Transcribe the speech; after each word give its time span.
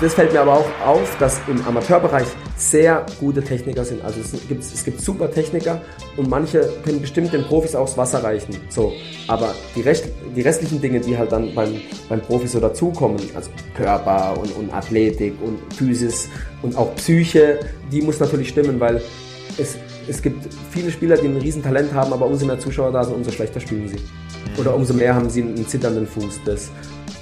Das 0.00 0.14
fällt 0.14 0.32
mir 0.32 0.42
aber 0.42 0.52
auch 0.52 0.86
auf, 0.86 1.16
dass 1.18 1.40
im 1.48 1.64
Amateurbereich 1.66 2.26
sehr 2.56 3.04
gute 3.18 3.42
Techniker 3.42 3.84
sind. 3.84 4.04
Also 4.04 4.20
es 4.20 4.32
gibt, 4.46 4.62
es 4.62 4.84
gibt 4.84 5.00
super 5.00 5.30
Techniker 5.30 5.80
und 6.16 6.28
manche 6.28 6.68
können 6.84 7.00
bestimmt 7.00 7.32
den 7.32 7.42
Profis 7.42 7.72
das 7.72 7.96
Wasser 7.96 8.22
reichen. 8.22 8.54
So, 8.68 8.92
aber 9.26 9.54
die, 9.74 9.80
Rest, 9.80 10.04
die 10.36 10.42
restlichen 10.42 10.80
Dinge, 10.80 11.00
die 11.00 11.16
halt 11.16 11.32
dann 11.32 11.54
beim, 11.54 11.80
beim 12.08 12.20
Profi 12.20 12.46
so 12.46 12.60
dazukommen, 12.60 13.18
also 13.34 13.50
Körper 13.74 14.38
und, 14.38 14.54
und 14.56 14.72
Athletik 14.72 15.34
und 15.42 15.58
Physis 15.74 16.28
und 16.62 16.76
auch 16.76 16.94
Psyche, 16.96 17.58
die 17.90 18.02
muss 18.02 18.20
natürlich 18.20 18.50
stimmen, 18.50 18.78
weil 18.78 19.02
es, 19.56 19.76
es 20.06 20.22
gibt 20.22 20.46
viele 20.70 20.90
Spieler, 20.90 21.16
die 21.16 21.26
ein 21.26 21.38
Riesentalent 21.38 21.92
haben, 21.92 22.12
aber 22.12 22.26
umso 22.26 22.46
mehr 22.46 22.60
Zuschauer 22.60 22.92
da 22.92 23.02
sind, 23.02 23.14
umso 23.14 23.30
schlechter 23.32 23.58
spielen 23.58 23.88
sie. 23.88 23.98
Oder 24.60 24.74
umso 24.74 24.94
mehr 24.94 25.14
haben 25.14 25.30
sie 25.30 25.42
einen 25.42 25.66
zitternden 25.66 26.06
Fuß. 26.06 26.40
Das, 26.44 26.70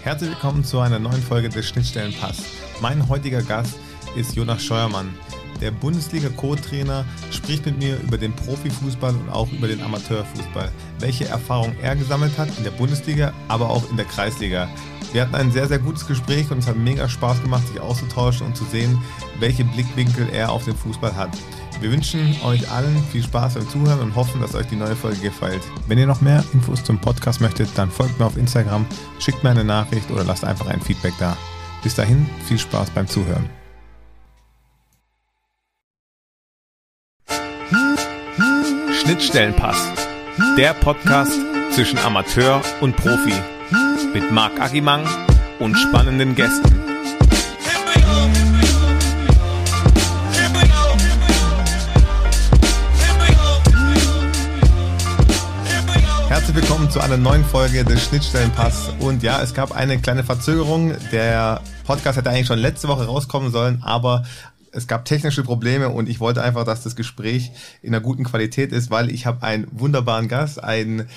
Herzlich 0.06 0.30
willkommen 0.30 0.62
zu 0.62 0.78
einer 0.78 1.00
neuen 1.00 1.20
Folge 1.20 1.48
des 1.48 1.66
Schnittstellenpass. 1.66 2.44
Mein 2.80 3.08
heutiger 3.08 3.42
Gast 3.42 3.74
ist 4.14 4.36
Jonas 4.36 4.62
Scheuermann. 4.62 5.12
Der 5.60 5.72
Bundesliga-Co-Trainer 5.72 7.04
spricht 7.32 7.66
mit 7.66 7.78
mir 7.78 7.98
über 7.98 8.16
den 8.16 8.32
Profifußball 8.32 9.12
und 9.12 9.28
auch 9.30 9.50
über 9.50 9.66
den 9.66 9.82
Amateurfußball. 9.82 10.70
Welche 11.00 11.26
Erfahrungen 11.26 11.74
er 11.82 11.96
gesammelt 11.96 12.38
hat 12.38 12.56
in 12.56 12.62
der 12.62 12.70
Bundesliga, 12.70 13.32
aber 13.48 13.68
auch 13.68 13.90
in 13.90 13.96
der 13.96 14.06
Kreisliga. 14.06 14.68
Wir 15.12 15.22
hatten 15.22 15.34
ein 15.34 15.50
sehr, 15.50 15.66
sehr 15.66 15.80
gutes 15.80 16.06
Gespräch 16.06 16.52
und 16.52 16.58
es 16.58 16.68
hat 16.68 16.76
mega 16.76 17.08
Spaß 17.08 17.42
gemacht, 17.42 17.66
sich 17.66 17.80
auszutauschen 17.80 18.46
und 18.46 18.56
zu 18.56 18.64
sehen, 18.66 18.96
welche 19.40 19.64
Blickwinkel 19.64 20.28
er 20.32 20.52
auf 20.52 20.66
den 20.66 20.76
Fußball 20.76 21.16
hat. 21.16 21.36
Wir 21.80 21.92
wünschen 21.92 22.34
euch 22.44 22.70
allen 22.70 23.02
viel 23.12 23.22
Spaß 23.22 23.54
beim 23.54 23.68
Zuhören 23.68 24.00
und 24.00 24.14
hoffen, 24.16 24.40
dass 24.40 24.54
euch 24.54 24.66
die 24.66 24.76
neue 24.76 24.96
Folge 24.96 25.18
gefällt. 25.18 25.60
Wenn 25.86 25.98
ihr 25.98 26.06
noch 26.06 26.22
mehr 26.22 26.42
Infos 26.54 26.82
zum 26.82 26.98
Podcast 26.98 27.40
möchtet, 27.40 27.68
dann 27.76 27.90
folgt 27.90 28.18
mir 28.18 28.24
auf 28.24 28.36
Instagram, 28.36 28.86
schickt 29.18 29.44
mir 29.44 29.50
eine 29.50 29.64
Nachricht 29.64 30.10
oder 30.10 30.24
lasst 30.24 30.44
einfach 30.44 30.66
ein 30.68 30.80
Feedback 30.80 31.12
da. 31.18 31.36
Bis 31.82 31.94
dahin, 31.94 32.26
viel 32.46 32.58
Spaß 32.58 32.90
beim 32.90 33.06
Zuhören. 33.06 33.48
Schnittstellenpass. 39.02 39.92
Der 40.56 40.72
Podcast 40.74 41.38
zwischen 41.70 41.98
Amateur 41.98 42.62
und 42.80 42.96
Profi. 42.96 43.34
Mit 44.14 44.32
Marc 44.32 44.58
Agimang 44.60 45.06
und 45.58 45.76
spannenden 45.76 46.34
Gästen. 46.34 46.85
Willkommen 56.56 56.90
zu 56.90 57.00
einer 57.00 57.18
neuen 57.18 57.44
Folge 57.44 57.84
des 57.84 58.06
Schnittstellenpass. 58.06 58.88
Und 59.00 59.22
ja, 59.22 59.42
es 59.42 59.52
gab 59.52 59.76
eine 59.76 59.98
kleine 59.98 60.24
Verzögerung. 60.24 60.94
Der 61.12 61.60
Podcast 61.84 62.16
hätte 62.16 62.30
eigentlich 62.30 62.46
schon 62.46 62.58
letzte 62.58 62.88
Woche 62.88 63.04
rauskommen 63.04 63.52
sollen, 63.52 63.82
aber 63.82 64.24
es 64.72 64.86
gab 64.86 65.04
technische 65.04 65.42
Probleme 65.42 65.90
und 65.90 66.08
ich 66.08 66.18
wollte 66.18 66.42
einfach, 66.42 66.64
dass 66.64 66.82
das 66.82 66.96
Gespräch 66.96 67.52
in 67.82 67.94
einer 67.94 68.02
guten 68.02 68.24
Qualität 68.24 68.72
ist, 68.72 68.90
weil 68.90 69.10
ich 69.10 69.26
habe 69.26 69.42
einen 69.42 69.66
wunderbaren 69.70 70.28
Gast, 70.28 70.64
einen 70.64 71.10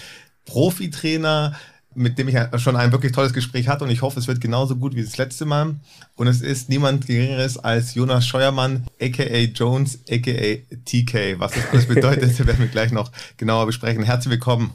Profitrainer, 0.43 1.55
mit 1.95 2.17
dem 2.17 2.27
ich 2.27 2.35
schon 2.61 2.75
ein 2.75 2.91
wirklich 2.91 3.13
tolles 3.13 3.31
Gespräch 3.31 3.69
hatte 3.69 3.85
und 3.85 3.91
ich 3.91 4.01
hoffe, 4.01 4.19
es 4.19 4.27
wird 4.27 4.41
genauso 4.41 4.75
gut 4.75 4.93
wie 4.93 5.03
das 5.03 5.15
letzte 5.15 5.45
Mal. 5.45 5.75
Und 6.15 6.27
es 6.27 6.41
ist 6.41 6.67
niemand 6.67 7.07
Geringeres 7.07 7.57
als 7.57 7.95
Jonas 7.95 8.27
Scheuermann, 8.27 8.87
aka 9.01 9.23
Jones, 9.55 9.99
aka 10.11 10.57
TK. 10.83 11.39
Was 11.39 11.53
das 11.53 11.69
alles 11.71 11.85
bedeutet, 11.87 12.37
werden 12.45 12.59
wir 12.59 12.67
gleich 12.67 12.91
noch 12.91 13.09
genauer 13.37 13.67
besprechen. 13.67 14.03
Herzlich 14.03 14.31
willkommen. 14.31 14.73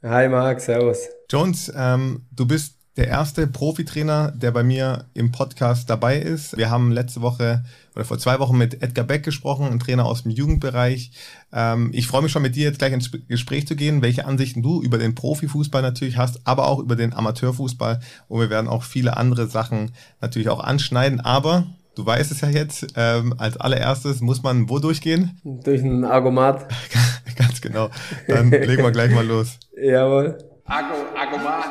Hi 0.00 0.28
Marc, 0.28 0.60
servus. 0.60 1.08
Jones, 1.28 1.72
ähm, 1.74 2.22
du 2.30 2.46
bist 2.46 2.76
der 2.96 3.08
erste 3.08 3.48
Profitrainer, 3.48 4.30
der 4.30 4.52
bei 4.52 4.62
mir 4.62 5.06
im 5.12 5.32
Podcast 5.32 5.90
dabei 5.90 6.18
ist. 6.18 6.56
Wir 6.56 6.70
haben 6.70 6.92
letzte 6.92 7.20
Woche 7.20 7.64
oder 7.96 8.04
vor 8.04 8.16
zwei 8.18 8.38
Wochen 8.38 8.56
mit 8.56 8.80
Edgar 8.80 9.04
Beck 9.04 9.24
gesprochen, 9.24 9.66
ein 9.66 9.80
Trainer 9.80 10.06
aus 10.06 10.22
dem 10.22 10.30
Jugendbereich. 10.30 11.10
Ähm, 11.52 11.90
ich 11.92 12.06
freue 12.06 12.22
mich 12.22 12.30
schon 12.30 12.42
mit 12.42 12.54
dir 12.54 12.62
jetzt 12.62 12.78
gleich 12.78 12.92
ins 12.92 13.10
Gespräch 13.26 13.66
zu 13.66 13.74
gehen, 13.74 14.00
welche 14.00 14.24
Ansichten 14.24 14.62
du 14.62 14.80
über 14.80 14.98
den 14.98 15.16
Profifußball 15.16 15.82
natürlich 15.82 16.16
hast, 16.16 16.46
aber 16.46 16.68
auch 16.68 16.78
über 16.78 16.94
den 16.94 17.12
Amateurfußball. 17.12 17.98
Und 18.28 18.40
wir 18.40 18.50
werden 18.50 18.68
auch 18.68 18.84
viele 18.84 19.16
andere 19.16 19.48
Sachen 19.48 19.90
natürlich 20.20 20.48
auch 20.48 20.62
anschneiden. 20.62 21.18
Aber 21.18 21.66
du 21.98 22.06
weißt 22.06 22.30
es 22.30 22.40
ja 22.42 22.48
jetzt, 22.48 22.86
ähm, 22.94 23.34
als 23.38 23.56
allererstes 23.56 24.20
muss 24.20 24.42
man 24.44 24.68
wo 24.68 24.78
durchgehen? 24.78 25.40
Durch 25.42 25.82
ein 25.82 26.04
Argomat. 26.04 26.68
Ganz 27.36 27.60
genau. 27.60 27.90
Dann 28.28 28.50
legen 28.50 28.84
wir 28.84 28.92
gleich 28.92 29.10
mal 29.10 29.26
los. 29.26 29.58
Jawohl. 29.76 30.38
Argo, 30.64 30.94
Argomat. 31.16 31.64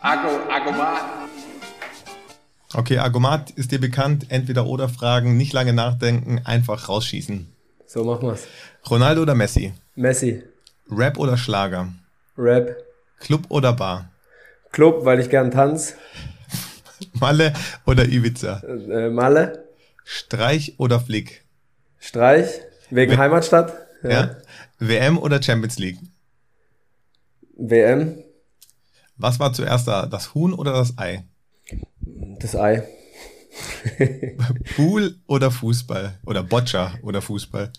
Argo, 0.00 0.28
Argomat. 0.50 1.00
Okay, 2.74 2.98
Argomat 2.98 3.50
ist 3.52 3.70
dir 3.70 3.80
bekannt. 3.80 4.26
Entweder 4.30 4.66
oder 4.66 4.88
Fragen, 4.88 5.36
nicht 5.36 5.52
lange 5.52 5.72
nachdenken, 5.72 6.40
einfach 6.44 6.88
rausschießen. 6.88 7.46
So 7.86 8.02
machen 8.02 8.26
wir's. 8.26 8.48
Ronaldo 8.90 9.22
oder 9.22 9.36
Messi? 9.36 9.74
Messi. 9.94 10.42
Rap 10.90 11.18
oder 11.18 11.36
Schlager? 11.36 11.92
Rap. 12.36 12.76
Club 13.20 13.42
oder 13.48 13.72
Bar? 13.72 14.10
Club, 14.72 15.04
weil 15.04 15.20
ich 15.20 15.30
gern 15.30 15.52
tanz. 15.52 15.94
Malle 17.20 17.52
oder 17.86 18.06
Ibiza? 18.06 18.60
Äh, 18.60 19.10
Malle. 19.10 19.64
Streich 20.04 20.74
oder 20.78 21.00
Flick? 21.00 21.44
Streich. 21.98 22.48
Wegen 22.90 23.12
We- 23.12 23.18
Heimatstadt. 23.18 23.72
Ja. 24.02 24.36
WM 24.78 25.18
oder 25.18 25.42
Champions 25.42 25.78
League? 25.78 25.98
WM. 27.56 28.22
Was 29.16 29.40
war 29.40 29.52
zuerst 29.52 29.88
da, 29.88 30.06
das 30.06 30.34
Huhn 30.34 30.52
oder 30.52 30.72
das 30.72 30.96
Ei? 30.98 31.24
Das 32.38 32.54
Ei. 32.54 32.86
Pool 34.76 35.16
oder 35.26 35.50
Fußball? 35.50 36.18
Oder 36.26 36.42
Boccia 36.42 36.94
oder 37.02 37.22
Fußball? 37.22 37.72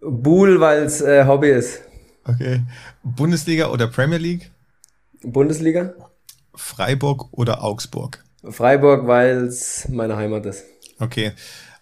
Buhl, 0.00 0.60
weil's 0.60 1.00
äh, 1.00 1.24
Hobby 1.26 1.50
ist. 1.50 1.80
Okay. 2.24 2.62
Bundesliga 3.04 3.68
oder 3.68 3.86
Premier 3.86 4.18
League? 4.18 4.50
Bundesliga. 5.22 5.94
Freiburg 6.54 7.28
oder 7.32 7.62
Augsburg? 7.62 8.22
Freiburg, 8.44 9.06
weil's 9.06 9.88
meine 9.88 10.16
Heimat 10.16 10.46
ist. 10.46 10.64
Okay. 10.98 11.32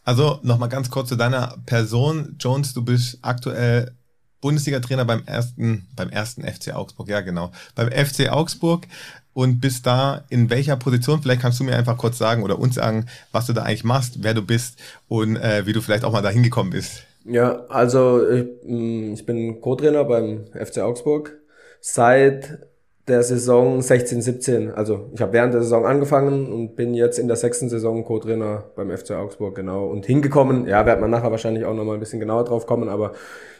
Also 0.04 0.41
nochmal 0.43 0.69
ganz 0.69 0.91
kurz 0.91 1.09
zu 1.09 1.16
deiner 1.16 1.59
Person. 1.66 2.37
Jones, 2.38 2.75
du 2.75 2.84
bist 2.84 3.19
aktuell 3.22 3.93
Bundesliga-Trainer 4.41 5.04
beim 5.04 5.22
ersten, 5.26 5.87
beim 5.94 6.09
ersten 6.09 6.43
FC 6.43 6.75
Augsburg, 6.75 7.09
ja 7.09 7.21
genau. 7.21 7.53
Beim 7.75 7.91
FC 7.91 8.31
Augsburg 8.31 8.87
und 9.32 9.60
bist 9.60 9.87
da 9.87 10.25
in 10.28 10.50
welcher 10.50 10.76
Position? 10.76 11.22
Vielleicht 11.22 11.43
kannst 11.43 11.60
du 11.60 11.65
mir 11.65 11.76
einfach 11.76 11.97
kurz 11.97 12.19
sagen 12.19 12.43
oder 12.43 12.59
uns 12.59 12.77
sagen, 12.77 13.06
was 13.32 13.47
du 13.47 13.53
da 13.53 13.62
eigentlich 13.62 13.84
machst, 13.84 14.22
wer 14.22 14.34
du 14.34 14.42
bist 14.42 14.78
und 15.09 15.37
äh, 15.37 15.66
wie 15.66 15.72
du 15.72 15.81
vielleicht 15.81 16.04
auch 16.04 16.12
mal 16.12 16.22
da 16.22 16.31
hingekommen 16.31 16.72
bist. 16.72 17.04
Ja, 17.25 17.66
also 17.69 18.28
ich, 18.28 18.47
mh, 18.65 19.15
ich 19.15 19.27
bin 19.27 19.60
Co-Trainer 19.60 20.04
beim 20.04 20.47
FC 20.54 20.78
Augsburg 20.78 21.37
seit 21.81 22.69
der 23.10 23.22
Saison 23.22 23.82
16, 23.82 24.22
17. 24.22 24.71
Also 24.71 25.10
ich 25.12 25.21
habe 25.21 25.32
während 25.32 25.53
der 25.53 25.62
Saison 25.62 25.84
angefangen 25.84 26.53
und 26.53 26.76
bin 26.76 26.94
jetzt 26.94 27.19
in 27.19 27.28
der 27.28 27.37
sechsten 27.37 27.69
Saison 27.69 28.04
Co-Trainer 28.04 28.65
beim 28.76 28.91
FC 28.91 29.12
Augsburg, 29.12 29.54
genau. 29.54 29.87
Und 29.87 30.06
hingekommen, 30.06 30.66
ja, 30.66 30.87
wird 30.87 31.00
man 31.00 31.10
nachher 31.10 31.31
wahrscheinlich 31.31 31.65
auch 31.65 31.75
nochmal 31.75 31.94
ein 31.94 32.00
bisschen 32.00 32.21
genauer 32.21 32.44
drauf 32.44 32.66
kommen, 32.66 32.88
aber 32.88 33.12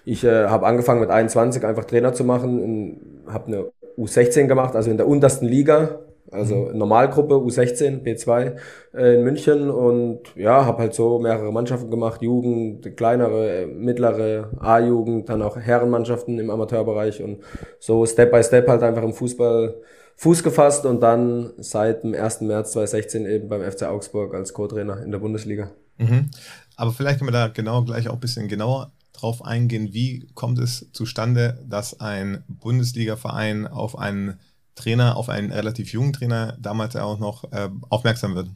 ich 0.05 0.25
äh, 0.25 0.47
habe 0.47 0.67
angefangen 0.67 1.01
mit 1.01 1.11
21 1.11 1.65
einfach 1.65 1.85
Trainer 1.85 2.15
zu 2.15 2.25
machen, 2.25 3.25
habe 3.27 3.47
eine 3.47 3.67
U16 3.99 4.47
gemacht, 4.47 4.75
also 4.75 4.91
in 4.91 4.97
der 4.97 5.07
untersten 5.07 5.47
Liga, 5.47 6.01
also 6.31 6.71
Normalgruppe 6.73 7.35
U16, 7.35 8.03
B2 8.03 8.57
äh, 8.95 9.17
in 9.17 9.25
München 9.25 9.71
und 9.71 10.21
ja, 10.37 10.65
habe 10.65 10.79
halt 10.79 10.95
so 10.95 11.19
mehrere 11.19 11.53
Mannschaften 11.53 11.91
gemacht, 11.91 12.23
Jugend, 12.23 12.97
kleinere, 12.97 13.63
äh, 13.63 13.67
mittlere, 13.67 14.51
A-Jugend, 14.59 15.29
dann 15.29 15.43
auch 15.43 15.57
Herrenmannschaften 15.57 16.39
im 16.39 16.51
Amateurbereich 16.51 17.23
und 17.23 17.41
so 17.79 18.07
Step 18.07 18.31
by 18.31 18.43
Step 18.43 18.69
halt 18.69 18.83
einfach 18.83 19.03
im 19.03 19.13
Fußball 19.13 19.75
Fuß 20.17 20.43
gefasst 20.43 20.85
und 20.85 21.01
dann 21.01 21.55
seit 21.57 22.05
dem 22.05 22.15
1. 22.15 22.43
März 22.43 22.73
2016 22.73 23.25
eben 23.25 23.49
beim 23.49 23.63
FC 23.63 23.85
Augsburg 23.85 24.35
als 24.35 24.53
Co-Trainer 24.53 25.03
in 25.03 25.13
der 25.13 25.19
Bundesliga. 25.19 25.71
Mhm. 25.97 26.31
Aber 26.77 26.93
vielleicht 26.93 27.19
können 27.19 27.29
wir 27.29 27.33
da 27.33 27.49
genau 27.49 27.83
gleich 27.85 28.07
auch 28.09 28.15
ein 28.15 28.21
bisschen 28.21 28.47
genauer 28.47 28.93
drauf 29.15 29.45
eingehen. 29.45 29.93
Wie 29.93 30.29
kommt 30.35 30.59
es 30.59 30.91
zustande, 30.93 31.65
dass 31.67 32.01
ein 32.01 32.45
Bundesliga-Verein 32.49 33.67
auf 33.67 33.99
einen 33.99 34.39
Trainer, 34.81 35.17
auf 35.17 35.29
einen 35.29 35.53
relativ 35.53 35.93
jungen 35.93 36.13
Trainer, 36.13 36.57
damals 36.61 36.97
auch 36.97 37.19
noch, 37.19 37.45
äh, 37.53 37.69
aufmerksam 37.89 38.35
wird? 38.35 38.49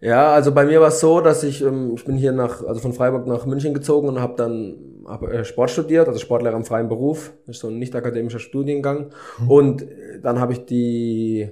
Ja, 0.00 0.32
also 0.32 0.52
bei 0.52 0.64
mir 0.64 0.80
war 0.80 0.88
es 0.88 1.00
so, 1.00 1.20
dass 1.20 1.42
ich, 1.42 1.62
ähm, 1.62 1.94
ich 1.96 2.04
bin 2.04 2.16
hier 2.16 2.32
nach, 2.32 2.62
also 2.64 2.80
von 2.80 2.92
Freiburg 2.92 3.26
nach 3.26 3.46
München 3.46 3.74
gezogen 3.74 4.08
und 4.08 4.20
habe 4.20 4.34
dann 4.36 4.76
hab, 5.06 5.22
äh, 5.24 5.44
Sport 5.44 5.70
studiert, 5.70 6.06
also 6.06 6.20
Sportlehrer 6.20 6.56
im 6.56 6.64
freien 6.64 6.88
Beruf, 6.88 7.32
das 7.46 7.56
ist 7.56 7.62
so 7.62 7.68
ein 7.68 7.78
nicht 7.78 7.96
akademischer 7.96 8.38
Studiengang. 8.38 9.10
Und 9.48 9.82
äh, 9.82 10.20
dann 10.22 10.38
habe 10.38 10.52
ich 10.52 10.66
die, 10.66 11.50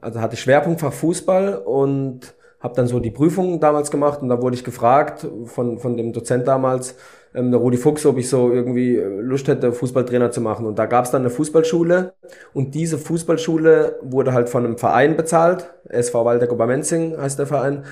also 0.00 0.20
hatte 0.20 0.34
ich 0.34 0.40
Schwerpunktfach 0.40 0.92
Fußball 0.92 1.58
und 1.58 2.34
habe 2.58 2.74
dann 2.74 2.88
so 2.88 2.98
die 2.98 3.10
Prüfungen 3.10 3.60
damals 3.60 3.90
gemacht 3.90 4.22
und 4.22 4.28
da 4.28 4.42
wurde 4.42 4.56
ich 4.56 4.64
gefragt 4.64 5.26
von, 5.44 5.78
von 5.78 5.96
dem 5.96 6.12
Dozent 6.12 6.48
damals, 6.48 6.96
ähm, 7.34 7.50
der 7.50 7.60
Rudi 7.60 7.76
Fuchs, 7.76 8.06
ob 8.06 8.18
ich 8.18 8.28
so 8.28 8.50
irgendwie 8.52 8.96
äh, 8.96 9.20
Lust 9.20 9.48
hätte, 9.48 9.72
Fußballtrainer 9.72 10.30
zu 10.30 10.40
machen. 10.40 10.66
Und 10.66 10.78
da 10.78 10.86
gab 10.86 11.04
es 11.04 11.10
dann 11.10 11.22
eine 11.22 11.30
Fußballschule 11.30 12.14
und 12.52 12.74
diese 12.74 12.98
Fußballschule 12.98 13.98
wurde 14.02 14.32
halt 14.32 14.48
von 14.48 14.64
einem 14.64 14.78
Verein 14.78 15.16
bezahlt, 15.16 15.70
SV 15.88 16.24
Waldeck 16.24 16.52
Obermenzing 16.52 17.16
heißt 17.18 17.38
der 17.38 17.46
Verein. 17.46 17.84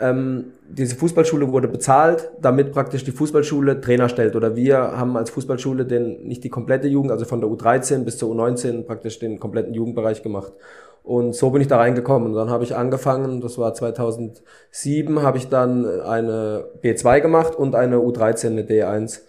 Ähm, 0.00 0.52
diese 0.68 0.94
Fußballschule 0.94 1.50
wurde 1.50 1.66
bezahlt, 1.66 2.30
damit 2.40 2.72
praktisch 2.72 3.02
die 3.02 3.10
Fußballschule 3.10 3.80
Trainer 3.80 4.08
stellt. 4.08 4.36
Oder 4.36 4.54
wir 4.54 4.78
haben 4.78 5.16
als 5.16 5.30
Fußballschule 5.30 5.86
den, 5.86 6.22
nicht 6.22 6.44
die 6.44 6.50
komplette 6.50 6.86
Jugend, 6.86 7.10
also 7.10 7.24
von 7.24 7.40
der 7.40 7.50
U13 7.50 8.04
bis 8.04 8.16
zur 8.16 8.32
U19 8.32 8.84
praktisch 8.84 9.18
den 9.18 9.40
kompletten 9.40 9.74
Jugendbereich 9.74 10.22
gemacht. 10.22 10.52
Und 11.08 11.34
so 11.34 11.48
bin 11.48 11.62
ich 11.62 11.68
da 11.68 11.78
reingekommen. 11.78 12.28
Und 12.28 12.34
dann 12.34 12.50
habe 12.50 12.64
ich 12.64 12.76
angefangen, 12.76 13.40
das 13.40 13.56
war 13.56 13.72
2007, 13.72 15.22
habe 15.22 15.38
ich 15.38 15.48
dann 15.48 15.86
eine 16.02 16.66
B2 16.82 17.22
gemacht 17.22 17.54
und 17.56 17.74
eine 17.74 17.96
U13, 17.96 18.48
eine 18.48 18.62
D1. 18.64 19.20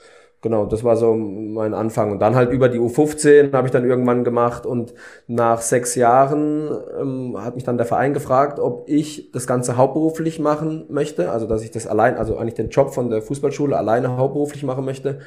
Genau, 0.41 0.65
das 0.65 0.83
war 0.83 0.97
so 0.97 1.13
mein 1.15 1.73
Anfang. 1.73 2.11
Und 2.11 2.19
dann 2.19 2.35
halt 2.35 2.51
über 2.51 2.67
die 2.67 2.79
U15 2.79 3.53
habe 3.53 3.67
ich 3.67 3.71
dann 3.71 3.85
irgendwann 3.85 4.25
gemacht. 4.25 4.65
Und 4.65 4.93
nach 5.27 5.61
sechs 5.61 5.95
Jahren 5.95 6.69
ähm, 6.99 7.37
hat 7.41 7.55
mich 7.55 7.63
dann 7.63 7.77
der 7.77 7.85
Verein 7.85 8.13
gefragt, 8.13 8.59
ob 8.59 8.89
ich 8.89 9.31
das 9.31 9.47
Ganze 9.47 9.77
hauptberuflich 9.77 10.37
machen 10.37 10.83
möchte. 10.89 11.31
Also 11.31 11.47
dass 11.47 11.63
ich 11.63 11.71
das 11.71 11.87
allein, 11.87 12.17
also 12.17 12.35
eigentlich 12.37 12.55
den 12.55 12.67
Job 12.67 12.93
von 12.93 13.09
der 13.09 13.21
Fußballschule 13.21 13.77
alleine 13.77 14.17
hauptberuflich 14.17 14.63
machen 14.63 14.83
möchte. 14.83 15.19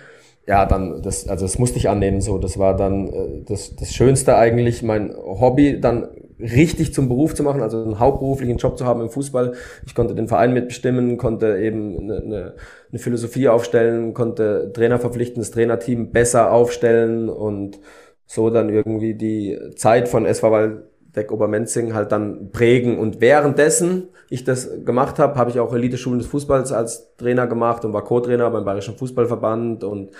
Ja, 0.46 0.66
dann, 0.66 1.00
das, 1.00 1.28
also 1.28 1.46
das 1.46 1.58
musste 1.58 1.78
ich 1.78 1.88
annehmen 1.88 2.20
so. 2.20 2.36
Das 2.36 2.58
war 2.58 2.76
dann 2.76 3.08
äh, 3.08 3.42
das, 3.46 3.74
das 3.74 3.94
Schönste 3.94 4.36
eigentlich, 4.36 4.82
mein 4.82 5.14
Hobby 5.16 5.80
dann 5.80 6.08
richtig 6.42 6.92
zum 6.92 7.08
Beruf 7.08 7.34
zu 7.34 7.42
machen, 7.42 7.62
also 7.62 7.82
einen 7.82 7.98
hauptberuflichen 7.98 8.58
Job 8.58 8.76
zu 8.76 8.84
haben 8.84 9.00
im 9.00 9.10
Fußball. 9.10 9.52
Ich 9.86 9.94
konnte 9.94 10.14
den 10.14 10.28
Verein 10.28 10.52
mitbestimmen, 10.52 11.16
konnte 11.16 11.58
eben 11.58 11.98
eine, 11.98 12.16
eine, 12.16 12.54
eine 12.90 12.98
Philosophie 12.98 13.48
aufstellen, 13.48 14.14
konnte 14.14 14.72
Trainer 14.72 14.98
verpflichten, 14.98 15.40
das 15.40 15.50
Trainerteam 15.52 16.10
besser 16.10 16.52
aufstellen 16.52 17.28
und 17.28 17.78
so 18.26 18.50
dann 18.50 18.68
irgendwie 18.68 19.14
die 19.14 19.58
Zeit 19.76 20.08
von 20.08 20.26
SV 20.26 20.50
Waldeck 20.50 21.30
Obermenzing 21.30 21.94
halt 21.94 22.12
dann 22.12 22.50
prägen. 22.50 22.98
Und 22.98 23.20
währenddessen 23.20 24.08
ich 24.28 24.44
das 24.44 24.84
gemacht 24.84 25.18
habe, 25.18 25.36
habe 25.36 25.50
ich 25.50 25.60
auch 25.60 25.74
Elite-Schulen 25.74 26.18
des 26.18 26.28
Fußballs 26.28 26.72
als 26.72 27.14
Trainer 27.16 27.46
gemacht 27.46 27.84
und 27.84 27.92
war 27.92 28.04
Co-Trainer 28.04 28.50
beim 28.50 28.64
Bayerischen 28.64 28.96
Fußballverband 28.96 29.84
und 29.84 30.10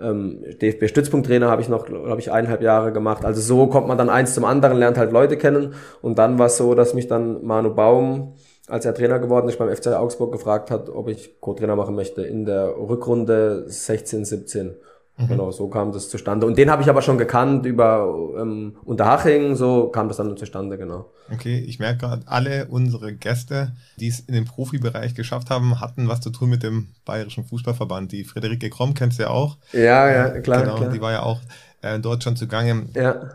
ähm, 0.00 0.44
DFB-Stützpunkttrainer 0.60 1.50
habe 1.50 1.62
ich 1.62 1.68
noch, 1.68 1.86
glaube 1.86 2.20
ich, 2.20 2.30
eineinhalb 2.30 2.62
Jahre 2.62 2.92
gemacht. 2.92 3.24
Also 3.24 3.40
so 3.40 3.66
kommt 3.66 3.88
man 3.88 3.98
dann 3.98 4.08
eins 4.08 4.34
zum 4.34 4.44
anderen, 4.44 4.78
lernt 4.78 4.98
halt 4.98 5.12
Leute 5.12 5.36
kennen. 5.36 5.74
Und 6.02 6.18
dann 6.18 6.38
war 6.38 6.46
es 6.46 6.56
so, 6.56 6.74
dass 6.74 6.94
mich 6.94 7.08
dann 7.08 7.44
Manu 7.44 7.74
Baum, 7.74 8.34
als 8.68 8.84
er 8.84 8.94
Trainer 8.94 9.18
geworden 9.18 9.48
ist 9.48 9.58
beim 9.58 9.74
FC 9.74 9.88
Augsburg, 9.88 10.32
gefragt 10.32 10.70
hat, 10.70 10.88
ob 10.88 11.08
ich 11.08 11.40
Co-Trainer 11.40 11.76
machen 11.76 11.94
möchte 11.94 12.22
in 12.22 12.44
der 12.44 12.76
Rückrunde 12.76 13.64
16, 13.66 14.24
17. 14.24 14.76
Mhm. 15.18 15.28
Genau, 15.28 15.50
so 15.50 15.68
kam 15.68 15.92
das 15.92 16.08
zustande. 16.08 16.46
Und 16.46 16.56
den 16.56 16.70
habe 16.70 16.82
ich 16.82 16.88
aber 16.88 17.02
schon 17.02 17.18
gekannt 17.18 17.66
über 17.66 18.08
ähm, 18.38 18.76
Unterhaching, 18.84 19.56
so 19.56 19.88
kam 19.88 20.06
das 20.08 20.18
dann 20.18 20.36
zustande, 20.36 20.78
genau. 20.78 21.10
Okay, 21.32 21.58
ich 21.58 21.80
merke 21.80 21.98
gerade, 21.98 22.22
alle 22.26 22.66
unsere 22.66 23.14
Gäste, 23.14 23.72
die 23.96 24.08
es 24.08 24.20
in 24.20 24.34
den 24.34 24.44
Profibereich 24.44 25.14
geschafft 25.14 25.50
haben, 25.50 25.80
hatten 25.80 26.08
was 26.08 26.20
zu 26.20 26.30
tun 26.30 26.50
mit 26.50 26.62
dem 26.62 26.88
Bayerischen 27.04 27.44
Fußballverband. 27.44 28.12
Die 28.12 28.24
Friederike 28.24 28.70
Kromm 28.70 28.94
kennst 28.94 29.18
du 29.18 29.24
ja 29.24 29.30
auch. 29.30 29.58
Ja, 29.72 30.08
ja, 30.10 30.40
klar. 30.40 30.62
Genau, 30.62 30.76
klar. 30.76 30.90
die 30.90 31.00
war 31.00 31.12
ja 31.12 31.22
auch 31.22 31.40
äh, 31.82 31.98
dort 31.98 32.22
schon 32.22 32.36
zugange. 32.36 32.86
Ja. 32.94 33.30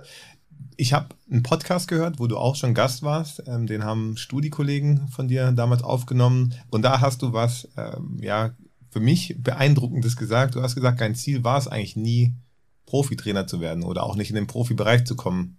Ich 0.76 0.94
habe 0.94 1.08
einen 1.30 1.44
Podcast 1.44 1.88
gehört, 1.88 2.20
wo 2.20 2.28
du 2.28 2.38
auch 2.38 2.56
schon 2.56 2.74
Gast 2.74 3.04
warst. 3.04 3.44
Ähm, 3.46 3.68
den 3.68 3.84
haben 3.84 4.18
Studiekollegen 4.18 5.08
von 5.10 5.28
dir 5.28 5.52
damals 5.52 5.84
aufgenommen. 5.84 6.54
Und 6.72 6.84
da 6.84 7.02
hast 7.02 7.22
du 7.22 7.34
was, 7.34 7.68
ähm, 7.78 8.18
ja, 8.22 8.52
für 8.94 9.00
mich 9.00 9.36
beeindruckendes 9.40 10.16
gesagt. 10.16 10.56
Du 10.56 10.62
hast 10.62 10.76
gesagt, 10.76 11.02
dein 11.02 11.16
Ziel 11.16 11.44
war 11.44 11.58
es 11.58 11.68
eigentlich 11.68 11.96
nie, 11.96 12.34
Profitrainer 12.86 13.48
zu 13.48 13.60
werden 13.60 13.84
oder 13.84 14.04
auch 14.04 14.16
nicht 14.16 14.30
in 14.30 14.36
den 14.36 14.46
Profibereich 14.46 15.04
zu 15.06 15.16
kommen. 15.16 15.58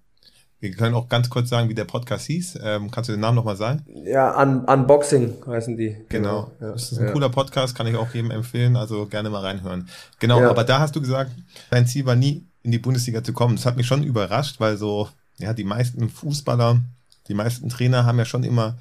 Wir 0.60 0.70
können 0.70 0.94
auch 0.94 1.08
ganz 1.08 1.28
kurz 1.28 1.48
sagen, 1.50 1.68
wie 1.68 1.74
der 1.74 1.84
Podcast 1.84 2.26
hieß. 2.26 2.60
Ähm, 2.62 2.90
kannst 2.90 3.08
du 3.08 3.12
den 3.12 3.20
Namen 3.20 3.34
nochmal 3.34 3.56
sagen? 3.56 3.84
Ja, 4.04 4.40
Un 4.40 4.60
Unboxing 4.64 5.34
heißen 5.46 5.76
die. 5.76 5.96
Genau. 6.08 6.52
Ja, 6.60 6.70
das 6.72 6.92
ist 6.92 6.98
ein 6.98 7.06
ja. 7.06 7.12
cooler 7.12 7.28
Podcast, 7.28 7.74
kann 7.74 7.86
ich 7.88 7.96
auch 7.96 8.14
jedem 8.14 8.30
empfehlen, 8.30 8.76
also 8.76 9.06
gerne 9.06 9.30
mal 9.30 9.40
reinhören. 9.40 9.88
Genau, 10.20 10.40
Ja. 10.40 10.48
aber 10.48 10.64
da 10.64 10.78
hast 10.78 10.94
du 10.94 11.00
gesagt, 11.00 11.32
dein 11.70 11.86
Ziel 11.86 12.06
war 12.06 12.14
nie 12.14 12.46
in 12.62 12.70
die 12.70 12.78
Bundesliga 12.78 13.22
zu 13.24 13.32
kommen. 13.32 13.56
Das 13.56 13.66
hat 13.66 13.76
mich 13.76 13.86
schon 13.86 14.04
überrascht, 14.04 14.60
weil 14.60 14.76
so, 14.76 15.08
ja, 15.38 15.52
die 15.52 15.64
meisten 15.64 16.08
Fußballer, 16.08 16.80
die 17.28 17.34
meisten 17.34 17.68
Trainer 17.68 18.06
haben 18.06 18.18
ja 18.18 18.24
schon 18.24 18.44
immer 18.44 18.78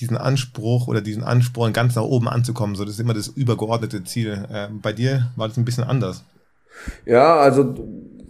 diesen 0.00 0.16
Anspruch 0.16 0.88
oder 0.88 1.00
diesen 1.00 1.22
Ansporn, 1.22 1.72
ganz 1.72 1.94
nach 1.94 2.02
oben 2.02 2.28
anzukommen. 2.28 2.76
So, 2.76 2.84
das 2.84 2.94
ist 2.94 3.00
immer 3.00 3.14
das 3.14 3.28
übergeordnete 3.28 4.04
Ziel. 4.04 4.46
Äh, 4.50 4.68
bei 4.70 4.92
dir 4.92 5.30
war 5.36 5.48
das 5.48 5.56
ein 5.56 5.64
bisschen 5.64 5.84
anders. 5.84 6.24
Ja, 7.04 7.36
also 7.36 7.74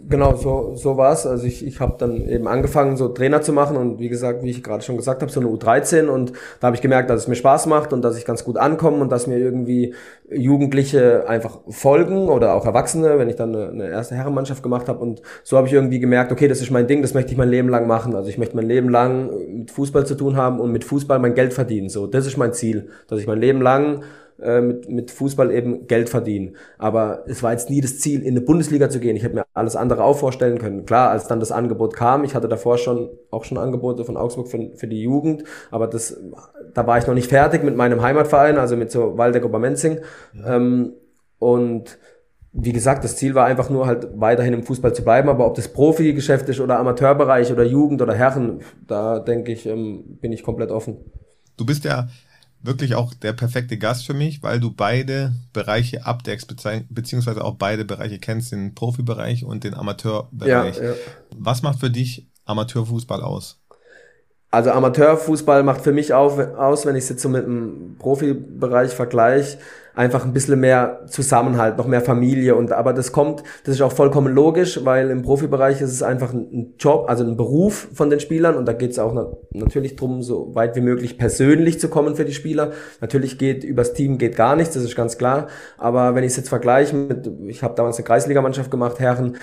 genau, 0.09 0.35
so, 0.35 0.75
so 0.75 0.97
war's. 0.97 1.25
Also 1.25 1.45
ich, 1.45 1.65
ich 1.65 1.79
habe 1.79 1.95
dann 1.97 2.27
eben 2.27 2.47
angefangen, 2.47 2.97
so 2.97 3.09
Trainer 3.09 3.41
zu 3.41 3.53
machen 3.53 3.77
und 3.77 3.99
wie 3.99 4.09
gesagt, 4.09 4.43
wie 4.43 4.49
ich 4.49 4.63
gerade 4.63 4.83
schon 4.83 4.97
gesagt 4.97 5.21
habe, 5.21 5.31
so 5.31 5.39
eine 5.39 5.49
U13 5.49 6.07
und 6.07 6.33
da 6.59 6.67
habe 6.67 6.75
ich 6.75 6.81
gemerkt, 6.81 7.09
dass 7.09 7.21
es 7.21 7.27
mir 7.27 7.35
Spaß 7.35 7.67
macht 7.67 7.93
und 7.93 8.01
dass 8.01 8.17
ich 8.17 8.25
ganz 8.25 8.43
gut 8.43 8.57
ankomme 8.57 8.97
und 8.97 9.11
dass 9.11 9.27
mir 9.27 9.37
irgendwie 9.37 9.93
Jugendliche 10.29 11.27
einfach 11.27 11.59
folgen 11.69 12.29
oder 12.29 12.53
auch 12.55 12.65
Erwachsene, 12.65 13.17
wenn 13.17 13.29
ich 13.29 13.35
dann 13.35 13.55
eine, 13.55 13.69
eine 13.69 13.89
erste 13.89 14.15
Herrenmannschaft 14.15 14.63
gemacht 14.63 14.87
habe 14.87 14.99
und 14.99 15.21
so 15.43 15.57
habe 15.57 15.67
ich 15.67 15.73
irgendwie 15.73 15.99
gemerkt, 15.99 16.31
okay, 16.31 16.47
das 16.47 16.61
ist 16.61 16.71
mein 16.71 16.87
Ding, 16.87 17.01
das 17.01 17.13
möchte 17.13 17.31
ich 17.31 17.37
mein 17.37 17.49
Leben 17.49 17.69
lang 17.69 17.87
machen. 17.87 18.15
Also 18.15 18.29
ich 18.29 18.37
möchte 18.37 18.55
mein 18.55 18.67
Leben 18.67 18.89
lang 18.89 19.29
mit 19.57 19.71
Fußball 19.71 20.05
zu 20.05 20.15
tun 20.15 20.35
haben 20.35 20.59
und 20.59 20.71
mit 20.71 20.83
Fußball 20.83 21.19
mein 21.19 21.33
Geld 21.33 21.53
verdienen. 21.53 21.89
So, 21.89 22.07
das 22.07 22.25
ist 22.25 22.37
mein 22.37 22.53
Ziel, 22.53 22.89
dass 23.07 23.19
ich 23.19 23.27
mein 23.27 23.39
Leben 23.39 23.61
lang 23.61 24.03
äh, 24.41 24.61
mit, 24.61 24.89
mit 24.89 25.11
Fußball 25.11 25.51
eben 25.51 25.87
Geld 25.87 26.09
verdienen. 26.09 26.55
Aber 26.77 27.23
es 27.27 27.43
war 27.43 27.51
jetzt 27.51 27.69
nie 27.69 27.81
das 27.81 27.99
Ziel, 27.99 28.21
in 28.21 28.29
eine 28.29 28.41
Bundesliga 28.41 28.89
zu 28.89 28.99
gehen. 28.99 29.15
Ich 29.15 29.23
hätte 29.23 29.35
mir 29.35 29.45
alles 29.53 29.75
andere 29.75 30.03
auch 30.03 30.17
vorstellen 30.17 30.57
können. 30.57 30.85
Klar, 30.85 31.11
als 31.11 31.27
dann 31.27 31.39
das 31.39 31.51
Angebot 31.51 31.95
kam, 31.95 32.23
ich 32.23 32.35
hatte 32.35 32.47
davor 32.47 32.77
schon 32.77 33.09
auch 33.31 33.43
schon 33.43 33.57
Angebote 33.57 34.05
von 34.05 34.17
Augsburg 34.17 34.47
für, 34.47 34.71
für 34.75 34.87
die 34.87 35.01
Jugend, 35.01 35.43
aber 35.71 35.87
das, 35.87 36.17
da 36.73 36.87
war 36.87 36.97
ich 36.97 37.07
noch 37.07 37.13
nicht 37.13 37.29
fertig 37.29 37.63
mit 37.63 37.75
meinem 37.75 38.01
Heimatverein, 38.01 38.57
also 38.57 38.75
mit 38.75 38.91
so 38.91 39.17
Waldeck 39.17 39.45
Obermenzing. 39.45 39.99
Ähm, 40.45 40.93
und 41.39 41.97
wie 42.53 42.71
gesagt, 42.71 43.03
das 43.03 43.17
Ziel 43.17 43.33
war 43.33 43.45
einfach 43.45 43.69
nur 43.69 43.87
halt 43.87 44.07
weiterhin 44.15 44.53
im 44.53 44.63
Fußball 44.63 44.93
zu 44.93 45.03
bleiben, 45.03 45.27
aber 45.27 45.47
ob 45.47 45.55
das 45.55 45.67
Profigeschäft 45.67 46.47
ist 46.49 46.59
oder 46.59 46.77
Amateurbereich 46.77 47.51
oder 47.51 47.63
Jugend 47.63 48.01
oder 48.01 48.13
Herren, 48.13 48.59
da 48.87 49.19
denke 49.19 49.51
ich, 49.51 49.65
ähm, 49.65 50.17
bin 50.21 50.31
ich 50.31 50.43
komplett 50.43 50.69
offen. 50.69 50.97
Du 51.57 51.65
bist 51.65 51.83
ja 51.83 52.07
wirklich 52.63 52.95
auch 52.95 53.13
der 53.13 53.33
perfekte 53.33 53.77
Gast 53.77 54.05
für 54.05 54.13
mich, 54.13 54.41
weil 54.41 54.59
du 54.59 54.71
beide 54.71 55.35
Bereiche 55.51 56.05
abdeckst, 56.05 56.47
beziehungsweise 56.89 57.43
auch 57.43 57.55
beide 57.55 57.85
Bereiche 57.85 58.19
kennst, 58.19 58.51
den 58.51 58.73
Profibereich 58.73 59.43
und 59.43 59.63
den 59.63 59.73
Amateurbereich. 59.73 60.77
Ja, 60.77 60.83
ja. 60.83 60.93
Was 61.35 61.61
macht 61.61 61.79
für 61.79 61.91
dich 61.91 62.27
Amateurfußball 62.45 63.21
aus? 63.21 63.62
Also 64.53 64.69
Amateurfußball 64.69 65.63
macht 65.63 65.81
für 65.81 65.91
mich 65.91 66.13
auf, 66.13 66.37
aus, 66.37 66.85
wenn 66.85 66.95
ich 66.95 67.05
es 67.05 67.09
jetzt 67.09 67.23
so 67.23 67.29
mit 67.29 67.43
dem 67.43 67.95
Profibereich 67.97 68.91
vergleiche, 68.91 69.57
einfach 69.95 70.25
ein 70.25 70.31
bisschen 70.31 70.59
mehr 70.59 71.07
Zusammenhalt, 71.07 71.79
noch 71.79 71.87
mehr 71.87 72.01
Familie 72.01 72.53
und 72.53 72.71
aber 72.71 72.93
das 72.93 73.11
kommt, 73.11 73.41
das 73.63 73.73
ist 73.73 73.81
auch 73.81 73.91
vollkommen 73.91 74.31
logisch, 74.31 74.85
weil 74.85 75.09
im 75.09 75.23
Profibereich 75.23 75.81
ist 75.81 75.91
es 75.91 76.03
einfach 76.03 76.33
ein, 76.33 76.75
Job, 76.77 77.05
also 77.09 77.23
ein 77.23 77.35
Beruf 77.35 77.87
von 77.95 78.11
den 78.11 78.19
Spielern 78.19 78.53
und 78.53 78.67
da 78.67 78.73
geht 78.73 78.91
es 78.91 78.99
auch 78.99 79.11
na, 79.15 79.31
natürlich 79.53 79.95
drum, 79.95 80.21
so 80.21 80.53
weit 80.53 80.75
wie 80.75 80.81
möglich 80.81 81.17
persönlich 81.17 81.79
zu 81.79 81.89
kommen 81.89 82.15
für 82.15 82.25
die 82.25 82.33
Spieler. 82.33 82.73
Natürlich 83.01 83.39
geht 83.39 83.63
übers 83.63 83.93
Team 83.93 84.19
geht 84.19 84.35
gar 84.35 84.55
nichts, 84.55 84.75
das 84.75 84.83
ist 84.83 84.95
ganz 84.95 85.17
klar, 85.17 85.47
aber 85.79 86.13
wenn 86.13 86.23
ich 86.23 86.33
es 86.33 86.37
jetzt 86.37 86.49
vergleiche 86.49 86.95
mit, 86.95 87.27
ich 87.47 87.63
habe 87.63 87.73
damals 87.73 87.97
eine 87.97 88.05
Kreisligamannschaft 88.05 88.69
gemacht, 88.69 88.99
Herren, 88.99 89.35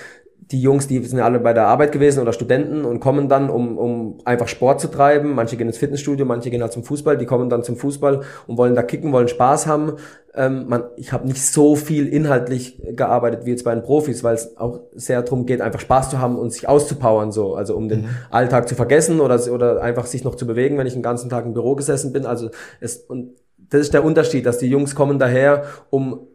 die 0.42 0.60
Jungs, 0.60 0.88
die 0.88 1.02
sind 1.04 1.20
alle 1.20 1.38
bei 1.38 1.52
der 1.52 1.66
Arbeit 1.66 1.92
gewesen 1.92 2.20
oder 2.20 2.32
Studenten 2.32 2.84
und 2.84 2.98
kommen 2.98 3.28
dann, 3.28 3.50
um, 3.50 3.78
um 3.78 4.18
einfach 4.24 4.48
Sport 4.48 4.80
zu 4.80 4.88
treiben. 4.88 5.34
Manche 5.34 5.56
gehen 5.56 5.66
ins 5.66 5.78
Fitnessstudio, 5.78 6.26
manche 6.26 6.50
gehen 6.50 6.62
halt 6.62 6.72
zum 6.72 6.82
Fußball. 6.82 7.16
Die 7.18 7.26
kommen 7.26 7.50
dann 7.50 7.62
zum 7.62 7.76
Fußball 7.76 8.22
und 8.46 8.58
wollen 8.58 8.74
da 8.74 8.82
kicken, 8.82 9.12
wollen 9.12 9.28
Spaß 9.28 9.66
haben. 9.66 9.94
Ähm, 10.34 10.66
man, 10.68 10.84
ich 10.96 11.12
habe 11.12 11.26
nicht 11.26 11.44
so 11.44 11.76
viel 11.76 12.08
inhaltlich 12.08 12.80
gearbeitet 12.96 13.44
wie 13.44 13.50
jetzt 13.50 13.64
bei 13.64 13.74
den 13.74 13.82
Profis, 13.82 14.24
weil 14.24 14.34
es 14.34 14.56
auch 14.56 14.80
sehr 14.94 15.22
darum 15.22 15.46
geht, 15.46 15.60
einfach 15.60 15.80
Spaß 15.80 16.10
zu 16.10 16.18
haben 16.18 16.38
und 16.38 16.52
sich 16.52 16.68
auszupowern, 16.68 17.32
so. 17.32 17.54
Also 17.54 17.76
um 17.76 17.88
den 17.88 18.06
Alltag 18.30 18.68
zu 18.68 18.74
vergessen 18.74 19.20
oder, 19.20 19.40
oder 19.52 19.82
einfach 19.82 20.06
sich 20.06 20.24
noch 20.24 20.34
zu 20.34 20.46
bewegen, 20.46 20.78
wenn 20.78 20.86
ich 20.86 20.94
den 20.94 21.02
ganzen 21.02 21.30
Tag 21.30 21.44
im 21.44 21.54
Büro 21.54 21.74
gesessen 21.74 22.12
bin. 22.12 22.26
Also 22.26 22.50
es, 22.80 22.96
und 22.96 23.34
das 23.56 23.82
ist 23.82 23.94
der 23.94 24.04
Unterschied, 24.04 24.46
dass 24.46 24.58
die 24.58 24.68
Jungs 24.68 24.94
kommen 24.94 25.18
daher, 25.18 25.64
um 25.90 26.26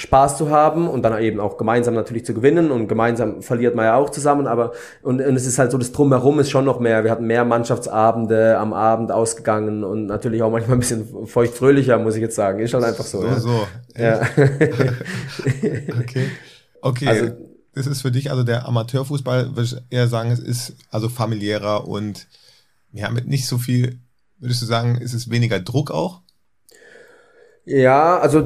Spaß 0.00 0.38
zu 0.38 0.50
haben 0.50 0.88
und 0.88 1.02
dann 1.02 1.20
eben 1.22 1.40
auch 1.40 1.58
gemeinsam 1.58 1.94
natürlich 1.94 2.24
zu 2.24 2.32
gewinnen 2.32 2.70
und 2.70 2.88
gemeinsam 2.88 3.42
verliert 3.42 3.74
man 3.74 3.84
ja 3.84 3.96
auch 3.96 4.08
zusammen, 4.10 4.46
aber 4.46 4.72
und, 5.02 5.20
und 5.20 5.36
es 5.36 5.46
ist 5.46 5.58
halt 5.58 5.70
so, 5.70 5.78
das 5.78 5.92
Drumherum 5.92 6.40
ist 6.40 6.50
schon 6.50 6.64
noch 6.64 6.80
mehr. 6.80 7.04
Wir 7.04 7.10
hatten 7.10 7.26
mehr 7.26 7.44
Mannschaftsabende 7.44 8.56
am 8.58 8.72
Abend 8.72 9.12
ausgegangen 9.12 9.84
und 9.84 10.06
natürlich 10.06 10.42
auch 10.42 10.50
manchmal 10.50 10.78
ein 10.78 10.80
bisschen 10.80 11.26
feuchtfröhlicher, 11.26 11.98
muss 11.98 12.14
ich 12.14 12.22
jetzt 12.22 12.34
sagen. 12.34 12.60
Ist 12.60 12.72
halt 12.72 12.84
einfach 12.84 13.04
so. 13.04 13.20
So, 13.20 13.26
ja. 13.26 13.38
so. 13.38 13.66
Ja. 13.96 14.20
Okay. 16.00 16.30
Okay. 16.80 17.06
Also- 17.06 17.32
das 17.72 17.86
ist 17.86 18.02
für 18.02 18.10
dich 18.10 18.30
also 18.32 18.42
der 18.42 18.66
Amateurfußball, 18.66 19.50
würde 19.54 19.62
ich 19.62 19.76
eher 19.90 20.08
sagen, 20.08 20.32
es 20.32 20.40
ist 20.40 20.74
also 20.90 21.08
familiärer 21.08 21.86
und 21.86 22.26
ja, 22.92 23.10
mit 23.10 23.28
nicht 23.28 23.46
so 23.46 23.58
viel, 23.58 24.00
würdest 24.40 24.60
du 24.62 24.66
sagen, 24.66 24.96
ist 24.96 25.14
es 25.14 25.30
weniger 25.30 25.60
Druck 25.60 25.92
auch? 25.92 26.20
Ja, 27.64 28.18
also 28.18 28.40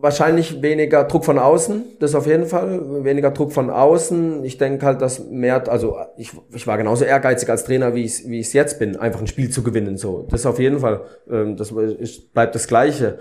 wahrscheinlich 0.00 0.62
weniger 0.62 1.04
Druck 1.04 1.24
von 1.24 1.38
außen, 1.38 1.84
das 2.00 2.14
auf 2.14 2.26
jeden 2.26 2.46
Fall, 2.46 3.04
weniger 3.04 3.30
Druck 3.30 3.52
von 3.52 3.70
außen. 3.70 4.42
Ich 4.44 4.58
denke 4.58 4.84
halt, 4.84 5.02
dass 5.02 5.28
mehr, 5.30 5.68
also 5.70 5.96
ich, 6.16 6.32
ich 6.52 6.66
war 6.66 6.78
genauso 6.78 7.04
ehrgeizig 7.04 7.50
als 7.50 7.64
Trainer, 7.64 7.94
wie 7.94 8.04
ich 8.04 8.26
wie 8.26 8.40
ich 8.40 8.52
jetzt 8.52 8.78
bin, 8.78 8.96
einfach 8.96 9.20
ein 9.20 9.26
Spiel 9.26 9.50
zu 9.50 9.62
gewinnen. 9.62 9.96
So, 9.96 10.26
das 10.30 10.46
auf 10.46 10.58
jeden 10.58 10.80
Fall, 10.80 11.02
ähm, 11.30 11.56
das 11.56 11.70
ist, 11.70 12.32
bleibt 12.32 12.54
das 12.54 12.66
Gleiche. 12.66 13.18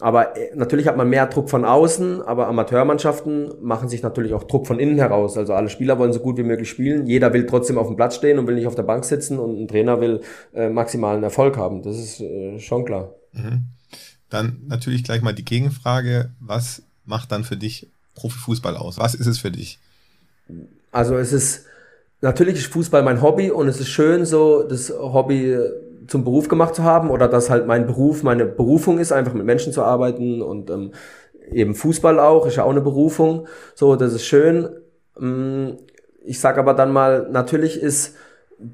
Aber 0.00 0.36
äh, 0.36 0.54
natürlich 0.54 0.86
hat 0.86 0.96
man 0.96 1.08
mehr 1.08 1.26
Druck 1.26 1.50
von 1.50 1.64
außen, 1.64 2.22
aber 2.22 2.46
Amateurmannschaften 2.46 3.54
machen 3.60 3.88
sich 3.88 4.02
natürlich 4.02 4.34
auch 4.34 4.44
Druck 4.44 4.66
von 4.66 4.78
innen 4.78 4.98
heraus. 4.98 5.36
Also 5.36 5.52
alle 5.52 5.68
Spieler 5.68 5.98
wollen 5.98 6.12
so 6.12 6.20
gut 6.20 6.36
wie 6.38 6.42
möglich 6.42 6.68
spielen. 6.68 7.06
Jeder 7.06 7.32
will 7.32 7.46
trotzdem 7.46 7.78
auf 7.78 7.88
dem 7.88 7.96
Platz 7.96 8.16
stehen 8.16 8.38
und 8.38 8.46
will 8.46 8.54
nicht 8.54 8.66
auf 8.66 8.74
der 8.74 8.82
Bank 8.82 9.04
sitzen 9.04 9.38
und 9.38 9.58
ein 9.58 9.68
Trainer 9.68 10.00
will 10.00 10.20
äh, 10.54 10.68
maximalen 10.68 11.22
Erfolg 11.22 11.56
haben. 11.56 11.82
Das 11.82 11.98
ist 11.98 12.20
äh, 12.20 12.58
schon 12.58 12.84
klar. 12.84 13.14
Mhm. 13.32 13.75
Dann 14.30 14.60
natürlich 14.66 15.04
gleich 15.04 15.22
mal 15.22 15.34
die 15.34 15.44
Gegenfrage, 15.44 16.30
was 16.40 16.82
macht 17.04 17.32
dann 17.32 17.44
für 17.44 17.56
dich 17.56 17.88
Profifußball 18.14 18.76
aus? 18.76 18.98
Was 18.98 19.14
ist 19.14 19.26
es 19.26 19.38
für 19.38 19.50
dich? 19.50 19.78
Also 20.90 21.16
es 21.16 21.32
ist, 21.32 21.66
natürlich 22.20 22.56
ist 22.56 22.66
Fußball 22.66 23.02
mein 23.02 23.22
Hobby 23.22 23.50
und 23.50 23.68
es 23.68 23.80
ist 23.80 23.88
schön 23.88 24.24
so, 24.24 24.62
das 24.62 24.90
Hobby 24.90 25.56
zum 26.08 26.24
Beruf 26.24 26.48
gemacht 26.48 26.74
zu 26.74 26.84
haben 26.84 27.10
oder 27.10 27.28
dass 27.28 27.50
halt 27.50 27.66
mein 27.66 27.86
Beruf 27.86 28.22
meine 28.22 28.46
Berufung 28.46 28.98
ist, 28.98 29.12
einfach 29.12 29.34
mit 29.34 29.44
Menschen 29.44 29.72
zu 29.72 29.82
arbeiten 29.82 30.42
und 30.42 30.70
ähm, 30.70 30.92
eben 31.50 31.74
Fußball 31.74 32.18
auch, 32.18 32.46
ist 32.46 32.56
ja 32.56 32.64
auch 32.64 32.70
eine 32.70 32.80
Berufung. 32.80 33.46
So, 33.74 33.96
das 33.96 34.12
ist 34.12 34.24
schön. 34.24 34.68
Mm, 35.18 35.70
ich 36.24 36.40
sag 36.40 36.58
aber 36.58 36.74
dann 36.74 36.92
mal, 36.92 37.28
natürlich 37.30 37.80
ist 37.80 38.14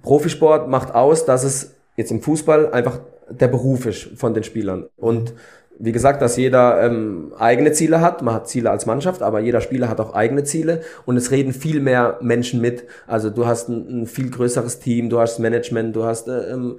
Profisport 0.02 0.68
macht 0.68 0.94
aus, 0.94 1.25
dass 1.25 1.44
es 1.44 1.75
jetzt 1.97 2.11
im 2.11 2.23
Fußball 2.23 2.73
einfach 2.73 3.00
der 3.40 3.48
Beruf 3.48 3.86
ist 3.86 4.10
von 4.16 4.34
den 4.34 4.44
Spielern. 4.44 4.86
Und 4.96 5.34
wie 5.78 5.92
gesagt, 5.92 6.22
dass 6.22 6.36
jeder 6.36 6.82
ähm, 6.82 7.32
eigene 7.38 7.72
Ziele 7.72 8.00
hat. 8.00 8.22
Man 8.22 8.34
hat 8.34 8.48
Ziele 8.48 8.70
als 8.70 8.86
Mannschaft, 8.86 9.22
aber 9.22 9.40
jeder 9.40 9.60
Spieler 9.60 9.88
hat 9.88 10.00
auch 10.00 10.14
eigene 10.14 10.44
Ziele 10.44 10.82
und 11.06 11.16
es 11.16 11.30
reden 11.30 11.52
viel 11.52 11.80
mehr 11.80 12.18
Menschen 12.20 12.60
mit. 12.60 12.84
Also 13.06 13.30
du 13.30 13.46
hast 13.46 13.68
ein, 13.68 14.02
ein 14.02 14.06
viel 14.06 14.30
größeres 14.30 14.78
Team, 14.78 15.10
du 15.10 15.18
hast 15.18 15.40
Management, 15.40 15.96
du 15.96 16.04
hast 16.04 16.28
äh, 16.28 16.52
ähm, 16.52 16.78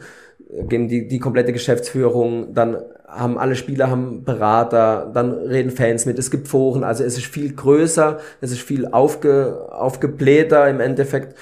die, 0.49 1.07
die 1.07 1.19
komplette 1.19 1.51
Geschäftsführung, 1.51 2.53
dann 2.53 2.77
haben 3.07 3.37
alle 3.37 3.55
Spieler 3.55 3.89
haben 3.89 4.23
Berater, 4.23 5.11
dann 5.13 5.33
reden 5.33 5.71
Fans 5.71 6.05
mit, 6.05 6.17
es 6.17 6.31
gibt 6.31 6.47
Foren, 6.47 6.83
also 6.83 7.03
es 7.03 7.17
ist 7.17 7.25
viel 7.25 7.53
größer, 7.53 8.19
es 8.41 8.51
ist 8.51 8.61
viel 8.61 8.87
aufge, 8.87 9.67
aufgeblähter 9.71 10.69
im 10.69 10.79
Endeffekt. 10.79 11.35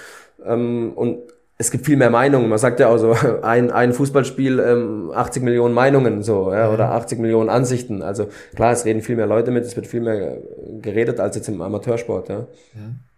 Ähm, 0.45 0.93
und 0.95 1.19
es 1.61 1.69
gibt 1.69 1.85
viel 1.85 1.95
mehr 1.95 2.09
Meinungen. 2.09 2.49
Man 2.49 2.57
sagt 2.57 2.79
ja 2.79 2.89
auch 2.89 2.97
so, 2.97 3.11
ein, 3.43 3.71
ein 3.71 3.93
Fußballspiel, 3.93 4.59
ähm, 4.59 5.11
80 5.13 5.43
Millionen 5.43 5.73
Meinungen 5.75 6.23
so, 6.23 6.51
ja, 6.51 6.71
oder 6.71 6.91
80 6.91 7.19
Millionen 7.19 7.49
Ansichten. 7.49 8.01
Also 8.01 8.27
klar, 8.55 8.71
es 8.71 8.83
reden 8.83 9.01
viel 9.01 9.15
mehr 9.15 9.27
Leute 9.27 9.51
mit, 9.51 9.63
es 9.63 9.75
wird 9.75 9.87
viel 9.87 10.01
mehr 10.01 10.37
geredet 10.81 11.19
als 11.19 11.35
jetzt 11.35 11.47
im 11.47 11.61
Amateursport. 11.61 12.29
Ja. 12.29 12.47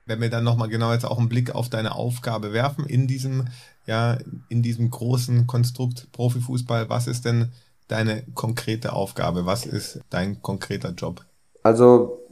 Wenn 0.06 0.20
wir 0.20 0.30
dann 0.30 0.44
nochmal 0.44 0.68
genau 0.68 0.92
jetzt 0.92 1.06
auch 1.06 1.18
einen 1.18 1.30
Blick 1.30 1.56
auf 1.56 1.70
deine 1.70 1.96
Aufgabe 1.96 2.52
werfen 2.52 2.86
in 2.86 3.08
diesem, 3.08 3.48
ja, 3.86 4.18
in 4.50 4.62
diesem 4.62 4.90
großen 4.90 5.48
Konstrukt 5.48 6.12
Profifußball, 6.12 6.90
was 6.90 7.08
ist 7.08 7.24
denn 7.24 7.54
deine 7.88 8.24
konkrete 8.34 8.92
Aufgabe? 8.92 9.46
Was 9.46 9.66
ist 9.66 10.02
dein 10.10 10.42
konkreter 10.42 10.92
Job? 10.92 11.24
Also 11.62 12.23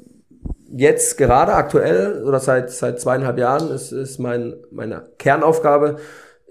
jetzt 0.75 1.17
gerade 1.17 1.53
aktuell 1.53 2.23
oder 2.23 2.39
seit, 2.39 2.71
seit 2.71 2.99
zweieinhalb 2.99 3.37
Jahren 3.37 3.71
ist, 3.71 3.91
ist 3.91 4.19
mein, 4.19 4.55
meine 4.71 5.09
Kernaufgabe, 5.17 5.97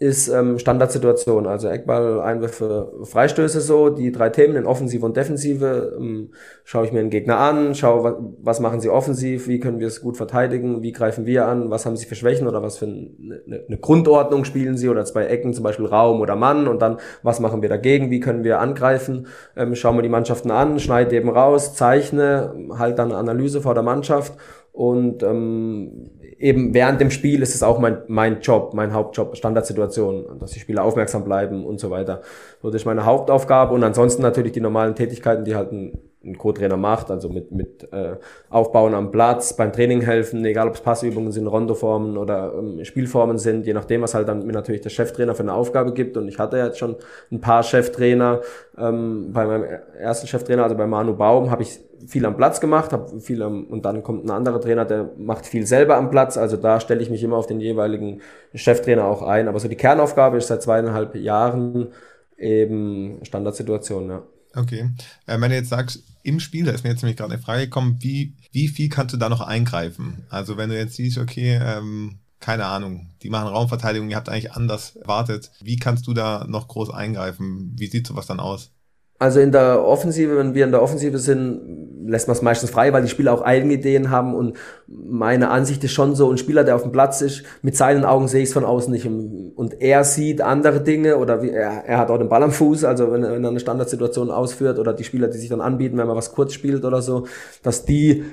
ist 0.00 0.28
ähm, 0.28 0.58
Standardsituation, 0.58 1.46
also 1.46 1.68
Eckball, 1.68 2.22
Einwürfe, 2.22 2.90
Freistöße 3.04 3.60
so, 3.60 3.90
die 3.90 4.10
drei 4.10 4.30
Themen 4.30 4.56
in 4.56 4.64
Offensive 4.64 5.04
und 5.04 5.14
Defensive, 5.14 5.94
ähm, 6.00 6.30
schaue 6.64 6.86
ich 6.86 6.92
mir 6.92 7.00
den 7.00 7.10
Gegner 7.10 7.36
an, 7.36 7.74
schaue, 7.74 8.18
was, 8.40 8.60
machen 8.60 8.80
sie 8.80 8.88
offensiv, 8.88 9.46
wie 9.46 9.60
können 9.60 9.78
wir 9.78 9.86
es 9.86 10.00
gut 10.00 10.16
verteidigen, 10.16 10.82
wie 10.82 10.92
greifen 10.92 11.26
wir 11.26 11.46
an, 11.46 11.68
was 11.68 11.84
haben 11.84 11.98
sie 11.98 12.06
für 12.06 12.14
Schwächen 12.14 12.48
oder 12.48 12.62
was 12.62 12.78
für 12.78 12.86
eine, 12.86 13.42
eine 13.68 13.76
Grundordnung 13.78 14.46
spielen 14.46 14.78
sie 14.78 14.88
oder 14.88 15.04
zwei 15.04 15.26
Ecken, 15.26 15.52
zum 15.52 15.64
Beispiel 15.64 15.84
Raum 15.84 16.22
oder 16.22 16.34
Mann 16.34 16.66
und 16.66 16.80
dann, 16.80 16.96
was 17.22 17.38
machen 17.38 17.60
wir 17.60 17.68
dagegen, 17.68 18.10
wie 18.10 18.20
können 18.20 18.42
wir 18.42 18.58
angreifen, 18.58 19.26
ähm, 19.54 19.74
schauen 19.74 19.98
wir 19.98 20.02
die 20.02 20.08
Mannschaften 20.08 20.50
an, 20.50 20.80
schneide 20.80 21.14
eben 21.14 21.28
raus, 21.28 21.74
zeichne, 21.74 22.54
halt 22.78 22.98
dann 22.98 23.12
Analyse 23.12 23.60
vor 23.60 23.74
der 23.74 23.82
Mannschaft 23.82 24.32
und 24.72 25.22
ähm, 25.22 26.10
eben 26.40 26.72
während 26.72 27.00
dem 27.00 27.10
Spiel 27.10 27.42
ist 27.42 27.54
es 27.54 27.62
auch 27.62 27.78
mein, 27.78 27.98
mein 28.08 28.40
Job, 28.40 28.72
mein 28.74 28.92
Hauptjob, 28.92 29.36
Standardsituation, 29.36 30.38
dass 30.38 30.52
die 30.52 30.60
Spieler 30.60 30.82
aufmerksam 30.82 31.22
bleiben 31.22 31.66
und 31.66 31.78
so 31.78 31.90
weiter. 31.90 32.22
So, 32.62 32.70
das 32.70 32.82
ist 32.82 32.86
meine 32.86 33.04
Hauptaufgabe 33.04 33.74
und 33.74 33.84
ansonsten 33.84 34.22
natürlich 34.22 34.52
die 34.52 34.60
normalen 34.60 34.94
Tätigkeiten, 34.94 35.44
die 35.44 35.54
halt 35.54 35.70
ein, 35.70 35.98
ein 36.22 36.36
Co-Trainer 36.36 36.76
macht, 36.76 37.10
also 37.10 37.30
mit, 37.30 37.50
mit 37.50 37.90
äh, 37.92 38.16
Aufbauen 38.50 38.92
am 38.94 39.10
Platz, 39.10 39.56
beim 39.56 39.72
Training 39.72 40.02
helfen, 40.02 40.44
egal 40.44 40.68
ob 40.68 40.74
es 40.74 40.80
Passübungen 40.82 41.32
sind, 41.32 41.46
Rondoformen 41.46 42.18
oder 42.18 42.52
ähm, 42.58 42.84
Spielformen 42.84 43.38
sind, 43.38 43.66
je 43.66 43.72
nachdem, 43.72 44.02
was 44.02 44.14
halt 44.14 44.28
dann 44.28 44.46
mir 44.46 44.52
natürlich 44.52 44.82
der 44.82 44.90
Cheftrainer 44.90 45.34
für 45.34 45.42
eine 45.42 45.54
Aufgabe 45.54 45.94
gibt. 45.94 46.18
Und 46.18 46.28
ich 46.28 46.38
hatte 46.38 46.58
jetzt 46.58 46.78
schon 46.78 46.96
ein 47.32 47.40
paar 47.40 47.62
Cheftrainer. 47.62 48.40
Ähm, 48.76 49.32
bei 49.32 49.46
meinem 49.46 49.64
ersten 49.98 50.26
Cheftrainer, 50.26 50.64
also 50.64 50.76
bei 50.76 50.86
Manu 50.86 51.14
Baum, 51.14 51.50
habe 51.50 51.62
ich 51.62 51.80
viel 52.06 52.26
am 52.26 52.36
Platz 52.36 52.60
gemacht, 52.60 52.92
habe 52.92 53.20
viel 53.20 53.42
am, 53.42 53.64
und 53.64 53.86
dann 53.86 54.02
kommt 54.02 54.24
ein 54.24 54.30
anderer 54.30 54.60
Trainer, 54.60 54.84
der 54.84 55.10
macht 55.16 55.46
viel 55.46 55.66
selber 55.66 55.96
am 55.96 56.10
Platz. 56.10 56.36
Also 56.36 56.58
da 56.58 56.80
stelle 56.80 57.00
ich 57.00 57.08
mich 57.08 57.22
immer 57.22 57.36
auf 57.36 57.46
den 57.46 57.60
jeweiligen 57.60 58.20
Cheftrainer 58.54 59.06
auch 59.06 59.22
ein. 59.22 59.48
Aber 59.48 59.58
so 59.58 59.68
die 59.68 59.76
Kernaufgabe 59.76 60.36
ist 60.36 60.48
seit 60.48 60.62
zweieinhalb 60.62 61.14
Jahren 61.14 61.88
eben 62.36 63.20
Standardsituation, 63.22 64.10
ja. 64.10 64.22
Okay. 64.54 64.90
Äh, 65.26 65.40
wenn 65.40 65.50
du 65.50 65.56
jetzt 65.56 65.68
sagst, 65.68 66.02
im 66.22 66.40
Spiel, 66.40 66.64
da 66.64 66.72
ist 66.72 66.84
mir 66.84 66.90
jetzt 66.90 67.02
nämlich 67.02 67.16
gerade 67.16 67.32
eine 67.32 67.42
Frage 67.42 67.62
gekommen, 67.62 67.96
wie, 68.00 68.34
wie 68.52 68.68
viel 68.68 68.88
kannst 68.88 69.14
du 69.14 69.18
da 69.18 69.28
noch 69.28 69.40
eingreifen? 69.40 70.24
Also 70.28 70.56
wenn 70.56 70.70
du 70.70 70.76
jetzt 70.76 70.96
siehst, 70.96 71.18
okay, 71.18 71.58
ähm, 71.62 72.18
keine 72.40 72.66
Ahnung, 72.66 73.10
die 73.22 73.30
machen 73.30 73.48
Raumverteidigung, 73.48 74.10
ihr 74.10 74.16
habt 74.16 74.28
eigentlich 74.28 74.52
anders 74.52 74.96
erwartet, 74.96 75.50
wie 75.62 75.76
kannst 75.76 76.06
du 76.06 76.14
da 76.14 76.46
noch 76.48 76.68
groß 76.68 76.90
eingreifen? 76.90 77.72
Wie 77.76 77.86
sieht 77.86 78.06
sowas 78.06 78.26
dann 78.26 78.40
aus? 78.40 78.70
Also 79.20 79.38
in 79.38 79.52
der 79.52 79.84
Offensive, 79.84 80.38
wenn 80.38 80.54
wir 80.54 80.64
in 80.64 80.70
der 80.70 80.80
Offensive 80.80 81.18
sind, 81.18 82.06
lässt 82.06 82.26
man 82.26 82.34
es 82.34 82.40
meistens 82.40 82.70
frei, 82.70 82.90
weil 82.94 83.02
die 83.02 83.08
Spieler 83.08 83.34
auch 83.34 83.42
eigene 83.42 83.74
Ideen 83.74 84.10
haben 84.10 84.34
und 84.34 84.56
meine 84.86 85.50
Ansicht 85.50 85.84
ist 85.84 85.92
schon 85.92 86.14
so, 86.14 86.30
ein 86.30 86.38
Spieler, 86.38 86.64
der 86.64 86.74
auf 86.74 86.84
dem 86.84 86.90
Platz 86.90 87.20
ist, 87.20 87.42
mit 87.60 87.76
seinen 87.76 88.06
Augen 88.06 88.28
sehe 88.28 88.42
ich 88.42 88.48
es 88.48 88.54
von 88.54 88.64
außen 88.64 88.90
nicht. 88.90 89.04
Und 89.04 89.78
er 89.82 90.04
sieht 90.04 90.40
andere 90.40 90.80
Dinge 90.80 91.18
oder 91.18 91.42
wie, 91.42 91.50
er, 91.50 91.84
er 91.84 91.98
hat 91.98 92.10
auch 92.10 92.16
den 92.16 92.30
Ball 92.30 92.42
am 92.42 92.50
Fuß, 92.50 92.84
also 92.84 93.12
wenn, 93.12 93.22
wenn 93.22 93.44
er 93.44 93.50
eine 93.50 93.60
Standardsituation 93.60 94.30
ausführt 94.30 94.78
oder 94.78 94.94
die 94.94 95.04
Spieler, 95.04 95.28
die 95.28 95.36
sich 95.36 95.50
dann 95.50 95.60
anbieten, 95.60 95.98
wenn 95.98 96.06
man 96.06 96.16
was 96.16 96.32
kurz 96.32 96.54
spielt 96.54 96.86
oder 96.86 97.02
so, 97.02 97.26
dass 97.62 97.84
die 97.84 98.24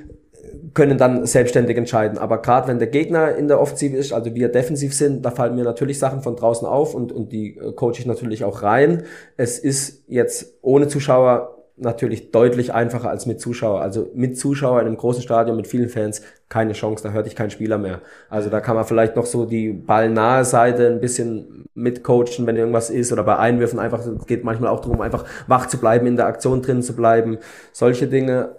können 0.73 0.97
dann 0.97 1.25
selbstständig 1.25 1.77
entscheiden. 1.77 2.17
Aber 2.17 2.41
gerade 2.41 2.67
wenn 2.67 2.79
der 2.79 2.87
Gegner 2.87 3.35
in 3.35 3.47
der 3.47 3.59
Offensive 3.59 3.95
ist, 3.95 4.13
also 4.13 4.33
wir 4.35 4.49
defensiv 4.49 4.93
sind, 4.93 5.25
da 5.25 5.31
fallen 5.31 5.55
mir 5.55 5.63
natürlich 5.63 5.99
Sachen 5.99 6.21
von 6.21 6.35
draußen 6.35 6.67
auf 6.67 6.93
und, 6.93 7.11
und 7.11 7.31
die 7.31 7.57
äh, 7.57 7.71
coache 7.73 7.99
ich 7.99 8.05
natürlich 8.05 8.43
auch 8.43 8.63
rein. 8.63 9.03
Es 9.37 9.59
ist 9.59 10.03
jetzt 10.07 10.53
ohne 10.61 10.87
Zuschauer 10.87 11.57
natürlich 11.77 12.31
deutlich 12.31 12.73
einfacher 12.73 13.09
als 13.09 13.25
mit 13.25 13.39
Zuschauer. 13.39 13.81
Also 13.81 14.09
mit 14.13 14.37
Zuschauer 14.37 14.81
in 14.81 14.87
einem 14.87 14.97
großen 14.97 15.21
Stadion 15.21 15.55
mit 15.55 15.67
vielen 15.67 15.89
Fans 15.89 16.21
keine 16.49 16.73
Chance, 16.73 17.03
da 17.03 17.11
hört 17.11 17.27
ich 17.27 17.35
keinen 17.35 17.51
Spieler 17.51 17.77
mehr. 17.77 18.01
Also 18.29 18.49
da 18.49 18.59
kann 18.61 18.75
man 18.75 18.85
vielleicht 18.85 19.15
noch 19.15 19.25
so 19.25 19.45
die 19.45 19.73
ballnahe 19.73 20.43
Seite 20.43 20.87
ein 20.87 20.99
bisschen 20.99 21.65
mitcoachen, 21.75 22.47
wenn 22.47 22.55
irgendwas 22.55 22.89
ist 22.89 23.11
oder 23.11 23.23
bei 23.23 23.37
Einwürfen 23.37 23.79
einfach, 23.79 24.05
es 24.05 24.25
geht 24.25 24.43
manchmal 24.43 24.71
auch 24.71 24.79
darum, 24.79 25.01
einfach 25.01 25.25
wach 25.47 25.67
zu 25.67 25.77
bleiben, 25.77 26.07
in 26.07 26.15
der 26.15 26.25
Aktion 26.25 26.61
drin 26.61 26.81
zu 26.81 26.95
bleiben. 26.95 27.37
Solche 27.73 28.07
Dinge 28.07 28.55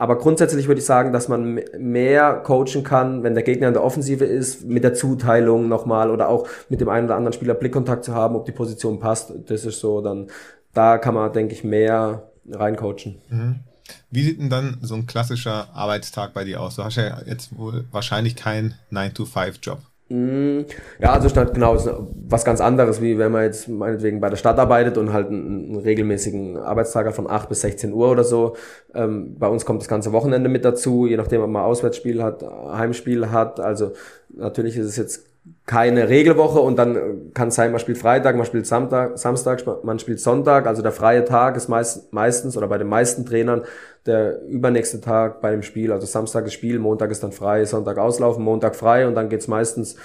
aber 0.00 0.16
grundsätzlich 0.16 0.66
würde 0.66 0.80
ich 0.80 0.86
sagen, 0.86 1.12
dass 1.12 1.28
man 1.28 1.60
mehr 1.78 2.36
coachen 2.36 2.82
kann, 2.84 3.22
wenn 3.22 3.34
der 3.34 3.42
Gegner 3.42 3.68
in 3.68 3.74
der 3.74 3.84
Offensive 3.84 4.24
ist, 4.24 4.64
mit 4.64 4.82
der 4.82 4.94
Zuteilung 4.94 5.68
nochmal 5.68 6.10
oder 6.10 6.30
auch 6.30 6.48
mit 6.70 6.80
dem 6.80 6.88
einen 6.88 7.04
oder 7.04 7.16
anderen 7.16 7.34
Spieler 7.34 7.52
Blickkontakt 7.52 8.06
zu 8.06 8.14
haben, 8.14 8.34
ob 8.34 8.46
die 8.46 8.52
Position 8.52 8.98
passt. 8.98 9.30
Das 9.48 9.66
ist 9.66 9.78
so, 9.78 10.00
dann 10.00 10.28
da 10.72 10.96
kann 10.96 11.14
man, 11.14 11.30
denke 11.34 11.52
ich, 11.52 11.64
mehr 11.64 12.30
reincoachen. 12.50 13.20
Mhm. 13.28 13.56
Wie 14.10 14.22
sieht 14.22 14.40
denn 14.40 14.48
dann 14.48 14.78
so 14.80 14.94
ein 14.94 15.04
klassischer 15.04 15.68
Arbeitstag 15.74 16.32
bei 16.32 16.44
dir 16.44 16.62
aus? 16.62 16.76
Du 16.76 16.84
hast 16.84 16.96
ja 16.96 17.20
jetzt 17.26 17.58
wohl 17.58 17.84
wahrscheinlich 17.90 18.36
keinen 18.36 18.76
9-to-5-Job. 18.90 19.80
Mm, 20.12 20.62
ja, 21.00 21.12
also 21.12 21.28
statt 21.28 21.54
genau 21.54 21.76
was 22.28 22.44
ganz 22.44 22.60
anderes, 22.60 23.00
wie 23.00 23.16
wenn 23.16 23.30
man 23.30 23.44
jetzt 23.44 23.68
meinetwegen 23.68 24.20
bei 24.20 24.28
der 24.28 24.36
Stadt 24.36 24.58
arbeitet 24.58 24.98
und 24.98 25.12
halt 25.12 25.28
einen, 25.28 25.66
einen 25.66 25.76
regelmäßigen 25.76 26.56
Arbeitstag 26.56 27.14
von 27.14 27.30
8 27.30 27.48
bis 27.48 27.60
16 27.60 27.92
Uhr 27.92 28.10
oder 28.10 28.24
so. 28.24 28.56
Ähm, 28.92 29.36
bei 29.38 29.46
uns 29.46 29.64
kommt 29.64 29.80
das 29.80 29.88
ganze 29.88 30.10
Wochenende 30.10 30.48
mit 30.48 30.64
dazu, 30.64 31.06
je 31.06 31.16
nachdem, 31.16 31.42
ob 31.42 31.50
man 31.50 31.62
Auswärtsspiel 31.62 32.24
hat, 32.24 32.42
Heimspiel 32.42 33.30
hat. 33.30 33.60
Also 33.60 33.92
natürlich 34.30 34.76
ist 34.76 34.86
es 34.86 34.96
jetzt 34.96 35.29
keine 35.66 36.08
Regelwoche 36.08 36.60
und 36.60 36.76
dann 36.78 37.32
kann 37.32 37.48
es 37.48 37.54
sein, 37.54 37.70
man 37.70 37.80
spielt 37.80 37.98
Freitag, 37.98 38.36
man 38.36 38.44
spielt 38.44 38.66
Samstag, 38.66 39.16
Samstag, 39.18 39.62
man 39.84 39.98
spielt 39.98 40.20
Sonntag. 40.20 40.66
Also 40.66 40.82
der 40.82 40.92
freie 40.92 41.24
Tag 41.24 41.56
ist 41.56 41.68
meist, 41.68 42.12
meistens 42.12 42.56
oder 42.56 42.66
bei 42.66 42.76
den 42.76 42.88
meisten 42.88 43.24
Trainern 43.24 43.62
der 44.04 44.42
übernächste 44.42 45.00
Tag 45.00 45.40
bei 45.40 45.52
dem 45.52 45.62
Spiel. 45.62 45.92
Also 45.92 46.06
Samstag 46.06 46.46
ist 46.46 46.54
Spiel, 46.54 46.78
Montag 46.78 47.10
ist 47.10 47.22
dann 47.22 47.32
frei, 47.32 47.64
Sonntag 47.64 47.98
auslaufen, 47.98 48.42
Montag 48.42 48.74
frei 48.74 49.06
und 49.06 49.14
dann 49.14 49.28
geht's 49.28 49.48
meistens 49.48 49.96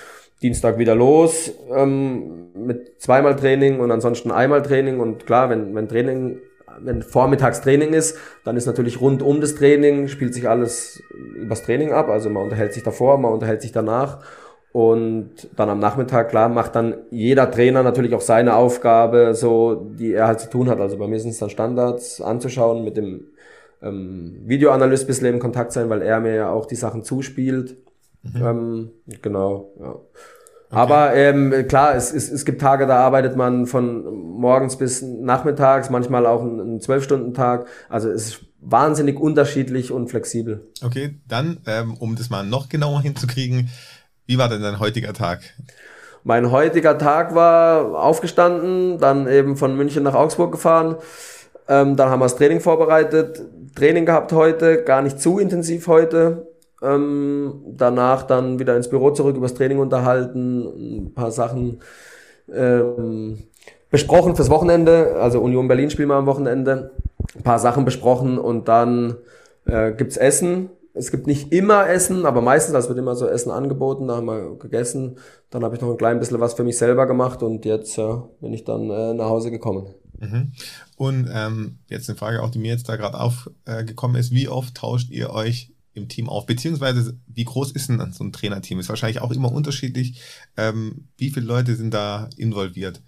Dienstag 0.41 0.77
wieder 0.77 0.95
los 0.95 1.51
ähm, 1.73 2.51
mit 2.53 3.01
zweimal 3.01 3.35
Training 3.35 3.79
und 3.79 3.91
ansonsten 3.91 4.31
einmal 4.31 4.61
Training. 4.61 4.99
Und 4.99 5.25
klar, 5.25 5.49
wenn, 5.49 5.73
wenn 5.73 5.87
Training 5.87 6.41
wenn 6.81 7.01
vormittags 7.01 7.61
Training 7.61 7.93
ist, 7.93 8.17
dann 8.43 8.57
ist 8.57 8.65
natürlich 8.65 8.99
rund 9.01 9.21
um 9.21 9.41
das 9.41 9.55
Training, 9.55 10.07
spielt 10.07 10.33
sich 10.33 10.49
alles 10.49 11.01
übers 11.35 11.63
Training 11.63 11.91
ab. 11.93 12.09
Also 12.09 12.29
man 12.29 12.43
unterhält 12.43 12.73
sich 12.73 12.83
davor, 12.83 13.17
man 13.17 13.31
unterhält 13.31 13.61
sich 13.61 13.71
danach. 13.71 14.19
Und 14.75 15.47
dann 15.55 15.69
am 15.69 15.79
Nachmittag, 15.79 16.27
klar, 16.27 16.49
macht 16.49 16.75
dann 16.75 16.95
jeder 17.09 17.49
Trainer 17.49 17.81
natürlich 17.81 18.13
auch 18.13 18.19
seine 18.19 18.57
Aufgabe, 18.57 19.33
so, 19.33 19.89
die 19.97 20.11
er 20.11 20.27
halt 20.27 20.41
zu 20.41 20.49
tun 20.49 20.67
hat. 20.69 20.81
Also 20.81 20.97
bei 20.97 21.07
mir 21.07 21.17
sind 21.17 21.29
es 21.29 21.37
dann 21.37 21.49
Standards 21.49 22.19
anzuschauen, 22.19 22.83
mit 22.83 22.97
dem 22.97 23.21
ähm, 23.81 24.41
Videoanalyst 24.43 25.07
bisschen 25.07 25.27
in 25.27 25.39
Kontakt 25.39 25.71
sein, 25.71 25.89
weil 25.89 26.01
er 26.01 26.19
mir 26.19 26.35
ja 26.35 26.49
auch 26.49 26.65
die 26.65 26.75
Sachen 26.75 27.05
zuspielt. 27.05 27.77
Mhm. 28.23 28.45
Ähm, 28.45 28.89
genau, 29.21 29.71
ja. 29.79 29.91
Okay. 29.91 30.01
Aber 30.71 31.15
ähm, 31.15 31.53
klar, 31.69 31.95
es, 31.95 32.11
es, 32.11 32.29
es 32.29 32.43
gibt 32.43 32.59
Tage, 32.59 32.85
da 32.85 32.97
arbeitet 32.97 33.37
man 33.37 33.67
von 33.67 34.03
morgens 34.13 34.75
bis 34.75 35.01
nachmittags, 35.01 35.89
manchmal 35.89 36.25
auch 36.25 36.41
einen 36.41 36.81
Zwölf-Stunden-Tag. 36.81 37.67
Also 37.87 38.09
es 38.09 38.25
ist 38.25 38.45
wahnsinnig 38.59 39.17
unterschiedlich 39.21 39.93
und 39.93 40.09
flexibel. 40.09 40.67
Okay, 40.83 41.15
dann, 41.29 41.59
ähm, 41.65 41.93
um 41.97 42.17
das 42.17 42.29
mal 42.29 42.45
noch 42.45 42.67
genauer 42.67 43.01
hinzukriegen, 43.03 43.69
wie 44.25 44.37
war 44.37 44.49
denn 44.49 44.61
dein 44.61 44.79
heutiger 44.79 45.13
Tag? 45.13 45.41
Mein 46.23 46.51
heutiger 46.51 46.97
Tag 46.97 47.35
war 47.35 48.03
aufgestanden, 48.03 48.97
dann 48.97 49.27
eben 49.27 49.57
von 49.57 49.75
München 49.77 50.03
nach 50.03 50.15
Augsburg 50.15 50.51
gefahren. 50.51 50.95
Ähm, 51.67 51.95
dann 51.95 52.09
haben 52.09 52.19
wir 52.19 52.25
das 52.25 52.35
Training 52.35 52.61
vorbereitet. 52.61 53.43
Training 53.75 54.05
gehabt 54.05 54.33
heute, 54.33 54.83
gar 54.83 55.03
nicht 55.03 55.19
zu 55.19 55.37
intensiv 55.37 55.87
heute. 55.87 56.47
Ähm, 56.81 57.61
danach 57.67 58.23
dann 58.23 58.57
wieder 58.57 58.75
ins 58.75 58.89
Büro 58.89 59.11
zurück, 59.11 59.37
übers 59.37 59.53
Training 59.53 59.79
unterhalten, 59.79 61.05
ein 61.07 61.13
paar 61.13 61.31
Sachen 61.31 61.81
ähm, 62.51 63.43
besprochen 63.91 64.35
fürs 64.35 64.49
Wochenende. 64.49 65.17
Also 65.19 65.41
Union 65.41 65.67
Berlin 65.67 65.89
spielen 65.91 66.09
wir 66.09 66.15
am 66.15 66.25
Wochenende. 66.25 66.91
Ein 67.35 67.43
paar 67.43 67.59
Sachen 67.59 67.85
besprochen 67.85 68.39
und 68.39 68.67
dann 68.67 69.17
äh, 69.65 69.91
gibt's 69.91 70.17
Essen 70.17 70.69
es 70.95 71.11
gibt 71.11 71.27
nicht 71.27 71.51
immer 71.51 71.89
Essen, 71.89 72.25
aber 72.25 72.41
meistens, 72.41 72.73
also 72.73 72.89
wird 72.89 72.99
immer 72.99 73.15
so 73.15 73.27
Essen 73.27 73.51
angeboten, 73.51 74.07
da 74.07 74.15
haben 74.15 74.27
wir 74.27 74.57
gegessen. 74.57 75.17
Dann 75.49 75.63
habe 75.63 75.75
ich 75.75 75.81
noch 75.81 75.91
ein 75.91 75.97
klein 75.97 76.19
bisschen 76.19 76.39
was 76.39 76.53
für 76.53 76.63
mich 76.63 76.77
selber 76.77 77.05
gemacht 77.05 77.43
und 77.43 77.65
jetzt 77.65 77.97
äh, 77.97 78.15
bin 78.41 78.53
ich 78.53 78.63
dann 78.63 78.89
äh, 78.89 79.13
nach 79.13 79.25
Hause 79.25 79.51
gekommen. 79.51 79.93
Mhm. 80.19 80.53
Und 80.95 81.29
ähm, 81.31 81.79
jetzt 81.89 82.09
eine 82.09 82.17
Frage 82.17 82.41
auch, 82.41 82.49
die 82.49 82.59
mir 82.59 82.71
jetzt 82.71 82.87
da 82.87 82.95
gerade 82.95 83.19
aufgekommen 83.19 84.15
äh, 84.15 84.19
ist, 84.19 84.31
wie 84.31 84.47
oft 84.47 84.75
tauscht 84.75 85.11
ihr 85.11 85.31
euch 85.31 85.73
im 85.93 86.07
Team 86.07 86.29
auf? 86.29 86.45
Beziehungsweise 86.45 87.17
wie 87.27 87.45
groß 87.45 87.71
ist 87.71 87.89
denn 87.89 88.11
so 88.11 88.23
ein 88.23 88.31
Trainerteam? 88.31 88.79
Ist 88.79 88.89
wahrscheinlich 88.89 89.21
auch 89.21 89.31
immer 89.31 89.51
unterschiedlich. 89.51 90.21
Ähm, 90.55 91.09
wie 91.17 91.29
viele 91.29 91.45
Leute 91.45 91.75
sind 91.75 91.93
da 91.93 92.29
involviert? 92.37 93.01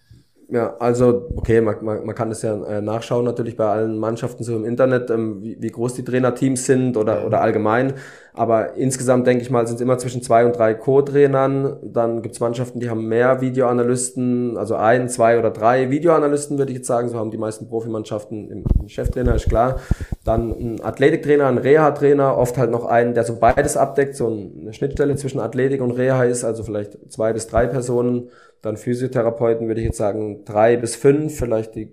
Ja, 0.49 0.77
also 0.77 1.27
okay, 1.35 1.59
man, 1.59 1.83
man, 1.83 2.05
man 2.05 2.15
kann 2.15 2.29
das 2.29 2.41
ja 2.41 2.55
äh, 2.65 2.81
nachschauen 2.81 3.25
natürlich 3.25 3.57
bei 3.57 3.65
allen 3.65 3.97
Mannschaften 3.97 4.45
so 4.45 4.55
im 4.55 4.63
Internet, 4.63 5.09
ähm, 5.09 5.41
wie, 5.43 5.57
wie 5.61 5.67
groß 5.69 5.95
die 5.95 6.05
Trainerteams 6.05 6.65
sind 6.65 6.95
oder, 6.95 7.25
oder 7.25 7.41
allgemein. 7.41 7.95
Aber 8.37 8.75
insgesamt 8.75 9.25
denke 9.25 9.41
ich 9.41 9.49
mal, 9.49 9.65
sind 9.65 9.77
es 9.77 9.81
immer 9.81 9.97
zwischen 9.97 10.21
zwei 10.21 10.45
und 10.45 10.55
drei 10.55 10.75
Co-Trainern. 10.75 11.77
Dann 11.81 12.21
gibt 12.21 12.35
es 12.35 12.39
Mannschaften, 12.39 12.79
die 12.79 12.87
haben 12.87 13.07
mehr 13.07 13.41
Videoanalysten, 13.41 14.57
also 14.57 14.75
ein, 14.75 15.09
zwei 15.09 15.39
oder 15.39 15.49
drei 15.49 15.89
Videoanalysten, 15.89 16.59
würde 16.59 16.71
ich 16.71 16.77
jetzt 16.77 16.87
sagen. 16.87 17.09
So 17.09 17.17
haben 17.17 17.31
die 17.31 17.39
meisten 17.39 17.67
Profimannschaften 17.67 18.51
im 18.51 18.87
Cheftrainer, 18.87 19.33
ist 19.33 19.49
klar. 19.49 19.79
Dann 20.23 20.51
ein 20.51 20.83
Athletiktrainer, 20.83 21.47
ein 21.47 21.57
Reha-Trainer, 21.57 22.37
oft 22.37 22.59
halt 22.59 22.69
noch 22.69 22.85
einen, 22.85 23.15
der 23.15 23.23
so 23.23 23.37
beides 23.39 23.75
abdeckt, 23.75 24.15
so 24.15 24.27
eine 24.27 24.71
Schnittstelle 24.71 25.15
zwischen 25.15 25.39
Athletik 25.39 25.81
und 25.81 25.91
Reha 25.91 26.23
ist, 26.23 26.43
also 26.43 26.63
vielleicht 26.63 27.11
zwei 27.11 27.33
bis 27.33 27.47
drei 27.47 27.65
Personen. 27.65 28.29
Dann 28.61 28.77
Physiotherapeuten 28.77 29.67
würde 29.67 29.81
ich 29.81 29.87
jetzt 29.87 29.97
sagen 29.97 30.45
drei 30.45 30.77
bis 30.77 30.95
fünf, 30.95 31.35
vielleicht 31.35 31.73
die 31.73 31.91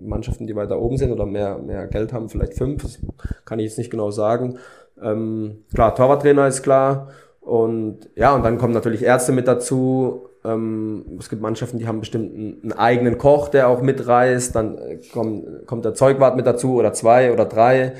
Mannschaften, 0.00 0.46
die 0.46 0.56
weiter 0.56 0.80
oben 0.80 0.96
sind 0.96 1.12
oder 1.12 1.26
mehr, 1.26 1.58
mehr 1.58 1.86
Geld 1.88 2.12
haben, 2.14 2.28
vielleicht 2.28 2.54
fünf, 2.54 2.82
das 2.82 2.98
kann 3.44 3.58
ich 3.58 3.66
jetzt 3.66 3.78
nicht 3.78 3.90
genau 3.90 4.10
sagen. 4.10 4.58
Ähm, 5.02 5.64
klar, 5.74 5.94
Torwarttrainer 5.94 6.46
ist 6.46 6.62
klar. 6.62 7.08
Und 7.40 8.10
ja, 8.14 8.34
und 8.34 8.44
dann 8.44 8.58
kommen 8.58 8.74
natürlich 8.74 9.02
Ärzte 9.02 9.32
mit 9.32 9.48
dazu. 9.48 10.28
Ähm, 10.44 11.16
es 11.18 11.28
gibt 11.28 11.42
Mannschaften, 11.42 11.78
die 11.78 11.88
haben 11.88 12.00
bestimmt 12.00 12.34
einen, 12.34 12.60
einen 12.62 12.72
eigenen 12.72 13.18
Koch, 13.18 13.48
der 13.48 13.68
auch 13.68 13.80
mitreist. 13.80 14.54
Dann 14.54 14.78
äh, 14.78 14.98
kommt, 15.12 15.66
kommt 15.66 15.84
der 15.84 15.94
Zeugwart 15.94 16.36
mit 16.36 16.46
dazu 16.46 16.74
oder 16.74 16.92
zwei 16.92 17.32
oder 17.32 17.44
drei. 17.44 17.94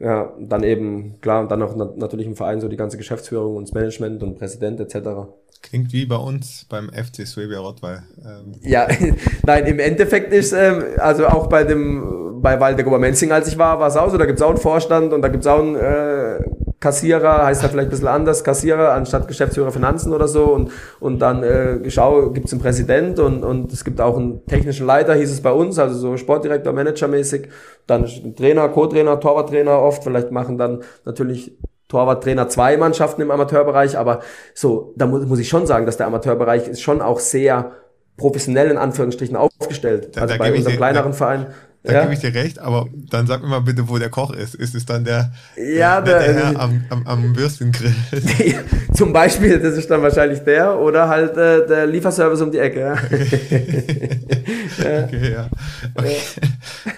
Ja, 0.00 0.32
dann 0.38 0.62
eben, 0.62 1.20
klar, 1.20 1.42
und 1.42 1.50
dann 1.50 1.62
auch 1.62 1.76
natürlich 1.96 2.26
im 2.26 2.34
Verein 2.34 2.60
so 2.60 2.68
die 2.68 2.76
ganze 2.76 2.96
Geschäftsführung 2.96 3.56
und 3.56 3.68
das 3.68 3.74
Management 3.74 4.22
und 4.22 4.38
Präsident 4.38 4.80
etc. 4.80 5.28
Klingt 5.62 5.92
wie 5.92 6.06
bei 6.06 6.16
uns 6.16 6.64
beim 6.70 6.88
FC 6.88 7.26
Swabia 7.26 7.60
Rottweil. 7.60 8.02
Ähm. 8.24 8.54
Ja, 8.62 8.88
nein, 9.46 9.66
im 9.66 9.78
Endeffekt 9.78 10.32
ist, 10.32 10.52
ähm, 10.52 10.82
also 10.96 11.26
auch 11.26 11.48
bei 11.48 11.64
dem, 11.64 12.40
bei 12.40 12.58
Waldeck 12.58 12.86
Obermenzing, 12.86 13.30
als 13.30 13.48
ich 13.48 13.58
war, 13.58 13.78
war 13.78 13.88
es 13.88 13.96
auch 13.96 14.08
so, 14.08 14.16
da 14.16 14.24
gibt's 14.24 14.40
auch 14.40 14.48
einen 14.48 14.58
Vorstand 14.58 15.12
und 15.12 15.20
da 15.20 15.28
gibt's 15.28 15.46
auch 15.46 15.60
einen 15.60 15.76
äh, 15.76 16.42
Kassierer, 16.80 17.44
heißt 17.44 17.60
halt 17.60 17.72
vielleicht 17.72 17.88
ein 17.88 17.90
bisschen 17.90 18.08
anders, 18.08 18.42
Kassierer 18.42 18.92
anstatt 18.92 19.28
Geschäftsführer 19.28 19.70
Finanzen 19.70 20.14
oder 20.14 20.26
so 20.26 20.46
und, 20.46 20.70
und 20.98 21.18
dann 21.18 21.42
äh, 21.42 21.90
schau, 21.90 22.30
gibt's 22.30 22.52
einen 22.52 22.62
Präsident 22.62 23.18
und, 23.18 23.44
und 23.44 23.70
es 23.70 23.84
gibt 23.84 24.00
auch 24.00 24.16
einen 24.16 24.46
technischen 24.46 24.86
Leiter, 24.86 25.14
hieß 25.14 25.30
es 25.30 25.42
bei 25.42 25.52
uns, 25.52 25.78
also 25.78 25.94
so 25.94 26.16
Sportdirektor, 26.16 26.72
Managermäßig, 26.72 27.48
dann 27.86 28.06
Trainer, 28.34 28.70
Co-Trainer, 28.70 29.20
Torwarttrainer 29.20 29.78
oft, 29.78 30.02
vielleicht 30.02 30.30
machen 30.30 30.56
dann 30.56 30.80
natürlich 31.04 31.58
Torwarttrainer 31.88 32.48
zwei 32.48 32.78
Mannschaften 32.78 33.20
im 33.20 33.30
Amateurbereich, 33.30 33.98
aber 33.98 34.20
so, 34.54 34.94
da 34.96 35.06
muss, 35.06 35.26
muss 35.26 35.38
ich 35.38 35.48
schon 35.48 35.66
sagen, 35.66 35.84
dass 35.84 35.98
der 35.98 36.06
Amateurbereich 36.06 36.66
ist 36.66 36.80
schon 36.80 37.02
auch 37.02 37.20
sehr 37.20 37.72
professionell 38.16 38.70
in 38.70 38.78
Anführungsstrichen 38.78 39.36
aufgestellt. 39.36 40.16
Da, 40.16 40.22
also 40.22 40.34
da 40.34 40.38
bei 40.38 40.54
unserem 40.54 40.76
kleineren 40.76 41.12
Verein. 41.12 41.48
Da 41.82 41.94
ja? 41.94 42.02
gebe 42.02 42.12
ich 42.12 42.20
dir 42.20 42.34
recht, 42.34 42.58
aber 42.58 42.88
dann 42.92 43.26
sag 43.26 43.42
mir 43.42 43.48
mal 43.48 43.60
bitte, 43.60 43.88
wo 43.88 43.96
der 43.96 44.10
Koch 44.10 44.32
ist. 44.32 44.54
Ist 44.54 44.74
es 44.74 44.84
dann 44.84 45.02
der, 45.04 45.32
ja, 45.56 46.02
der, 46.02 46.18
der, 46.18 46.32
der 46.32 46.44
Herr 46.44 46.60
am, 46.60 46.84
am, 46.90 47.06
am 47.06 47.36
Würstchengrill? 47.36 47.94
Zum 48.94 49.14
Beispiel, 49.14 49.58
das 49.58 49.78
ist 49.78 49.90
dann 49.90 50.02
wahrscheinlich 50.02 50.40
der 50.40 50.78
oder 50.78 51.08
halt 51.08 51.38
äh, 51.38 51.66
der 51.66 51.86
Lieferservice 51.86 52.42
um 52.42 52.52
die 52.52 52.58
Ecke. 52.58 52.80
Ja. 52.80 52.92
okay, 55.04 55.32
ja. 55.32 55.48
Okay. 55.94 56.16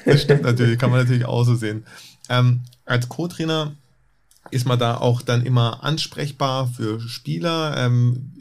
Das 0.05 0.23
stimmt 0.23 0.43
natürlich, 0.43 0.81
kann 0.81 0.91
man 0.91 0.99
natürlich 1.01 1.27
auch 1.27 1.45
so 1.45 1.55
sehen. 1.55 1.85
Ähm, 2.29 2.63
als 2.85 3.09
Co-Trainer 3.09 3.77
ist 4.51 4.67
man 4.67 4.81
da 4.81 4.97
auch 4.97 5.23
dann 5.23 5.47
immer 5.47 5.85
ansprechbar 5.85 6.67
für 6.67 7.01
Spieler? 7.01 7.77
Ähm, 7.77 8.33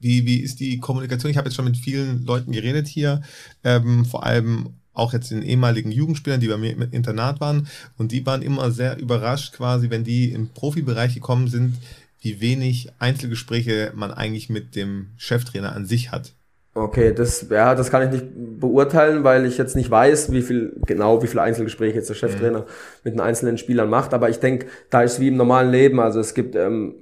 wie, 0.00 0.26
wie 0.26 0.40
ist 0.40 0.58
die 0.58 0.80
Kommunikation? 0.80 1.30
Ich 1.30 1.36
habe 1.36 1.48
jetzt 1.48 1.54
schon 1.54 1.64
mit 1.64 1.76
vielen 1.76 2.24
Leuten 2.24 2.50
geredet 2.50 2.88
hier, 2.88 3.22
ähm, 3.62 4.04
vor 4.04 4.24
allem 4.24 4.79
auch 4.92 5.12
jetzt 5.12 5.30
den 5.30 5.42
ehemaligen 5.42 5.90
Jugendspielern, 5.90 6.40
die 6.40 6.48
bei 6.48 6.56
mir 6.56 6.72
im 6.72 6.82
Internat 6.90 7.40
waren. 7.40 7.68
Und 7.96 8.12
die 8.12 8.24
waren 8.26 8.42
immer 8.42 8.70
sehr 8.70 8.98
überrascht, 8.98 9.54
quasi, 9.54 9.90
wenn 9.90 10.04
die 10.04 10.32
im 10.32 10.48
Profibereich 10.48 11.14
gekommen 11.14 11.48
sind, 11.48 11.76
wie 12.20 12.40
wenig 12.40 12.92
Einzelgespräche 12.98 13.92
man 13.94 14.10
eigentlich 14.10 14.50
mit 14.50 14.76
dem 14.76 15.08
Cheftrainer 15.16 15.74
an 15.74 15.86
sich 15.86 16.12
hat. 16.12 16.34
Okay, 16.72 17.12
das, 17.12 17.46
ja, 17.50 17.74
das 17.74 17.90
kann 17.90 18.02
ich 18.04 18.10
nicht 18.12 18.60
beurteilen, 18.60 19.24
weil 19.24 19.44
ich 19.44 19.58
jetzt 19.58 19.74
nicht 19.74 19.90
weiß, 19.90 20.30
wie 20.30 20.42
viel, 20.42 20.76
genau 20.86 21.20
wie 21.20 21.26
viele 21.26 21.42
Einzelgespräche 21.42 21.96
jetzt 21.96 22.10
der 22.10 22.14
Cheftrainer 22.14 22.60
mhm. 22.60 22.64
mit 23.02 23.14
den 23.14 23.20
einzelnen 23.20 23.58
Spielern 23.58 23.90
macht. 23.90 24.14
Aber 24.14 24.30
ich 24.30 24.38
denke, 24.38 24.66
da 24.88 25.02
ist 25.02 25.18
wie 25.18 25.28
im 25.28 25.36
normalen 25.36 25.72
Leben. 25.72 25.98
Also 25.98 26.20
es 26.20 26.32
gibt, 26.32 26.54
ähm, 26.54 26.94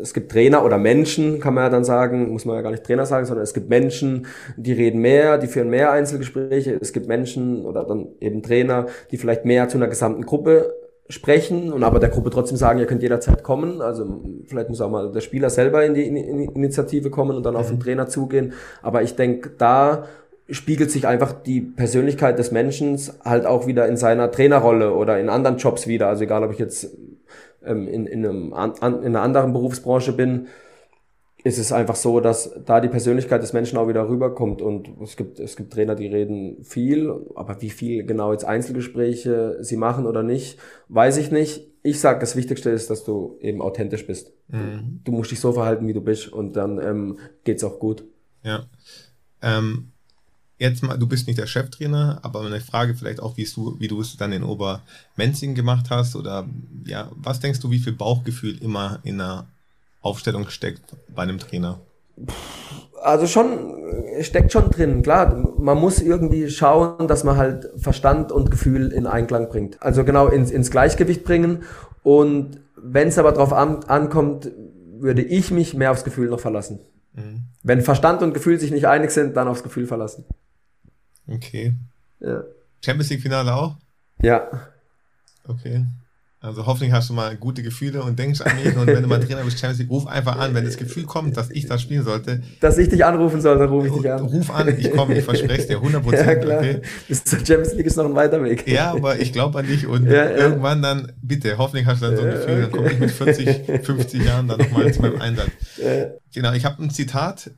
es 0.00 0.14
gibt 0.14 0.32
Trainer 0.32 0.64
oder 0.64 0.78
Menschen, 0.78 1.40
kann 1.40 1.54
man 1.54 1.64
ja 1.64 1.70
dann 1.70 1.84
sagen, 1.84 2.30
muss 2.30 2.44
man 2.44 2.56
ja 2.56 2.62
gar 2.62 2.70
nicht 2.70 2.84
Trainer 2.84 3.06
sagen, 3.06 3.26
sondern 3.26 3.44
es 3.44 3.54
gibt 3.54 3.68
Menschen, 3.68 4.26
die 4.56 4.72
reden 4.72 5.00
mehr, 5.00 5.38
die 5.38 5.46
führen 5.46 5.70
mehr 5.70 5.92
Einzelgespräche. 5.92 6.78
Es 6.80 6.92
gibt 6.92 7.08
Menschen 7.08 7.64
oder 7.64 7.84
dann 7.84 8.08
eben 8.20 8.42
Trainer, 8.42 8.86
die 9.10 9.16
vielleicht 9.16 9.44
mehr 9.44 9.68
zu 9.68 9.78
einer 9.78 9.88
gesamten 9.88 10.24
Gruppe 10.24 10.74
sprechen 11.08 11.72
und 11.72 11.82
aber 11.82 11.98
der 11.98 12.08
Gruppe 12.08 12.30
trotzdem 12.30 12.56
sagen, 12.56 12.78
ihr 12.78 12.86
könnt 12.86 13.02
jederzeit 13.02 13.42
kommen. 13.42 13.82
Also 13.82 14.22
vielleicht 14.46 14.68
muss 14.68 14.80
auch 14.80 14.90
mal 14.90 15.10
der 15.10 15.20
Spieler 15.20 15.50
selber 15.50 15.84
in 15.84 15.94
die 15.94 16.06
Initiative 16.06 17.10
kommen 17.10 17.36
und 17.36 17.44
dann 17.44 17.56
auf 17.56 17.66
den 17.66 17.76
mhm. 17.76 17.80
Trainer 17.80 18.06
zugehen. 18.06 18.52
Aber 18.82 19.02
ich 19.02 19.16
denke, 19.16 19.50
da 19.58 20.04
spiegelt 20.48 20.90
sich 20.90 21.06
einfach 21.06 21.32
die 21.32 21.60
Persönlichkeit 21.60 22.38
des 22.38 22.50
Menschen 22.50 22.98
halt 23.24 23.46
auch 23.46 23.66
wieder 23.66 23.86
in 23.86 23.96
seiner 23.96 24.30
Trainerrolle 24.30 24.94
oder 24.94 25.18
in 25.18 25.28
anderen 25.28 25.58
Jobs 25.58 25.86
wieder. 25.86 26.08
Also 26.08 26.24
egal, 26.24 26.42
ob 26.44 26.52
ich 26.52 26.58
jetzt 26.58 26.96
ähm, 27.64 27.88
in, 27.88 28.06
in, 28.06 28.24
einem, 28.24 28.52
an, 28.52 28.74
in 28.80 29.16
einer 29.16 29.22
anderen 29.22 29.52
Berufsbranche 29.52 30.12
bin, 30.12 30.48
ist 31.42 31.58
es 31.58 31.72
einfach 31.72 31.96
so, 31.96 32.20
dass 32.20 32.52
da 32.66 32.80
die 32.80 32.88
Persönlichkeit 32.88 33.42
des 33.42 33.52
Menschen 33.52 33.78
auch 33.78 33.88
wieder 33.88 34.08
rüberkommt 34.08 34.60
und 34.60 34.90
es 35.02 35.16
gibt, 35.16 35.40
es 35.40 35.56
gibt 35.56 35.72
Trainer, 35.72 35.94
die 35.94 36.06
reden 36.06 36.62
viel, 36.62 37.14
aber 37.34 37.62
wie 37.62 37.70
viel 37.70 38.04
genau 38.04 38.32
jetzt 38.32 38.44
Einzelgespräche 38.44 39.58
sie 39.60 39.76
machen 39.76 40.06
oder 40.06 40.22
nicht, 40.22 40.58
weiß 40.88 41.16
ich 41.16 41.30
nicht. 41.30 41.66
Ich 41.82 41.98
sag, 42.00 42.20
das 42.20 42.36
Wichtigste 42.36 42.68
ist, 42.68 42.90
dass 42.90 43.04
du 43.04 43.38
eben 43.40 43.62
authentisch 43.62 44.06
bist. 44.06 44.32
Mhm. 44.48 45.00
Du 45.02 45.12
musst 45.12 45.30
dich 45.30 45.40
so 45.40 45.52
verhalten, 45.52 45.86
wie 45.88 45.94
du 45.94 46.02
bist 46.02 46.30
und 46.30 46.56
dann 46.56 46.78
ähm, 46.78 47.18
geht's 47.44 47.64
auch 47.64 47.78
gut. 47.78 48.04
Ja. 48.42 48.66
Ähm, 49.40 49.92
jetzt 50.60 50.82
mal, 50.82 50.96
du 50.96 51.06
bist 51.06 51.26
nicht 51.26 51.38
der 51.38 51.46
Cheftrainer, 51.46 52.20
aber 52.22 52.42
eine 52.42 52.60
Frage 52.60 52.94
vielleicht 52.94 53.20
auch, 53.20 53.36
wie 53.36 53.44
du, 53.44 53.76
wie 53.80 53.88
du 53.88 54.00
es 54.00 54.16
dann 54.16 54.30
in 54.30 54.44
Obermenzing 54.44 55.54
gemacht 55.54 55.86
hast 55.90 56.14
oder 56.14 56.46
ja, 56.86 57.10
was 57.16 57.40
denkst 57.40 57.60
du, 57.60 57.70
wie 57.70 57.78
viel 57.78 57.94
Bauchgefühl 57.94 58.62
immer 58.62 59.00
in 59.02 59.20
einer 59.20 59.46
Aufstellung 60.02 60.48
steckt 60.50 60.94
bei 61.14 61.22
einem 61.22 61.38
Trainer? 61.38 61.80
Also 63.02 63.26
schon, 63.26 63.74
steckt 64.20 64.52
schon 64.52 64.70
drin, 64.70 65.02
klar. 65.02 65.34
Man 65.58 65.78
muss 65.78 66.02
irgendwie 66.02 66.50
schauen, 66.50 67.08
dass 67.08 67.24
man 67.24 67.38
halt 67.38 67.70
Verstand 67.76 68.30
und 68.30 68.50
Gefühl 68.50 68.92
in 68.92 69.06
Einklang 69.06 69.48
bringt. 69.48 69.82
Also 69.82 70.04
genau 70.04 70.28
ins, 70.28 70.50
ins 70.50 70.70
Gleichgewicht 70.70 71.24
bringen. 71.24 71.62
Und 72.02 72.60
wenn 72.76 73.08
es 73.08 73.16
aber 73.16 73.32
darauf 73.32 73.54
an, 73.54 73.84
ankommt, 73.84 74.50
würde 74.98 75.22
ich 75.22 75.50
mich 75.50 75.72
mehr 75.72 75.92
aufs 75.92 76.04
Gefühl 76.04 76.28
noch 76.28 76.40
verlassen. 76.40 76.80
Mhm. 77.14 77.44
Wenn 77.62 77.80
Verstand 77.80 78.22
und 78.22 78.34
Gefühl 78.34 78.60
sich 78.60 78.70
nicht 78.70 78.86
einig 78.86 79.10
sind, 79.10 79.34
dann 79.34 79.48
aufs 79.48 79.62
Gefühl 79.62 79.86
verlassen. 79.86 80.26
Okay. 81.30 81.74
Ja. 82.20 82.42
Champions 82.84 83.10
League 83.10 83.22
Finale 83.22 83.54
auch? 83.54 83.76
Ja. 84.22 84.48
Okay. 85.46 85.84
Also 86.42 86.64
hoffentlich 86.64 86.90
hast 86.92 87.10
du 87.10 87.12
mal 87.12 87.36
gute 87.36 87.62
Gefühle 87.62 88.02
und 88.02 88.18
denkst 88.18 88.40
an 88.40 88.56
mich 88.56 88.74
und 88.74 88.86
wenn 88.86 89.02
du 89.02 89.08
mal 89.08 89.20
Trainer 89.20 89.42
bist, 89.42 89.58
Champions 89.58 89.80
League, 89.80 89.90
ruf 89.90 90.06
einfach 90.06 90.38
an, 90.38 90.54
wenn 90.54 90.64
das 90.64 90.78
Gefühl 90.78 91.04
kommt, 91.04 91.36
dass 91.36 91.50
ich 91.50 91.66
das 91.66 91.82
spielen 91.82 92.02
sollte. 92.02 92.42
Dass 92.60 92.78
ich 92.78 92.88
dich 92.88 93.04
anrufen 93.04 93.42
soll, 93.42 93.58
dann 93.58 93.68
rufe 93.68 93.88
ich 93.88 93.92
dich 93.92 94.10
an. 94.10 94.20
Ruf 94.20 94.50
an, 94.50 94.68
ich 94.68 94.90
komme, 94.90 95.18
ich 95.18 95.24
verspreche 95.24 95.60
es 95.60 95.66
dir, 95.66 95.76
100 95.76 96.02
Ja, 96.12 96.34
klar. 96.36 96.58
Okay. 96.60 96.80
Bis 97.06 97.24
zur 97.24 97.40
Champions 97.40 97.74
League 97.74 97.84
ist 97.84 97.96
noch 97.96 98.06
ein 98.06 98.14
weiter 98.14 98.42
Weg. 98.42 98.66
Ja, 98.66 98.92
aber 98.92 99.18
ich 99.18 99.34
glaube 99.34 99.58
an 99.58 99.66
dich 99.66 99.86
und 99.86 100.06
ja, 100.06 100.30
irgendwann 100.30 100.80
dann, 100.80 101.12
bitte, 101.20 101.58
hoffentlich 101.58 101.84
hast 101.84 102.00
du 102.00 102.06
dann 102.06 102.16
so 102.16 102.22
ein 102.22 102.30
Gefühl, 102.30 102.62
dann 102.62 102.72
komme 102.72 102.90
ich 102.90 102.98
mit 102.98 103.10
40, 103.10 103.84
50 103.84 104.24
Jahren 104.24 104.48
dann 104.48 104.60
nochmal 104.60 104.94
zu 104.94 105.02
meinem 105.02 105.20
Einsatz. 105.20 105.50
Genau, 106.32 106.52
ich 106.54 106.64
habe 106.64 106.82
ein 106.82 106.88
Zitat 106.88 107.50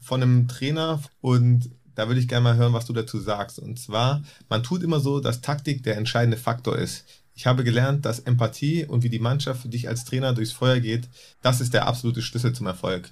von 0.00 0.20
einem 0.20 0.48
Trainer 0.48 1.00
und 1.20 1.70
da 1.94 2.08
würde 2.08 2.20
ich 2.20 2.28
gerne 2.28 2.44
mal 2.44 2.56
hören, 2.56 2.72
was 2.72 2.86
du 2.86 2.92
dazu 2.92 3.18
sagst. 3.18 3.58
Und 3.58 3.78
zwar, 3.78 4.22
man 4.48 4.62
tut 4.62 4.82
immer 4.82 5.00
so, 5.00 5.20
dass 5.20 5.40
Taktik 5.40 5.82
der 5.82 5.96
entscheidende 5.96 6.36
Faktor 6.36 6.76
ist. 6.78 7.04
Ich 7.34 7.46
habe 7.46 7.64
gelernt, 7.64 8.04
dass 8.04 8.20
Empathie 8.20 8.84
und 8.86 9.02
wie 9.02 9.08
die 9.08 9.18
Mannschaft 9.18 9.62
für 9.62 9.68
dich 9.68 9.88
als 9.88 10.04
Trainer 10.04 10.32
durchs 10.32 10.52
Feuer 10.52 10.78
geht, 10.78 11.08
das 11.42 11.60
ist 11.60 11.74
der 11.74 11.86
absolute 11.86 12.22
Schlüssel 12.22 12.52
zum 12.52 12.66
Erfolg. 12.66 13.10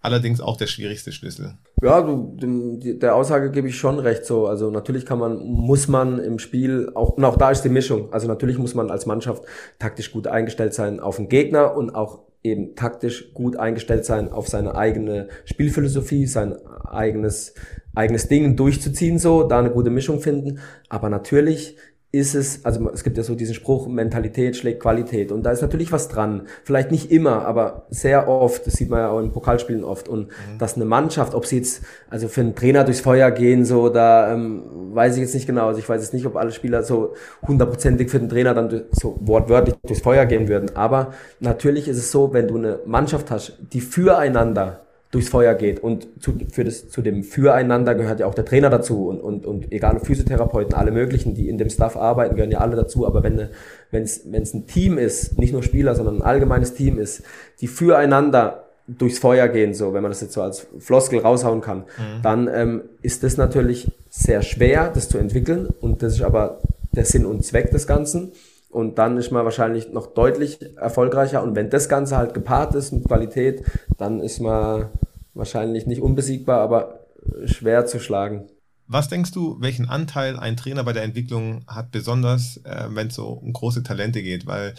Allerdings 0.00 0.40
auch 0.40 0.58
der 0.58 0.66
schwierigste 0.66 1.12
Schlüssel. 1.12 1.54
Ja, 1.82 2.02
du, 2.02 2.36
der 2.78 3.14
Aussage 3.16 3.50
gebe 3.50 3.68
ich 3.68 3.78
schon 3.78 3.98
recht 3.98 4.26
so. 4.26 4.46
Also 4.46 4.70
natürlich 4.70 5.06
kann 5.06 5.18
man, 5.18 5.38
muss 5.38 5.88
man 5.88 6.18
im 6.18 6.38
Spiel 6.38 6.92
auch, 6.94 7.10
und 7.10 7.24
auch 7.24 7.36
da 7.36 7.50
ist 7.50 7.62
die 7.62 7.70
Mischung. 7.70 8.12
Also 8.12 8.28
natürlich 8.28 8.58
muss 8.58 8.74
man 8.74 8.90
als 8.90 9.06
Mannschaft 9.06 9.44
taktisch 9.78 10.12
gut 10.12 10.26
eingestellt 10.26 10.74
sein 10.74 11.00
auf 11.00 11.16
den 11.16 11.30
Gegner 11.30 11.74
und 11.74 11.94
auch 11.94 12.20
eben 12.44 12.76
taktisch 12.76 13.32
gut 13.32 13.56
eingestellt 13.56 14.04
sein 14.04 14.30
auf 14.30 14.48
seine 14.48 14.76
eigene 14.76 15.28
Spielphilosophie, 15.46 16.26
sein 16.26 16.54
eigenes, 16.84 17.54
eigenes 17.94 18.28
Ding 18.28 18.54
durchzuziehen 18.54 19.18
so, 19.18 19.44
da 19.44 19.58
eine 19.58 19.70
gute 19.70 19.90
Mischung 19.90 20.20
finden. 20.20 20.60
Aber 20.90 21.08
natürlich 21.08 21.76
ist 22.14 22.34
es, 22.34 22.64
also 22.64 22.88
es 22.90 23.02
gibt 23.02 23.16
ja 23.16 23.24
so 23.24 23.34
diesen 23.34 23.54
Spruch, 23.54 23.88
Mentalität 23.88 24.56
schlägt 24.56 24.80
Qualität 24.80 25.32
und 25.32 25.42
da 25.42 25.50
ist 25.50 25.62
natürlich 25.62 25.90
was 25.90 26.08
dran. 26.08 26.46
Vielleicht 26.62 26.92
nicht 26.92 27.10
immer, 27.10 27.44
aber 27.44 27.86
sehr 27.90 28.28
oft, 28.28 28.66
das 28.66 28.74
sieht 28.74 28.88
man 28.88 29.00
ja 29.00 29.10
auch 29.10 29.18
in 29.18 29.32
Pokalspielen 29.32 29.82
oft 29.82 30.08
und 30.08 30.28
mhm. 30.28 30.58
dass 30.58 30.76
eine 30.76 30.84
Mannschaft, 30.84 31.34
ob 31.34 31.44
sie 31.44 31.56
jetzt, 31.58 31.82
also 32.08 32.28
für 32.28 32.42
einen 32.42 32.54
Trainer 32.54 32.84
durchs 32.84 33.00
Feuer 33.00 33.32
gehen, 33.32 33.64
so, 33.64 33.88
da 33.88 34.32
ähm, 34.32 34.62
weiß 34.92 35.16
ich 35.16 35.22
jetzt 35.22 35.34
nicht 35.34 35.46
genau, 35.46 35.66
also 35.66 35.80
ich 35.80 35.88
weiß 35.88 36.00
jetzt 36.00 36.14
nicht, 36.14 36.26
ob 36.26 36.36
alle 36.36 36.52
Spieler 36.52 36.84
so 36.84 37.14
hundertprozentig 37.46 38.10
für 38.10 38.20
den 38.20 38.28
Trainer 38.28 38.54
dann 38.54 38.84
so 38.92 39.18
wortwörtlich 39.20 39.74
durchs 39.84 40.02
Feuer 40.02 40.24
gehen 40.26 40.48
würden, 40.48 40.76
aber 40.76 41.14
natürlich 41.40 41.88
ist 41.88 41.98
es 41.98 42.12
so, 42.12 42.32
wenn 42.32 42.46
du 42.46 42.56
eine 42.56 42.78
Mannschaft 42.86 43.32
hast, 43.32 43.58
die 43.72 43.80
füreinander 43.80 44.83
durchs 45.14 45.28
Feuer 45.28 45.54
geht. 45.54 45.80
Und 45.80 46.08
zu, 46.20 46.34
für 46.50 46.64
das, 46.64 46.88
zu 46.88 47.00
dem 47.00 47.22
Füreinander 47.22 47.94
gehört 47.94 48.20
ja 48.20 48.26
auch 48.26 48.34
der 48.34 48.44
Trainer 48.44 48.70
dazu 48.70 49.08
und, 49.08 49.20
und, 49.20 49.46
und 49.46 49.72
egal 49.72 50.00
Physiotherapeuten, 50.00 50.74
alle 50.74 50.90
möglichen, 50.90 51.34
die 51.34 51.48
in 51.48 51.56
dem 51.56 51.70
Staff 51.70 51.96
arbeiten, 51.96 52.34
gehören 52.34 52.50
ja 52.50 52.58
alle 52.58 52.76
dazu. 52.76 53.06
Aber 53.06 53.22
wenn 53.22 53.38
es 53.38 54.22
wenn 54.30 54.42
es 54.42 54.54
ein 54.54 54.66
Team 54.66 54.98
ist, 54.98 55.38
nicht 55.38 55.52
nur 55.52 55.62
Spieler, 55.62 55.94
sondern 55.94 56.16
ein 56.16 56.22
allgemeines 56.22 56.74
Team 56.74 56.98
ist, 56.98 57.22
die 57.60 57.68
füreinander 57.68 58.64
durchs 58.86 59.18
Feuer 59.18 59.48
gehen, 59.48 59.72
so 59.72 59.94
wenn 59.94 60.02
man 60.02 60.10
das 60.10 60.20
jetzt 60.20 60.34
so 60.34 60.42
als 60.42 60.66
Floskel 60.78 61.20
raushauen 61.20 61.60
kann, 61.60 61.78
mhm. 61.78 62.22
dann 62.22 62.50
ähm, 62.52 62.82
ist 63.00 63.22
das 63.22 63.36
natürlich 63.36 63.90
sehr 64.10 64.42
schwer, 64.42 64.90
das 64.92 65.08
zu 65.08 65.18
entwickeln. 65.18 65.68
Und 65.80 66.02
das 66.02 66.14
ist 66.14 66.22
aber 66.22 66.58
der 66.92 67.04
Sinn 67.04 67.24
und 67.24 67.44
Zweck 67.44 67.70
des 67.70 67.86
Ganzen. 67.86 68.32
Und 68.68 68.98
dann 68.98 69.16
ist 69.16 69.30
man 69.30 69.44
wahrscheinlich 69.44 69.92
noch 69.92 70.08
deutlich 70.08 70.58
erfolgreicher. 70.76 71.44
Und 71.44 71.54
wenn 71.54 71.70
das 71.70 71.88
Ganze 71.88 72.16
halt 72.16 72.34
gepaart 72.34 72.74
ist 72.74 72.92
mit 72.92 73.04
Qualität, 73.04 73.62
dann 73.98 74.18
ist 74.18 74.40
man 74.40 74.86
wahrscheinlich 75.34 75.86
nicht 75.86 76.00
unbesiegbar, 76.00 76.60
aber 76.60 77.00
schwer 77.44 77.86
zu 77.86 78.00
schlagen. 78.00 78.46
Was 78.86 79.08
denkst 79.08 79.32
du, 79.32 79.56
welchen 79.60 79.88
Anteil 79.88 80.38
ein 80.38 80.56
Trainer 80.56 80.84
bei 80.84 80.92
der 80.92 81.04
Entwicklung 81.04 81.64
hat, 81.66 81.90
besonders 81.90 82.58
äh, 82.64 82.86
wenn 82.90 83.08
es 83.08 83.14
so 83.14 83.28
um 83.28 83.52
große 83.52 83.82
Talente 83.82 84.22
geht? 84.22 84.46
Weil 84.46 84.74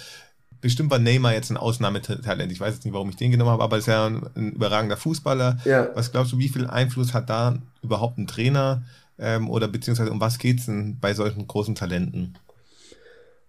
bestimmt 0.62 0.92
war 0.92 1.00
Neymar 1.00 1.34
jetzt 1.34 1.50
ein 1.50 1.58
Ausnahmetalent. 1.58 2.52
Ich 2.52 2.60
weiß 2.60 2.76
jetzt 2.76 2.86
nicht, 2.86 2.94
warum 2.94 3.10
ich 3.10 3.16
den 3.16 3.32
genommen 3.32 3.52
habe, 3.52 3.64
aber 3.64 3.78
er 3.78 3.80
ist 3.80 3.88
ja 3.88 4.06
ein, 4.06 4.28
ein 4.36 4.52
überragender 4.54 4.98
Fußballer. 4.98 5.58
Ja. 5.66 5.90
Was 5.96 6.12
glaubst 6.12 6.34
du, 6.34 6.38
wie 6.38 6.50
viel 6.50 6.68
Einfluss 6.68 7.14
hat 7.14 7.30
da 7.30 7.58
überhaupt 7.82 8.18
ein 8.18 8.28
Trainer? 8.28 8.84
Ähm, 9.18 9.50
oder 9.50 9.68
beziehungsweise 9.68 10.12
um 10.12 10.20
was 10.20 10.38
geht 10.38 10.60
es 10.60 10.66
denn 10.66 10.98
bei 11.00 11.14
solchen 11.14 11.48
großen 11.48 11.74
Talenten? 11.74 12.38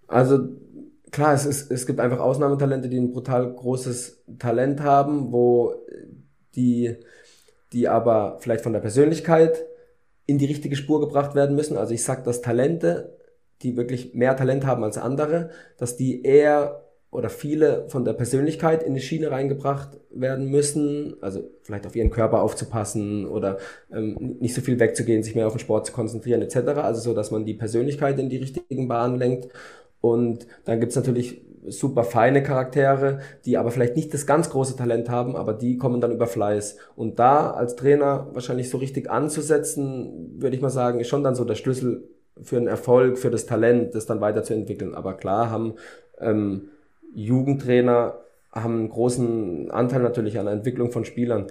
Also 0.08 0.48
klar, 1.10 1.34
es, 1.34 1.44
ist, 1.44 1.70
es 1.70 1.86
gibt 1.86 2.00
einfach 2.00 2.20
Ausnahmetalente, 2.20 2.88
die 2.88 2.98
ein 2.98 3.12
brutal 3.12 3.52
großes 3.52 4.22
Talent 4.38 4.80
haben, 4.80 5.32
wo 5.32 5.74
die, 6.56 6.96
die 7.72 7.88
aber 7.88 8.38
vielleicht 8.40 8.62
von 8.62 8.72
der 8.72 8.80
Persönlichkeit 8.80 9.64
in 10.26 10.38
die 10.38 10.46
richtige 10.46 10.76
Spur 10.76 11.00
gebracht 11.00 11.34
werden 11.34 11.54
müssen. 11.54 11.76
Also 11.76 11.94
ich 11.94 12.02
sag, 12.02 12.24
dass 12.24 12.40
Talente, 12.40 13.16
die 13.62 13.76
wirklich 13.76 14.14
mehr 14.14 14.36
Talent 14.36 14.66
haben 14.66 14.82
als 14.82 14.98
andere, 14.98 15.50
dass 15.78 15.96
die 15.96 16.22
eher 16.22 16.82
oder 17.10 17.30
viele 17.30 17.88
von 17.88 18.04
der 18.04 18.12
Persönlichkeit 18.12 18.82
in 18.82 18.94
die 18.94 19.00
Schiene 19.00 19.30
reingebracht 19.30 19.98
werden 20.10 20.50
müssen, 20.50 21.16
also 21.22 21.48
vielleicht 21.62 21.86
auf 21.86 21.96
ihren 21.96 22.10
Körper 22.10 22.42
aufzupassen 22.42 23.26
oder 23.26 23.58
ähm, 23.90 24.36
nicht 24.40 24.54
so 24.54 24.60
viel 24.60 24.78
wegzugehen, 24.78 25.22
sich 25.22 25.34
mehr 25.34 25.46
auf 25.46 25.54
den 25.54 25.60
Sport 25.60 25.86
zu 25.86 25.92
konzentrieren 25.92 26.42
etc. 26.42 26.56
Also 26.76 27.00
so, 27.00 27.14
dass 27.14 27.30
man 27.30 27.46
die 27.46 27.54
Persönlichkeit 27.54 28.18
in 28.18 28.28
die 28.28 28.36
richtigen 28.36 28.88
Bahnen 28.88 29.16
lenkt. 29.16 29.48
Und 30.00 30.46
dann 30.64 30.78
gibt's 30.78 30.96
natürlich 30.96 31.45
super 31.68 32.04
feine 32.04 32.42
Charaktere, 32.42 33.20
die 33.44 33.58
aber 33.58 33.70
vielleicht 33.70 33.96
nicht 33.96 34.12
das 34.14 34.26
ganz 34.26 34.50
große 34.50 34.76
Talent 34.76 35.08
haben, 35.08 35.36
aber 35.36 35.52
die 35.52 35.76
kommen 35.76 36.00
dann 36.00 36.12
über 36.12 36.26
Fleiß. 36.26 36.76
Und 36.96 37.18
da 37.18 37.50
als 37.50 37.76
Trainer 37.76 38.28
wahrscheinlich 38.32 38.70
so 38.70 38.78
richtig 38.78 39.10
anzusetzen, 39.10 40.34
würde 40.38 40.56
ich 40.56 40.62
mal 40.62 40.70
sagen, 40.70 41.00
ist 41.00 41.08
schon 41.08 41.24
dann 41.24 41.34
so 41.34 41.44
der 41.44 41.54
Schlüssel 41.54 42.08
für 42.42 42.56
einen 42.56 42.66
Erfolg, 42.66 43.18
für 43.18 43.30
das 43.30 43.46
Talent, 43.46 43.94
das 43.94 44.06
dann 44.06 44.20
weiterzuentwickeln. 44.20 44.94
Aber 44.94 45.14
klar 45.14 45.50
haben 45.50 45.74
ähm, 46.18 46.68
Jugendtrainer 47.14 48.18
haben 48.52 48.78
einen 48.78 48.88
großen 48.88 49.70
Anteil 49.70 50.02
natürlich 50.02 50.38
an 50.38 50.46
der 50.46 50.54
Entwicklung 50.54 50.90
von 50.90 51.04
Spielern. 51.04 51.46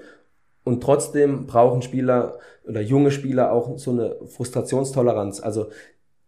Und 0.64 0.82
trotzdem 0.82 1.46
brauchen 1.46 1.82
Spieler 1.82 2.40
oder 2.68 2.82
junge 2.82 3.12
Spieler 3.12 3.52
auch 3.52 3.78
so 3.78 3.92
eine 3.92 4.16
Frustrationstoleranz. 4.26 5.40
Also 5.42 5.68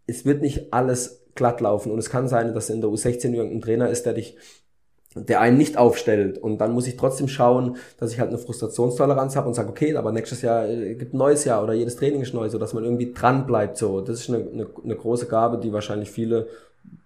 es 0.06 0.24
wird 0.24 0.42
nicht 0.42 0.72
alles 0.72 1.17
glatt 1.38 1.62
laufen. 1.62 1.90
Und 1.90 1.98
es 1.98 2.10
kann 2.10 2.28
sein, 2.28 2.52
dass 2.52 2.68
in 2.68 2.82
der 2.82 2.90
U16 2.90 3.32
irgendein 3.32 3.62
Trainer 3.62 3.88
ist, 3.88 4.04
der 4.04 4.12
dich 4.12 4.36
der 5.14 5.40
einen 5.40 5.56
nicht 5.56 5.76
aufstellt. 5.76 6.38
Und 6.38 6.58
dann 6.58 6.72
muss 6.72 6.86
ich 6.86 6.96
trotzdem 6.96 7.28
schauen, 7.28 7.76
dass 7.98 8.12
ich 8.12 8.20
halt 8.20 8.28
eine 8.28 8.38
Frustrationstoleranz 8.38 9.36
habe 9.36 9.48
und 9.48 9.54
sage, 9.54 9.70
okay, 9.70 9.96
aber 9.96 10.12
nächstes 10.12 10.42
Jahr 10.42 10.68
äh, 10.68 10.94
gibt 10.94 11.14
ein 11.14 11.18
neues 11.18 11.44
Jahr 11.44 11.62
oder 11.62 11.72
jedes 11.72 11.96
Training 11.96 12.20
ist 12.20 12.34
neu, 12.34 12.48
so 12.50 12.58
dass 12.58 12.74
man 12.74 12.84
irgendwie 12.84 13.12
dran 13.12 13.46
bleibt. 13.46 13.78
So, 13.78 14.00
das 14.00 14.20
ist 14.20 14.28
eine, 14.28 14.38
eine, 14.38 14.66
eine 14.84 14.96
große 14.96 15.26
Gabe, 15.26 15.58
die 15.58 15.72
wahrscheinlich 15.72 16.10
viele 16.10 16.48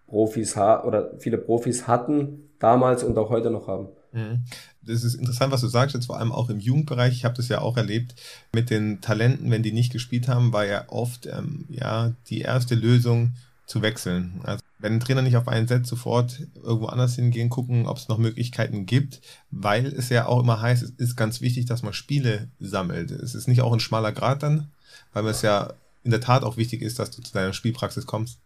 Profis 0.09 0.57
ha 0.57 0.85
oder 0.85 1.13
viele 1.19 1.39
Profis 1.39 1.87
hatten 1.87 2.51
damals 2.59 3.03
und 3.03 3.17
auch 3.17 3.31
heute 3.31 3.51
noch 3.51 3.69
haben. 3.69 3.89
Mhm. 4.13 4.45
Das 4.85 5.05
ist 5.05 5.15
interessant, 5.15 5.53
was 5.53 5.61
du 5.61 5.69
sagst, 5.69 5.95
jetzt 5.95 6.07
vor 6.07 6.19
allem 6.19 6.33
auch 6.33 6.51
im 6.51 6.59
Jugendbereich. 6.59 7.13
Ich 7.13 7.25
habe 7.25 7.37
das 7.37 7.49
ja 7.49 7.61
auch 7.61 7.77
erlebt 7.77 8.15
mit 8.53 8.69
den 8.69 9.01
Talenten, 9.01 9.51
wenn 9.51 9.63
die 9.63 9.73
nicht 9.73 9.93
gespielt 9.93 10.29
haben, 10.29 10.53
war 10.53 10.67
ja 10.67 10.85
oft 10.89 11.27
ähm, 11.27 11.67
ja 11.71 12.13
die 12.29 12.41
erste 12.41 12.75
Lösung 12.75 13.33
zu 13.73 13.81
wechseln. 13.81 14.41
Also 14.45 14.63
wenn 14.81 14.93
ein 14.93 15.01
Trainer 15.01 15.23
nicht 15.23 15.39
auf 15.39 15.49
einen 15.49 15.67
setzt, 15.67 15.89
sofort 15.89 16.47
irgendwo 16.63 16.87
anders 16.87 17.15
hingehen, 17.15 17.49
gucken, 17.49 17.87
ob 17.87 17.97
es 17.97 18.09
noch 18.09 18.19
Möglichkeiten 18.19 18.85
gibt, 18.85 19.23
weil 19.51 19.87
es 19.87 20.11
ja 20.11 20.27
auch 20.27 20.41
immer 20.41 20.61
heißt, 20.61 20.83
es 20.83 20.91
ist 20.91 21.17
ganz 21.17 21.41
wichtig, 21.41 21.65
dass 21.65 21.83
man 21.83 21.95
Spiele 21.95 22.49
sammelt. 22.61 23.11
Es 23.11 23.35
ist 23.35 23.49
nicht 23.49 23.63
auch 23.63 23.73
ein 23.73 23.81
schmaler 23.81 24.13
Grad 24.13 24.43
dann, 24.43 24.69
weil 25.15 25.27
es 25.27 25.41
ja 25.41 25.73
in 26.05 26.11
der 26.11 26.21
Tat 26.21 26.43
auch 26.43 26.59
wichtig 26.59 26.83
ist, 26.83 26.99
dass 26.99 27.11
du 27.11 27.23
zu 27.23 27.33
deiner 27.33 27.55
Spielpraxis 27.55 28.05
kommst. 28.05 28.41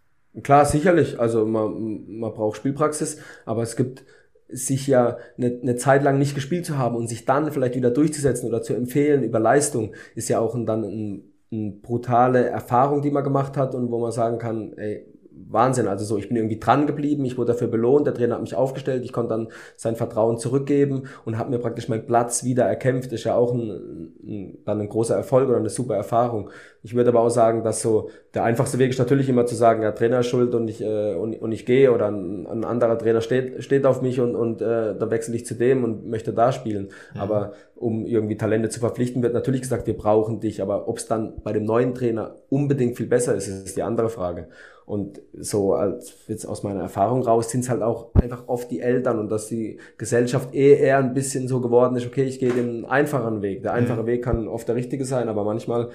Klar, 0.45 0.65
sicherlich. 0.65 1.19
Also 1.19 1.45
man, 1.45 2.07
man 2.21 2.33
braucht 2.33 2.59
Spielpraxis, 2.59 3.19
aber 3.45 3.63
es 3.63 3.75
gibt 3.75 4.05
sich 4.49 4.87
ja 4.87 5.19
eine, 5.37 5.59
eine 5.61 5.75
Zeit 5.75 6.05
lang 6.05 6.21
nicht 6.21 6.37
gespielt 6.37 6.67
zu 6.67 6.79
haben 6.79 6.95
und 6.95 7.09
sich 7.09 7.25
dann 7.25 7.51
vielleicht 7.51 7.75
wieder 7.75 7.91
durchzusetzen 7.91 8.49
oder 8.49 8.63
zu 8.63 8.75
empfehlen 8.75 9.25
über 9.25 9.41
Leistung, 9.41 9.93
ist 10.15 10.29
ja 10.29 10.39
auch 10.39 10.55
ein, 10.55 10.67
dann 10.67 10.85
ein, 10.85 11.25
eine 11.51 11.71
brutale 11.73 12.47
Erfahrung, 12.47 13.03
die 13.03 13.11
man 13.11 13.25
gemacht 13.25 13.57
hat 13.57 13.75
und 13.75 13.91
wo 13.91 13.99
man 13.99 14.13
sagen 14.13 14.39
kann, 14.39 14.73
ey, 14.77 15.05
Wahnsinn. 15.49 15.89
Also 15.89 16.05
so, 16.05 16.19
ich 16.19 16.29
bin 16.29 16.37
irgendwie 16.37 16.59
dran 16.59 16.87
geblieben, 16.87 17.25
ich 17.25 17.37
wurde 17.39 17.53
dafür 17.53 17.69
belohnt, 17.69 18.07
der 18.07 18.15
Trainer 18.15 18.35
hat 18.35 18.43
mich 18.43 18.55
aufgestellt, 18.55 19.05
ich 19.05 19.13
konnte 19.13 19.31
dann 19.31 19.49
sein 19.77 19.97
Vertrauen 19.97 20.39
zurückgeben 20.39 21.05
und 21.25 21.39
habe 21.39 21.51
mir 21.51 21.59
praktisch 21.59 21.89
meinen 21.89 22.07
Platz 22.07 22.45
wieder 22.45 22.65
erkämpft. 22.65 23.13
Ist 23.13 23.25
ja 23.25 23.35
auch 23.35 23.53
ein, 23.53 24.13
ein, 24.23 24.59
dann 24.65 24.81
ein 24.81 24.89
großer 24.89 25.15
Erfolg 25.15 25.49
oder 25.49 25.59
eine 25.59 25.71
super 25.71 25.95
Erfahrung. 25.95 26.51
Ich 26.83 26.95
würde 26.95 27.11
aber 27.11 27.21
auch 27.21 27.31
sagen, 27.31 27.65
dass 27.65 27.83
so 27.83 28.11
der 28.35 28.45
einfachste 28.45 28.79
Weg 28.79 28.91
ist 28.91 28.99
natürlich 28.99 29.29
immer 29.29 29.47
zu 29.47 29.55
sagen, 29.55 29.83
ja, 29.83 29.93
Trainer 29.93 30.21
ist 30.21 30.27
schuld 30.27 30.55
und 30.55 30.69
ich, 30.69 30.81
äh, 30.81 31.15
und, 31.15 31.35
und 31.41 31.53
ich 31.53 31.67
gehe 31.67 31.93
oder 31.93 32.09
ein, 32.09 32.47
ein 32.47 32.65
anderer 32.65 32.99
Trainer 32.99 33.21
steht, 33.21 33.63
steht 33.65 33.87
auf 33.87 34.03
mich 34.03 34.21
und, 34.21 34.37
und 34.37 34.63
äh, 34.63 34.97
da 34.97 35.11
wechsle 35.11 35.35
ich 35.35 35.47
zu 35.47 35.55
dem 35.55 35.85
und 35.85 36.07
möchte 36.09 36.33
da 36.33 36.53
spielen. 36.53 36.91
Mhm. 37.15 37.21
Aber 37.21 37.53
um 37.75 38.07
irgendwie 38.07 38.37
Talente 38.37 38.69
zu 38.69 38.81
verpflichten, 38.81 39.23
wird 39.23 39.35
natürlich 39.35 39.63
gesagt, 39.63 39.87
wir 39.87 39.97
brauchen 39.97 40.41
dich, 40.41 40.63
aber 40.63 40.89
ob 40.89 40.99
es 40.99 41.07
dann 41.07 41.35
bei 41.43 41.53
dem 41.53 41.65
neuen 41.65 41.95
Trainer 41.95 42.37
unbedingt 42.49 42.97
viel 42.97 43.07
besser 43.07 43.35
ist, 43.35 43.49
ist 43.49 43.77
die 43.77 43.83
andere 43.83 44.09
Frage. 44.09 44.49
Und 44.87 45.21
so 45.37 45.75
als 45.75 46.15
jetzt 46.29 46.47
aus 46.47 46.63
meiner 46.63 46.81
Erfahrung 46.81 47.23
raus 47.23 47.51
sind 47.51 47.61
es 47.61 47.69
halt 47.69 47.83
auch 47.83 48.15
einfach 48.15 48.47
oft 48.47 48.71
die 48.71 48.79
Eltern 48.79 49.19
und 49.19 49.29
dass 49.29 49.49
die 49.49 49.81
Gesellschaft 49.99 50.55
eh 50.55 50.75
eher 50.75 50.99
ein 50.99 51.13
bisschen 51.13 51.49
so 51.49 51.61
geworden 51.61 51.97
ist, 51.97 52.07
okay, 52.07 52.23
ich 52.23 52.39
gehe 52.39 52.53
den 52.53 52.85
einfachen 52.85 53.43
Weg. 53.43 53.65
Der 53.65 53.73
einfache 53.73 54.03
mhm. 54.03 54.07
Weg 54.07 54.23
kann 54.23 54.47
oft 54.47 54.69
der 54.69 54.77
richtige 54.77 55.05
sein, 55.05 55.29
aber 55.29 55.43
manchmal 55.43 55.91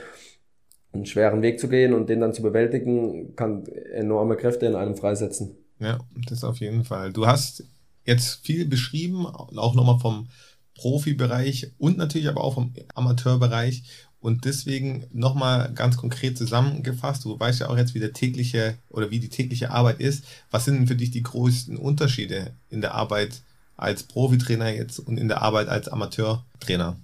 einen 0.91 1.05
schweren 1.05 1.41
Weg 1.41 1.57
zu 1.61 1.69
gehen 1.69 1.93
und 1.93 2.09
den 2.09 2.19
dann 2.19 2.33
zu 2.33 2.41
bewältigen, 2.41 3.33
kann 3.37 3.65
enorme 3.93 4.35
Kräfte 4.35 4.65
in 4.65 4.75
einem 4.75 4.97
freisetzen. 4.97 5.55
Ja, 5.79 5.99
das 6.27 6.43
auf 6.43 6.57
jeden 6.57 6.83
Fall. 6.83 7.13
Du 7.13 7.25
hast 7.25 7.63
jetzt 8.05 8.45
viel 8.45 8.65
beschrieben, 8.65 9.25
auch 9.25 9.73
nochmal 9.73 9.99
vom 9.99 10.27
Profibereich 10.75 11.71
und 11.77 11.97
natürlich 11.97 12.27
aber 12.27 12.43
auch 12.43 12.55
vom 12.55 12.73
Amateurbereich. 12.93 13.83
Und 14.21 14.45
deswegen 14.45 15.07
nochmal 15.11 15.71
ganz 15.73 15.97
konkret 15.97 16.37
zusammengefasst, 16.37 17.25
du 17.25 17.39
weißt 17.39 17.61
ja 17.61 17.69
auch 17.69 17.77
jetzt, 17.77 17.95
wie 17.95 17.99
der 17.99 18.13
tägliche 18.13 18.75
oder 18.89 19.09
wie 19.09 19.19
die 19.19 19.29
tägliche 19.29 19.71
Arbeit 19.71 19.99
ist. 19.99 20.25
Was 20.51 20.65
sind 20.65 20.75
denn 20.75 20.87
für 20.87 20.95
dich 20.95 21.09
die 21.09 21.23
größten 21.23 21.75
Unterschiede 21.75 22.51
in 22.69 22.81
der 22.81 22.93
Arbeit 22.93 23.41
als 23.77 24.03
Profitrainer 24.03 24.69
jetzt 24.69 24.99
und 24.99 25.17
in 25.17 25.27
der 25.27 25.41
Arbeit 25.41 25.69
als 25.69 25.87
Amateurtrainer? 25.87 26.97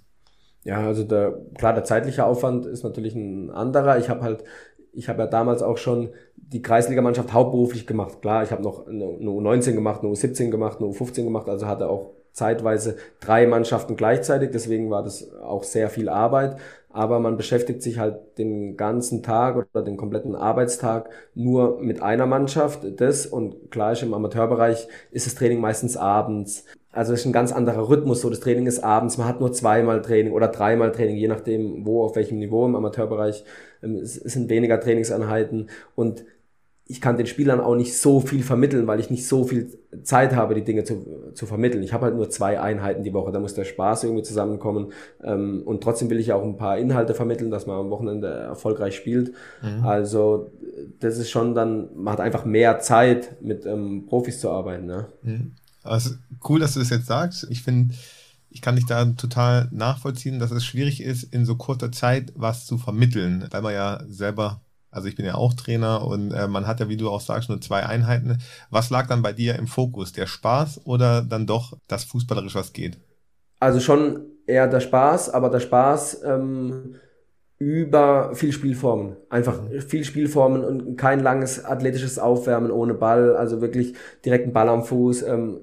Ja, 0.63 0.86
also 0.86 1.03
der, 1.03 1.34
klar, 1.58 1.73
der 1.73 1.86
zeitliche 1.86 2.23
Aufwand 2.23 2.67
ist 2.67 2.84
natürlich 2.84 3.15
ein 3.15 3.49
anderer. 3.49 3.97
Ich 3.97 4.10
habe 4.10 4.21
halt, 4.21 4.43
ich 4.93 5.10
habe 5.10 5.23
ja 5.23 5.27
damals 5.27 5.63
auch 5.63 5.77
schon 5.77 6.10
die 6.36 6.62
Kreisligamannschaft 6.62 7.34
hauptberuflich 7.34 7.88
gemacht. 7.88 8.21
Klar, 8.21 8.43
ich 8.43 8.51
habe 8.51 8.62
noch 8.62 8.86
eine 8.86 9.06
U19 9.06 9.71
gemacht, 9.71 10.01
eine 10.03 10.12
U17 10.12 10.51
gemacht, 10.51 10.77
eine 10.80 10.88
U15 10.89 11.23
gemacht, 11.23 11.49
also 11.49 11.65
hatte 11.65 11.89
auch 11.89 12.16
zeitweise 12.38 12.97
drei 13.19 13.47
Mannschaften 13.47 13.95
gleichzeitig, 13.95 14.52
deswegen 14.52 14.89
war 14.89 15.04
das 15.04 15.34
auch 15.41 15.63
sehr 15.63 15.89
viel 15.89 16.08
Arbeit 16.08 16.58
aber 16.97 17.19
man 17.19 17.38
beschäftigt 17.38 17.84
sich 17.84 18.00
halt 18.00 18.39
den 18.39 18.76
ganzen 18.76 19.21
Tag 19.21 19.56
oder 19.56 19.84
den 19.84 19.97
kompletten 19.97 20.36
Arbeitstag 20.36 21.12
nur 21.36 21.80
mit 21.80 22.02
einer 22.02 22.26
Mannschaft. 22.26 22.80
Das 23.00 23.28
und 23.28 23.69
gleich 23.69 24.02
im 24.02 24.15
Amateurbereich 24.15 24.88
ist 25.12 25.28
das 25.28 25.36
Training 25.36 25.62
meistens 25.62 25.95
abends. 25.95 26.65
Also 26.91 27.13
es 27.13 27.19
ist 27.19 27.28
ein 27.28 27.34
ganz 27.34 27.52
anderer 27.52 27.88
Rhythmus. 27.88 28.21
So 28.21 28.32
das 28.32 28.39
Training 28.39 28.65
ist 28.65 28.84
abends. 28.84 29.19
Man 29.19 29.28
hat 29.28 29.39
nur 29.39 29.54
zweimal 29.54 30.02
Training 30.02 30.34
oder 30.34 30.47
dreimal 30.47 30.91
Training, 30.91 31.17
je 31.17 31.28
nachdem, 31.28 31.86
wo, 31.86 32.04
auf 32.04 32.15
welchem 32.15 32.39
Niveau 32.39 32.65
im 32.65 32.76
Amateurbereich. 32.76 33.43
Ähm, 33.84 33.97
es 33.97 34.15
sind 34.15 34.50
weniger 34.50 34.80
Trainingseinheiten 34.80 35.69
und 35.95 36.26
ich 36.89 37.02
kann 37.02 37.17
den 37.17 37.28
Spielern 37.28 37.60
auch 37.60 37.76
nicht 37.76 37.97
so 37.97 38.21
viel 38.21 38.43
vermitteln, 38.43 38.88
weil 38.88 39.00
ich 39.00 39.10
nicht 39.10 39.28
so 39.28 39.43
viel 39.43 39.78
Zeit 40.04 40.36
habe, 40.36 40.56
die 40.56 40.63
Dinge 40.63 40.86
zu, 40.86 41.32
zu 41.34 41.45
vermitteln. 41.45 41.84
Ich 41.84 41.91
habe 41.91 42.06
halt 42.06 42.15
nur 42.15 42.30
zwei 42.30 42.62
Einheiten 42.62 43.04
die 43.04 43.13
Woche, 43.13 43.32
da 43.32 43.39
muss 43.39 43.54
der 43.54 43.65
Spaß 43.65 44.06
irgendwie 44.06 44.23
zusammenkommen. 44.23 44.93
Ähm, 45.23 45.63
und 45.65 45.84
trotzdem 45.84 46.10
will 46.10 46.19
ich 46.19 46.32
auch 46.32 46.43
ein 46.43 46.56
paar 46.56 46.78
Inhalte 46.78 47.13
vermitteln, 47.13 47.52
dass 47.52 47.67
man 47.67 47.78
am 47.78 47.89
Wochenende 47.89 48.28
erfolgreich 48.28 48.95
spielt. 48.95 49.34
Mhm. 49.62 49.86
Also 49.86 50.52
das 51.00 51.17
ist 51.17 51.30
schon 51.30 51.54
dann, 51.56 51.89
man 51.95 52.13
hat 52.13 52.21
einfach 52.21 52.45
mehr 52.45 52.80
Zeit, 52.80 53.41
mit 53.41 53.65
ähm, 53.65 54.06
Profis 54.08 54.39
zu 54.39 54.50
arbeiten. 54.50 54.86
Ne? 54.86 55.08
Mhm. 55.23 55.56
Also 55.84 56.12
cool, 56.47 56.60
dass 56.60 56.73
du 56.73 56.80
das 56.80 56.89
jetzt 56.89 57.08
sagst. 57.08 57.47
Ich 57.50 57.63
finde, 57.63 57.95
ich 58.50 58.62
kann 58.62 58.76
dich 58.76 58.86
da 58.86 59.04
total 59.06 59.67
nachvollziehen, 59.71 60.39
dass 60.39 60.52
es 60.52 60.65
schwierig 60.65 61.04
ist, 61.04 61.23
in 61.23 61.45
so 61.45 61.56
kurzer 61.56 61.91
Zeit 61.91 62.32
was 62.36 62.65
zu 62.65 62.78
vermitteln, 62.78 63.45
weil 63.52 63.62
man 63.62 63.73
ja 63.73 64.02
selber 64.08 64.62
also 64.91 65.08
ich 65.08 65.15
bin 65.15 65.26
ja 65.26 65.36
auch 65.36 65.54
Trainer 65.54 66.06
und 66.06 66.32
äh, 66.32 66.47
man 66.47 66.65
hat 66.65 66.80
ja, 66.80 66.89
wie 66.89 66.97
du 66.97 67.10
auch 67.10 67.21
sagst, 67.21 67.50
nur 67.50 67.62
zwei 67.62 67.86
Einheiten. 67.86 68.38
Was 68.69 68.89
lag 68.89 69.08
dann 69.08 69.21
bei 69.21 69.34
dir 69.34 69.56
im 69.56 69.67
Fokus? 69.67 70.13
Der 70.13 70.28
Spaß 70.28 70.82
oder 70.86 71.21
dann 71.21 71.45
doch 71.45 71.78
das 71.88 72.04
fußballerisch, 72.06 72.56
was 72.56 72.73
geht? 72.73 72.97
Also 73.60 73.80
schon 73.80 74.26
eher 74.45 74.67
der 74.67 74.80
Spaß, 74.80 75.30
aber 75.30 75.50
der 75.50 75.60
Spaß 75.60 76.23
ähm, 76.23 76.95
über 77.60 78.34
viel 78.36 78.52
Spielformen. 78.52 79.17
Einfach 79.30 79.62
mhm. 79.62 79.82
viel 79.82 80.04
Spielformen 80.04 80.63
und 80.63 80.95
kein 80.95 81.19
langes 81.19 81.65
athletisches 81.65 82.19
Aufwärmen 82.19 82.71
ohne 82.71 82.93
Ball. 82.93 83.36
Also 83.36 83.62
wirklich 83.62 83.93
direkt 84.23 84.45
einen 84.45 84.54
Ball 84.54 84.69
am 84.69 84.84
Fuß. 84.84 85.23
Ähm, 85.23 85.60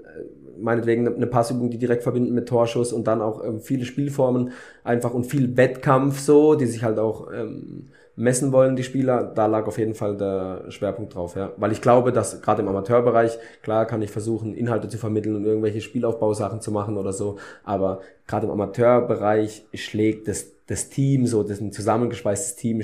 meinetwegen 0.59 1.09
eine 1.09 1.27
Passübung, 1.27 1.71
die 1.71 1.79
direkt 1.79 2.03
verbinden 2.03 2.35
mit 2.35 2.49
Torschuss 2.49 2.93
und 2.93 3.07
dann 3.07 3.21
auch 3.21 3.45
ähm, 3.45 3.61
viele 3.61 3.85
Spielformen 3.85 4.53
einfach 4.83 5.13
und 5.13 5.25
viel 5.25 5.57
Wettkampf 5.57 6.21
so, 6.21 6.55
die 6.55 6.67
sich 6.67 6.85
halt 6.85 6.99
auch 6.99 7.33
ähm, 7.33 7.89
messen 8.16 8.53
wollen, 8.53 8.77
die 8.77 8.85
Spieler, 8.85 9.24
da 9.24 9.46
lag 9.46 9.66
auf 9.66 9.79
jeden 9.79 9.94
Fall 9.94 10.16
der 10.16 10.70
Schwerpunkt 10.70 11.14
drauf, 11.14 11.37
ja. 11.37 11.53
Weil 11.57 11.72
ich 11.72 11.81
glaube, 11.81 12.12
dass 12.12 12.40
gerade 12.42 12.62
im 12.62 12.68
Amateurbereich, 12.68 13.38
klar 13.62 13.87
kann 13.87 14.03
ich 14.03 14.11
versuchen, 14.11 14.55
Inhalte 14.55 14.88
zu 14.88 14.98
vermitteln 14.98 15.35
und 15.37 15.44
irgendwelche 15.44 15.81
Spielaufbausachen 15.81 16.61
zu 16.61 16.70
machen 16.70 16.96
oder 16.96 17.12
so, 17.12 17.38
aber 17.64 18.00
gerade 18.27 18.46
im 18.46 18.53
Amateurbereich 18.53 19.66
schlägt 19.74 20.29
das, 20.29 20.53
das 20.66 20.88
Team, 20.88 21.27
so 21.27 21.42
das 21.42 21.61
ein 21.61 21.72
zusammengeschweißtes 21.72 22.57
Team 22.57 22.83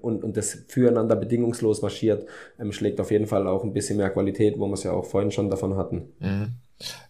und, 0.00 0.24
und 0.24 0.36
das 0.36 0.64
füreinander 0.68 1.16
bedingungslos 1.16 1.82
marschiert, 1.82 2.26
ähm, 2.58 2.72
schlägt 2.72 3.00
auf 3.00 3.10
jeden 3.10 3.26
Fall 3.26 3.46
auch 3.46 3.64
ein 3.64 3.72
bisschen 3.72 3.98
mehr 3.98 4.10
Qualität, 4.10 4.58
wo 4.58 4.66
wir 4.66 4.74
es 4.74 4.82
ja 4.82 4.92
auch 4.92 5.04
vorhin 5.04 5.30
schon 5.30 5.50
davon 5.50 5.76
hatten. 5.76 6.12
Mhm. 6.18 6.54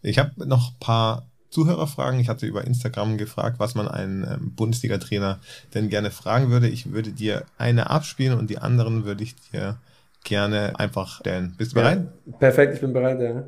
Ich 0.02 0.18
habe 0.18 0.32
noch 0.46 0.72
paar 0.80 1.29
Zuhörerfragen. 1.50 2.20
Ich 2.20 2.28
hatte 2.28 2.46
über 2.46 2.64
Instagram 2.64 3.18
gefragt, 3.18 3.58
was 3.58 3.74
man 3.74 3.88
einen 3.88 4.24
ähm, 4.24 4.54
Bundesliga-Trainer 4.54 5.40
denn 5.74 5.88
gerne 5.88 6.10
fragen 6.10 6.50
würde. 6.50 6.68
Ich 6.68 6.92
würde 6.92 7.12
dir 7.12 7.44
eine 7.58 7.90
abspielen 7.90 8.38
und 8.38 8.50
die 8.50 8.58
anderen 8.58 9.04
würde 9.04 9.24
ich 9.24 9.34
dir 9.36 9.78
gerne 10.24 10.78
einfach 10.78 11.20
stellen. 11.20 11.54
Bist 11.56 11.72
du 11.72 11.76
bereit? 11.76 12.06
Ja, 12.26 12.36
perfekt, 12.38 12.74
ich 12.74 12.80
bin 12.80 12.92
bereit, 12.92 13.20
ja. 13.20 13.44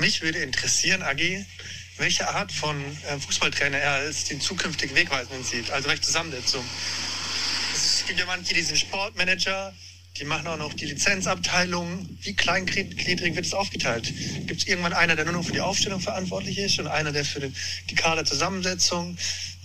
Mich 0.00 0.22
würde 0.22 0.38
interessieren, 0.38 1.02
Agi, 1.02 1.44
welche 1.98 2.28
Art 2.28 2.52
von 2.52 2.76
äh, 2.76 3.18
Fußballtrainer 3.18 3.78
er 3.78 3.92
als 3.92 4.24
den 4.24 4.40
zukünftigen 4.40 4.96
Wegweisenden 4.96 5.44
sieht, 5.44 5.70
also 5.70 5.88
welche 5.88 6.02
Zusammensetzung. 6.02 6.64
Es 7.74 8.04
gibt 8.06 8.18
ja 8.18 8.26
manche, 8.26 8.54
die 8.54 8.62
sind 8.62 8.78
Sportmanager, 8.78 9.72
die 10.18 10.24
machen 10.24 10.46
auch 10.48 10.58
noch 10.58 10.74
die 10.74 10.86
Lizenzabteilung. 10.86 12.08
Wie 12.22 12.34
kleingliedrig 12.34 13.36
wird 13.36 13.46
es 13.46 13.54
aufgeteilt? 13.54 14.12
Gibt 14.46 14.62
es 14.62 14.66
irgendwann 14.66 14.92
einer, 14.92 15.16
der 15.16 15.24
nur 15.24 15.34
noch 15.34 15.44
für 15.44 15.52
die 15.52 15.60
Aufstellung 15.60 16.00
verantwortlich 16.00 16.58
ist 16.58 16.78
und 16.80 16.86
einer, 16.88 17.12
der 17.12 17.24
für 17.24 17.40
die 17.40 17.94
Kaderzusammensetzung, 17.94 19.16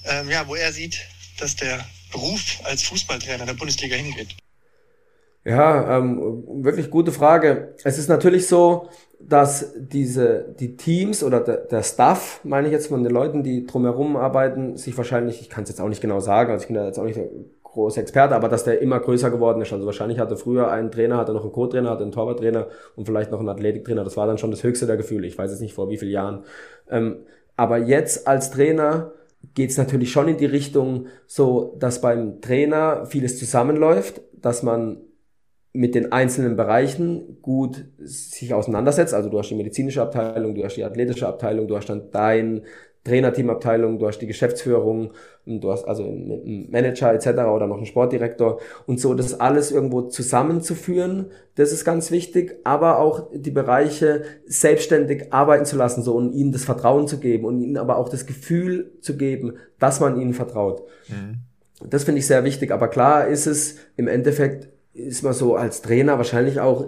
ähm, 0.06 0.30
ja, 0.30 0.48
wo 0.48 0.56
er 0.56 0.72
sieht, 0.72 1.00
dass 1.40 1.56
der 1.56 1.86
Beruf 2.12 2.60
als 2.64 2.84
Fußballtrainer 2.84 3.46
der 3.46 3.54
Bundesliga 3.54 3.96
hingeht? 3.96 4.36
Ja, 5.46 5.98
ähm, 5.98 6.44
wirklich 6.64 6.90
gute 6.90 7.12
Frage. 7.12 7.76
Es 7.84 7.98
ist 7.98 8.08
natürlich 8.08 8.48
so, 8.48 8.90
dass 9.20 9.74
diese, 9.76 10.56
die 10.60 10.78
Teams 10.78 11.24
oder 11.24 11.40
der, 11.42 11.58
der 11.58 11.84
Staff, 11.84 12.40
meine 12.44 12.68
ich 12.68 12.74
jetzt 12.74 12.88
von 12.88 13.04
den 13.04 13.12
Leuten, 13.12 13.44
die 13.44 13.66
drumherum 13.66 14.16
arbeiten, 14.16 14.78
sich 14.78 14.96
wahrscheinlich, 14.98 15.42
ich 15.42 15.50
kann 15.50 15.64
es 15.64 15.70
jetzt 15.70 15.82
auch 15.82 15.90
nicht 15.90 16.02
genau 16.02 16.20
sagen, 16.20 16.52
also 16.52 16.64
ich 16.64 16.68
bin 16.68 16.76
da 16.76 16.86
jetzt 16.86 17.00
auch 17.00 17.04
nicht 17.04 17.20
große 17.74 18.00
Experte, 18.00 18.36
aber 18.36 18.50
dass 18.50 18.64
der 18.64 18.82
immer 18.82 19.00
größer 19.00 19.30
geworden 19.30 19.62
ist. 19.62 19.74
Also 19.74 19.86
wahrscheinlich 19.86 20.20
hatte 20.20 20.38
früher 20.38 20.72
einen 20.72 20.92
Trainer, 20.92 21.18
hatte 21.18 21.34
noch 21.34 21.44
einen 21.44 21.52
Co-Trainer, 21.52 21.90
hatte 21.90 22.04
einen 22.04 22.12
Torwarttrainer 22.12 22.68
und 22.96 23.06
vielleicht 23.06 23.32
noch 23.32 23.40
einen 23.40 23.50
Athletiktrainer. 23.50 24.04
Das 24.04 24.16
war 24.16 24.28
dann 24.28 24.38
schon 24.38 24.52
das 24.52 24.64
höchste 24.64 24.86
der 24.86 24.98
Gefühle. 24.98 25.28
Ich 25.28 25.38
weiß 25.38 25.52
jetzt 25.52 25.62
nicht 25.62 25.74
vor 25.74 25.90
wie 25.90 25.98
vielen 25.98 26.12
Jahren. 26.12 26.44
Ähm, 26.90 27.18
aber 27.56 27.78
jetzt 27.78 28.28
als 28.28 28.52
Trainer 28.52 29.12
geht 29.54 29.72
es 29.72 29.78
natürlich 29.78 30.12
schon 30.12 30.28
in 30.28 30.38
die 30.38 30.46
Richtung, 30.46 31.08
so 31.28 31.76
dass 31.78 32.02
beim 32.02 32.42
Trainer 32.42 33.06
vieles 33.06 33.38
zusammenläuft, 33.38 34.22
dass 34.34 34.64
man 34.64 34.98
mit 35.74 35.96
den 35.96 36.12
einzelnen 36.12 36.56
Bereichen 36.56 37.40
gut 37.42 37.86
sich 37.98 38.54
auseinandersetzt. 38.54 39.14
Also 39.14 39.30
du 39.30 39.40
hast 39.40 39.50
die 39.50 39.56
medizinische 39.56 40.02
Abteilung, 40.02 40.54
du 40.54 40.64
hast 40.64 40.76
die 40.76 40.84
athletische 40.84 41.28
Abteilung, 41.28 41.68
du 41.68 41.76
hast 41.76 41.90
dann 41.90 42.12
dein 42.12 42.62
Trainerteamabteilung, 43.04 44.00
du 44.00 44.08
hast 44.08 44.20
die 44.20 44.28
Geschäftsführung, 44.28 45.12
du 45.46 45.72
hast 45.72 45.86
also 45.86 46.04
einen 46.04 46.72
Manager 46.72 47.14
etc. 47.14 47.28
oder 47.54 47.68
noch 47.68 47.78
einen 47.78 47.86
Sportdirektor 47.86 48.62
und 48.86 49.00
so 49.00 49.14
das 49.14 49.40
alles 49.40 49.72
irgendwo 49.72 50.04
zusammenzuführen, 50.04 51.28
das 51.56 51.74
ist 51.74 51.84
ganz 51.84 52.12
wichtig, 52.12 52.60
aber 52.64 53.00
auch 53.00 53.30
die 53.34 53.52
Bereiche 53.52 54.24
selbstständig 54.46 55.34
arbeiten 55.34 55.66
zu 55.66 55.76
lassen 55.76 56.02
so 56.02 56.16
und 56.16 56.34
ihnen 56.34 56.54
das 56.54 56.64
Vertrauen 56.64 57.08
zu 57.08 57.20
geben 57.20 57.46
und 57.46 57.62
ihnen 57.62 57.78
aber 57.78 57.98
auch 57.98 58.08
das 58.08 58.26
Gefühl 58.26 58.94
zu 59.02 59.18
geben, 59.18 59.58
dass 59.80 60.00
man 60.00 60.20
ihnen 60.20 60.34
vertraut. 60.34 60.84
Mhm. 61.10 61.40
Das 61.90 62.06
finde 62.06 62.20
ich 62.20 62.28
sehr 62.28 62.46
wichtig, 62.46 62.72
aber 62.72 62.88
klar 62.88 63.28
ist 63.28 63.48
es 63.48 63.76
im 63.98 64.08
Endeffekt 64.08 64.70
ist 64.94 65.24
man 65.24 65.34
so 65.34 65.56
als 65.56 65.82
Trainer 65.82 66.18
wahrscheinlich 66.18 66.60
auch 66.60 66.86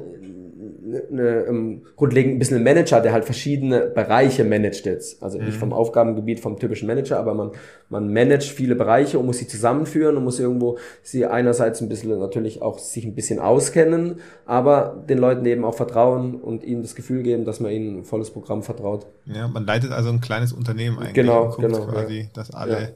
eine, 1.12 1.46
um, 1.46 1.56
ähm, 1.56 1.82
grundlegend 1.96 2.36
ein 2.36 2.40
bisschen 2.40 2.58
ein 2.58 2.64
Manager, 2.64 3.02
der 3.02 3.14
halt 3.14 3.26
verschiedene 3.26 3.82
Bereiche 3.82 4.44
managt 4.44 4.86
jetzt. 4.86 5.22
Also 5.22 5.40
mhm. 5.40 5.46
nicht 5.46 5.58
vom 5.58 5.74
Aufgabengebiet 5.74 6.40
vom 6.40 6.58
typischen 6.58 6.88
Manager, 6.88 7.20
aber 7.20 7.34
man, 7.34 7.52
man 7.90 8.12
managt 8.12 8.50
viele 8.50 8.76
Bereiche 8.76 9.20
und 9.20 9.26
muss 9.26 9.38
sie 9.38 9.48
zusammenführen 9.48 10.18
und 10.18 10.24
muss 10.24 10.40
irgendwo 10.40 10.78
sie 11.04 11.26
einerseits 11.26 11.82
ein 11.82 11.90
bisschen 11.90 12.18
natürlich 12.20 12.62
auch 12.62 12.80
sich 12.80 13.06
ein 13.06 13.16
bisschen 13.16 13.40
auskennen, 13.40 14.16
aber 14.46 15.04
den 15.10 15.18
Leuten 15.18 15.46
eben 15.46 15.66
auch 15.66 15.76
vertrauen 15.76 16.36
und 16.36 16.64
ihnen 16.64 16.82
das 16.82 16.96
Gefühl 16.96 17.24
geben, 17.24 17.46
dass 17.46 17.60
man 17.60 17.72
ihnen 17.72 18.00
ein 18.00 18.04
volles 18.04 18.32
Programm 18.32 18.64
vertraut. 18.64 19.06
Ja, 19.26 19.48
man 19.48 19.66
leitet 19.66 19.92
also 19.92 20.10
ein 20.10 20.22
kleines 20.22 20.54
Unternehmen 20.54 21.00
eigentlich. 21.00 21.14
Genau, 21.14 21.56
genau. 21.60 21.86
Quasi, 21.86 22.20
ja. 22.20 22.26
dass 22.34 22.52
alle 22.52 22.72
ja 22.74 22.88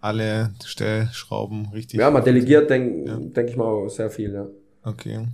alle 0.00 0.50
Stellschrauben 0.64 1.68
richtig. 1.72 2.00
Ja, 2.00 2.10
man 2.10 2.24
delegiert, 2.24 2.70
denke 2.70 3.10
ja. 3.10 3.16
denk 3.16 3.50
ich 3.50 3.56
mal, 3.56 3.88
sehr 3.88 4.10
viel, 4.10 4.32
ja. 4.32 4.46
Okay. 4.82 5.26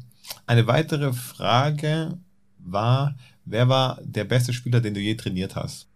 Eine 0.46 0.66
weitere 0.66 1.12
Frage 1.12 2.18
war, 2.58 3.14
wer 3.44 3.68
war 3.68 3.98
der 4.02 4.24
beste 4.24 4.52
Spieler, 4.52 4.80
den 4.80 4.94
du 4.94 5.00
je 5.00 5.14
trainiert 5.14 5.56
hast? 5.56 5.88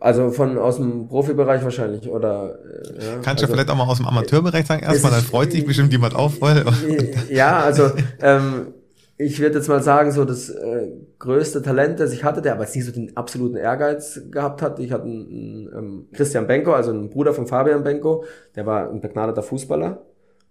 Also 0.00 0.30
von 0.30 0.58
aus 0.58 0.78
dem 0.78 1.06
Profibereich 1.06 1.62
wahrscheinlich 1.62 2.08
oder 2.08 2.58
äh, 2.64 3.04
ja, 3.04 3.12
Kannst 3.22 3.40
du 3.40 3.46
also, 3.46 3.54
vielleicht 3.54 3.70
auch 3.70 3.76
mal 3.76 3.86
aus 3.86 3.98
dem 3.98 4.06
Amateurbereich 4.06 4.66
sagen 4.66 4.82
erstmal, 4.82 5.12
dann 5.12 5.22
freut 5.22 5.52
sich 5.52 5.64
bestimmt 5.64 5.92
jemand 5.92 6.16
auch 6.16 6.32
voll. 6.32 6.64
Ja, 7.30 7.60
also 7.60 7.92
ähm, 8.20 8.74
ich 9.16 9.38
würde 9.38 9.58
jetzt 9.58 9.68
mal 9.68 9.80
sagen, 9.80 10.10
so 10.10 10.24
das 10.24 10.50
äh, 10.50 10.88
größte 11.20 11.62
Talent, 11.62 12.00
das 12.00 12.12
ich 12.12 12.24
hatte, 12.24 12.42
der 12.42 12.54
aber 12.54 12.64
jetzt 12.64 12.74
nicht 12.74 12.84
so 12.84 12.90
den 12.90 13.16
absoluten 13.16 13.56
Ehrgeiz 13.56 14.20
gehabt 14.30 14.60
hat. 14.60 14.80
Ich 14.80 14.90
hatte 14.90 15.04
einen, 15.04 15.26
einen 15.28 15.70
ähm, 15.76 16.06
Christian 16.12 16.48
Benko, 16.48 16.72
also 16.72 16.90
einen 16.90 17.08
Bruder 17.08 17.32
von 17.32 17.46
Fabian 17.46 17.84
Benko, 17.84 18.24
der 18.56 18.66
war 18.66 18.90
ein 18.90 19.00
begnadeter 19.00 19.44
Fußballer, 19.44 20.02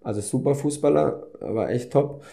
also 0.02 0.22
super 0.22 0.56
Fußballer, 0.56 1.24
war 1.42 1.70
echt 1.70 1.92
top. 1.92 2.24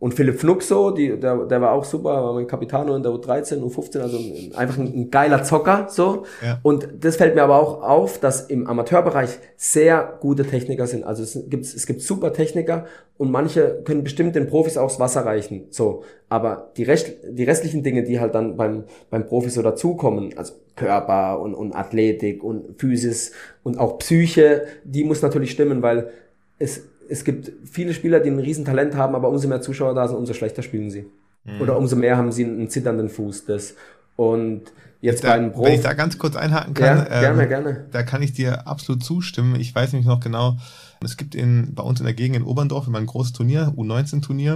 Und 0.00 0.12
Philipp 0.12 0.38
Fnuxo, 0.38 0.90
die, 0.90 1.18
der, 1.18 1.46
der 1.46 1.60
war 1.60 1.72
auch 1.72 1.84
super, 1.84 2.10
war 2.10 2.34
mein 2.34 2.46
Capitano 2.46 2.94
in 2.94 3.02
der 3.02 3.12
U13, 3.12 3.62
U15, 3.62 4.00
also 4.00 4.18
einfach 4.54 4.76
ein, 4.76 4.92
ein 4.92 5.10
geiler 5.10 5.44
Zocker, 5.44 5.86
so. 5.88 6.24
Ja. 6.44 6.58
Und 6.62 6.88
das 7.00 7.16
fällt 7.16 7.34
mir 7.34 7.42
aber 7.42 7.58
auch 7.58 7.82
auf, 7.82 8.18
dass 8.18 8.42
im 8.42 8.66
Amateurbereich 8.66 9.38
sehr 9.56 10.18
gute 10.20 10.44
Techniker 10.44 10.86
sind. 10.86 11.04
Also 11.04 11.22
es 11.22 11.48
gibt, 11.48 11.64
es 11.64 11.86
gibt 11.86 12.02
super 12.02 12.32
Techniker 12.32 12.86
und 13.16 13.30
manche 13.30 13.82
können 13.84 14.02
bestimmt 14.02 14.34
den 14.34 14.48
Profis 14.48 14.74
das 14.74 15.00
Wasser 15.00 15.24
reichen, 15.24 15.68
so. 15.70 16.02
Aber 16.28 16.72
die, 16.76 16.82
Rest, 16.82 17.12
die 17.30 17.44
restlichen 17.44 17.82
Dinge, 17.82 18.02
die 18.02 18.18
halt 18.18 18.34
dann 18.34 18.56
beim, 18.56 18.84
beim 19.08 19.26
Profi 19.26 19.48
so 19.48 19.62
dazukommen, 19.62 20.36
also 20.36 20.54
Körper 20.74 21.40
und, 21.40 21.54
und 21.54 21.72
Athletik 21.72 22.42
und 22.42 22.78
Physis 22.78 23.32
und 23.62 23.78
auch 23.78 23.98
Psyche, 23.98 24.66
die 24.82 25.04
muss 25.04 25.22
natürlich 25.22 25.52
stimmen, 25.52 25.80
weil 25.82 26.10
es, 26.58 26.82
es 27.08 27.24
gibt 27.24 27.52
viele 27.70 27.94
Spieler, 27.94 28.20
die 28.20 28.30
ein 28.30 28.38
Riesentalent 28.38 28.94
haben, 28.94 29.14
aber 29.14 29.28
umso 29.28 29.48
mehr 29.48 29.60
Zuschauer 29.60 29.94
da 29.94 30.08
sind, 30.08 30.16
umso 30.16 30.34
schlechter 30.34 30.62
spielen 30.62 30.90
sie. 30.90 31.06
Mhm. 31.44 31.60
Oder 31.60 31.76
umso 31.76 31.96
mehr 31.96 32.16
haben 32.16 32.32
sie 32.32 32.44
einen 32.44 32.68
zitternden 32.68 33.08
Fuß. 33.08 33.44
Das. 33.46 33.74
Und 34.16 34.62
jetzt 35.00 35.24
da, 35.24 35.28
bei 35.28 35.34
einem 35.34 35.52
Profi. 35.52 35.68
Wenn 35.68 35.74
ich 35.74 35.82
da 35.82 35.92
ganz 35.92 36.18
kurz 36.18 36.36
einhaken 36.36 36.74
kann, 36.74 36.98
ja, 36.98 37.20
gerne, 37.20 37.42
ähm, 37.42 37.48
gerne. 37.48 37.84
Da 37.92 38.02
kann 38.02 38.22
ich 38.22 38.32
dir 38.32 38.66
absolut 38.66 39.04
zustimmen. 39.04 39.56
Ich 39.60 39.74
weiß 39.74 39.92
nämlich 39.92 40.06
noch 40.06 40.20
genau, 40.20 40.56
es 41.02 41.16
gibt 41.16 41.34
in, 41.34 41.74
bei 41.74 41.82
uns 41.82 42.00
in 42.00 42.06
der 42.06 42.14
Gegend 42.14 42.36
in 42.36 42.42
Oberndorf 42.42 42.86
immer 42.86 42.98
ein 42.98 43.06
großes 43.06 43.32
Turnier, 43.32 43.72
U19-Turnier. 43.76 44.54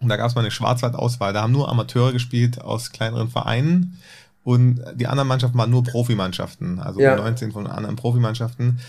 Und 0.00 0.08
da 0.08 0.16
gab 0.16 0.28
es 0.28 0.34
mal 0.34 0.40
eine 0.40 0.50
Schwarzwald-Auswahl. 0.50 1.32
Da 1.32 1.42
haben 1.42 1.52
nur 1.52 1.68
Amateure 1.68 2.12
gespielt 2.12 2.60
aus 2.60 2.90
kleineren 2.90 3.28
Vereinen. 3.28 3.98
Und 4.42 4.82
die 4.94 5.06
anderen 5.06 5.28
Mannschaften 5.28 5.58
waren 5.58 5.70
nur 5.70 5.84
Profimannschaften, 5.84 6.78
also 6.78 6.98
ja. 6.98 7.14
19 7.14 7.52
von 7.52 7.66
anderen 7.66 7.96
Profimannschaften. 7.96 8.80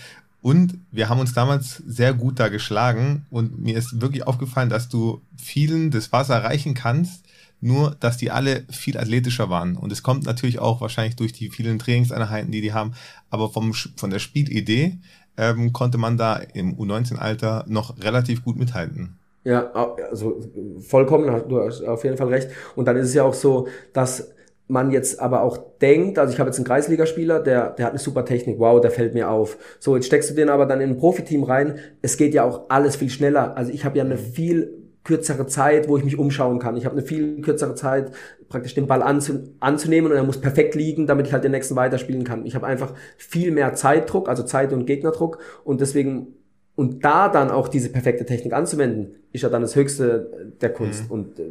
Und 0.42 0.78
wir 0.90 1.08
haben 1.08 1.20
uns 1.20 1.32
damals 1.32 1.76
sehr 1.86 2.14
gut 2.14 2.40
da 2.40 2.48
geschlagen 2.48 3.26
und 3.30 3.60
mir 3.60 3.78
ist 3.78 4.00
wirklich 4.00 4.26
aufgefallen, 4.26 4.70
dass 4.70 4.88
du 4.88 5.22
vielen 5.36 5.92
das 5.92 6.12
Wasser 6.12 6.34
erreichen 6.34 6.74
kannst, 6.74 7.24
nur 7.60 7.96
dass 8.00 8.16
die 8.16 8.32
alle 8.32 8.64
viel 8.68 8.98
athletischer 8.98 9.48
waren. 9.48 9.76
Und 9.76 9.92
es 9.92 10.02
kommt 10.02 10.24
natürlich 10.24 10.58
auch 10.58 10.80
wahrscheinlich 10.80 11.14
durch 11.14 11.32
die 11.32 11.48
vielen 11.48 11.78
Trainingseinheiten, 11.78 12.50
die 12.50 12.60
die 12.60 12.72
haben, 12.72 12.94
aber 13.30 13.50
vom, 13.50 13.72
von 13.72 14.10
der 14.10 14.18
Spielidee 14.18 14.98
ähm, 15.36 15.72
konnte 15.72 15.96
man 15.96 16.18
da 16.18 16.34
im 16.34 16.74
U19-Alter 16.74 17.64
noch 17.68 18.02
relativ 18.02 18.44
gut 18.44 18.56
mithalten. 18.56 19.16
Ja, 19.44 19.72
also 20.10 20.40
vollkommen, 20.80 21.48
du 21.48 21.60
hast 21.60 21.82
auf 21.82 22.02
jeden 22.04 22.16
Fall 22.16 22.28
recht. 22.28 22.48
Und 22.74 22.86
dann 22.86 22.96
ist 22.96 23.08
es 23.08 23.14
ja 23.14 23.22
auch 23.24 23.34
so, 23.34 23.68
dass 23.92 24.28
man 24.68 24.90
jetzt 24.90 25.20
aber 25.20 25.42
auch 25.42 25.58
denkt, 25.80 26.18
also 26.18 26.32
ich 26.32 26.38
habe 26.38 26.48
jetzt 26.48 26.58
einen 26.58 26.66
Kreisligaspieler, 26.66 27.40
der, 27.40 27.70
der 27.70 27.86
hat 27.86 27.92
eine 27.92 27.98
super 27.98 28.24
Technik, 28.24 28.58
wow, 28.58 28.80
der 28.80 28.90
fällt 28.90 29.14
mir 29.14 29.30
auf. 29.30 29.58
So, 29.78 29.96
jetzt 29.96 30.06
steckst 30.06 30.30
du 30.30 30.34
den 30.34 30.48
aber 30.48 30.66
dann 30.66 30.80
in 30.80 30.90
ein 30.90 30.96
Profiteam 30.96 31.42
rein. 31.42 31.78
Es 32.00 32.16
geht 32.16 32.32
ja 32.32 32.44
auch 32.44 32.62
alles 32.68 32.96
viel 32.96 33.10
schneller. 33.10 33.56
Also 33.56 33.72
ich 33.72 33.84
habe 33.84 33.98
ja 33.98 34.04
eine 34.04 34.16
viel 34.16 34.82
kürzere 35.04 35.46
Zeit, 35.46 35.88
wo 35.88 35.96
ich 35.96 36.04
mich 36.04 36.18
umschauen 36.18 36.58
kann. 36.58 36.76
Ich 36.76 36.84
habe 36.84 36.96
eine 36.96 37.04
viel 37.04 37.40
kürzere 37.40 37.74
Zeit, 37.74 38.12
praktisch 38.48 38.74
den 38.74 38.86
Ball 38.86 39.02
anzu 39.02 39.40
anzunehmen 39.60 40.10
und 40.10 40.16
er 40.16 40.22
muss 40.22 40.40
perfekt 40.40 40.74
liegen, 40.74 41.06
damit 41.06 41.26
ich 41.26 41.32
halt 41.32 41.44
den 41.44 41.52
nächsten 41.52 41.74
weiterspielen 41.74 42.24
kann. 42.24 42.46
Ich 42.46 42.54
habe 42.54 42.66
einfach 42.66 42.94
viel 43.16 43.50
mehr 43.50 43.74
Zeitdruck, 43.74 44.28
also 44.28 44.44
Zeit- 44.44 44.72
und 44.72 44.86
Gegnerdruck 44.86 45.38
und 45.64 45.80
deswegen 45.80 46.34
und 46.74 47.04
da 47.04 47.28
dann 47.28 47.50
auch 47.50 47.68
diese 47.68 47.90
perfekte 47.90 48.24
Technik 48.24 48.54
anzuwenden, 48.54 49.16
ist 49.32 49.42
ja 49.42 49.50
dann 49.50 49.62
das 49.62 49.76
Höchste 49.76 50.52
der 50.60 50.72
Kunst. 50.72 51.04
Mhm. 51.04 51.10
Und 51.10 51.38
äh, 51.38 51.42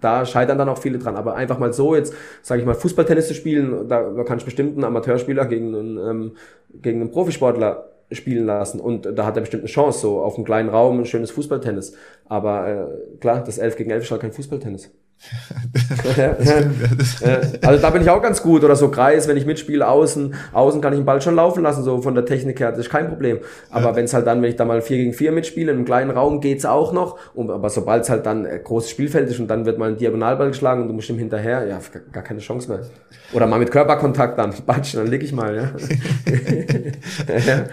da 0.00 0.24
scheitern 0.24 0.58
dann 0.58 0.68
auch 0.68 0.78
viele 0.78 0.98
dran. 0.98 1.16
Aber 1.16 1.34
einfach 1.34 1.58
mal 1.58 1.72
so 1.72 1.94
jetzt, 1.94 2.14
sage 2.42 2.60
ich 2.60 2.66
mal, 2.66 2.74
Fußballtennis 2.74 3.28
zu 3.28 3.34
spielen, 3.34 3.88
da, 3.88 4.02
kann 4.24 4.38
ich 4.38 4.44
bestimmt 4.44 4.74
einen 4.74 4.84
Amateurspieler 4.84 5.46
gegen 5.46 5.74
einen, 5.74 5.98
ähm, 5.98 6.32
gegen 6.72 7.00
einen 7.00 7.10
Profisportler 7.10 7.86
spielen 8.12 8.46
lassen 8.46 8.80
und 8.80 9.06
da 9.06 9.24
hat 9.24 9.36
er 9.36 9.42
bestimmt 9.42 9.62
eine 9.62 9.70
Chance, 9.70 10.00
so 10.00 10.20
auf 10.20 10.34
einem 10.36 10.44
kleinen 10.44 10.68
Raum 10.68 10.98
ein 10.98 11.06
schönes 11.06 11.30
Fußballtennis. 11.30 11.94
Aber 12.26 12.68
äh, 12.68 13.18
klar, 13.18 13.44
das 13.44 13.58
11 13.58 13.76
gegen 13.76 13.90
11 13.90 14.04
ist 14.04 14.10
halt 14.10 14.20
kein 14.20 14.32
Fußballtennis. 14.32 14.90
Also 17.62 17.82
da 17.82 17.90
bin 17.90 18.02
ich 18.02 18.10
auch 18.10 18.22
ganz 18.22 18.42
gut 18.42 18.64
oder 18.64 18.74
so 18.74 18.90
Kreis, 18.90 19.28
wenn 19.28 19.36
ich 19.36 19.44
mitspiele, 19.44 19.86
außen, 19.86 20.34
außen 20.52 20.80
kann 20.80 20.94
ich 20.94 20.98
den 20.98 21.04
Ball 21.04 21.20
schon 21.20 21.34
laufen 21.34 21.62
lassen, 21.62 21.84
so 21.84 22.00
von 22.00 22.14
der 22.14 22.24
Technik 22.24 22.58
her, 22.60 22.70
das 22.70 22.80
ist 22.80 22.90
kein 22.90 23.08
Problem. 23.08 23.40
Aber 23.70 23.90
ja. 23.90 23.96
wenn 23.96 24.06
es 24.06 24.14
halt 24.14 24.26
dann, 24.26 24.40
wenn 24.42 24.50
ich 24.50 24.56
da 24.56 24.64
mal 24.64 24.80
4 24.80 24.96
gegen 24.96 25.12
4 25.12 25.32
mitspiele, 25.32 25.72
in 25.72 25.78
einem 25.78 25.84
kleinen 25.84 26.10
Raum 26.10 26.40
geht's 26.40 26.64
auch 26.64 26.92
noch, 26.92 27.18
und, 27.34 27.50
aber 27.50 27.68
sobald 27.68 28.04
es 28.04 28.10
halt 28.10 28.24
dann 28.26 28.46
ein 28.46 28.64
großes 28.64 28.90
Spielfeld 28.90 29.28
ist 29.28 29.38
und 29.38 29.48
dann 29.48 29.66
wird 29.66 29.78
mal 29.78 29.90
ein 29.90 29.96
Diagonalball 29.98 30.48
geschlagen 30.48 30.82
und 30.82 30.88
du 30.88 30.94
musst 30.94 31.10
ihm 31.10 31.18
hinterher, 31.18 31.66
ja, 31.66 31.78
gar 32.12 32.24
keine 32.24 32.40
Chance 32.40 32.70
mehr. 32.70 32.80
Oder 33.32 33.46
mal 33.46 33.58
mit 33.58 33.70
Körperkontakt 33.70 34.38
dann, 34.38 34.54
batschen, 34.66 35.00
dann 35.00 35.06
leg 35.08 35.22
ich 35.22 35.32
mal, 35.32 35.54
ja. 35.54 35.70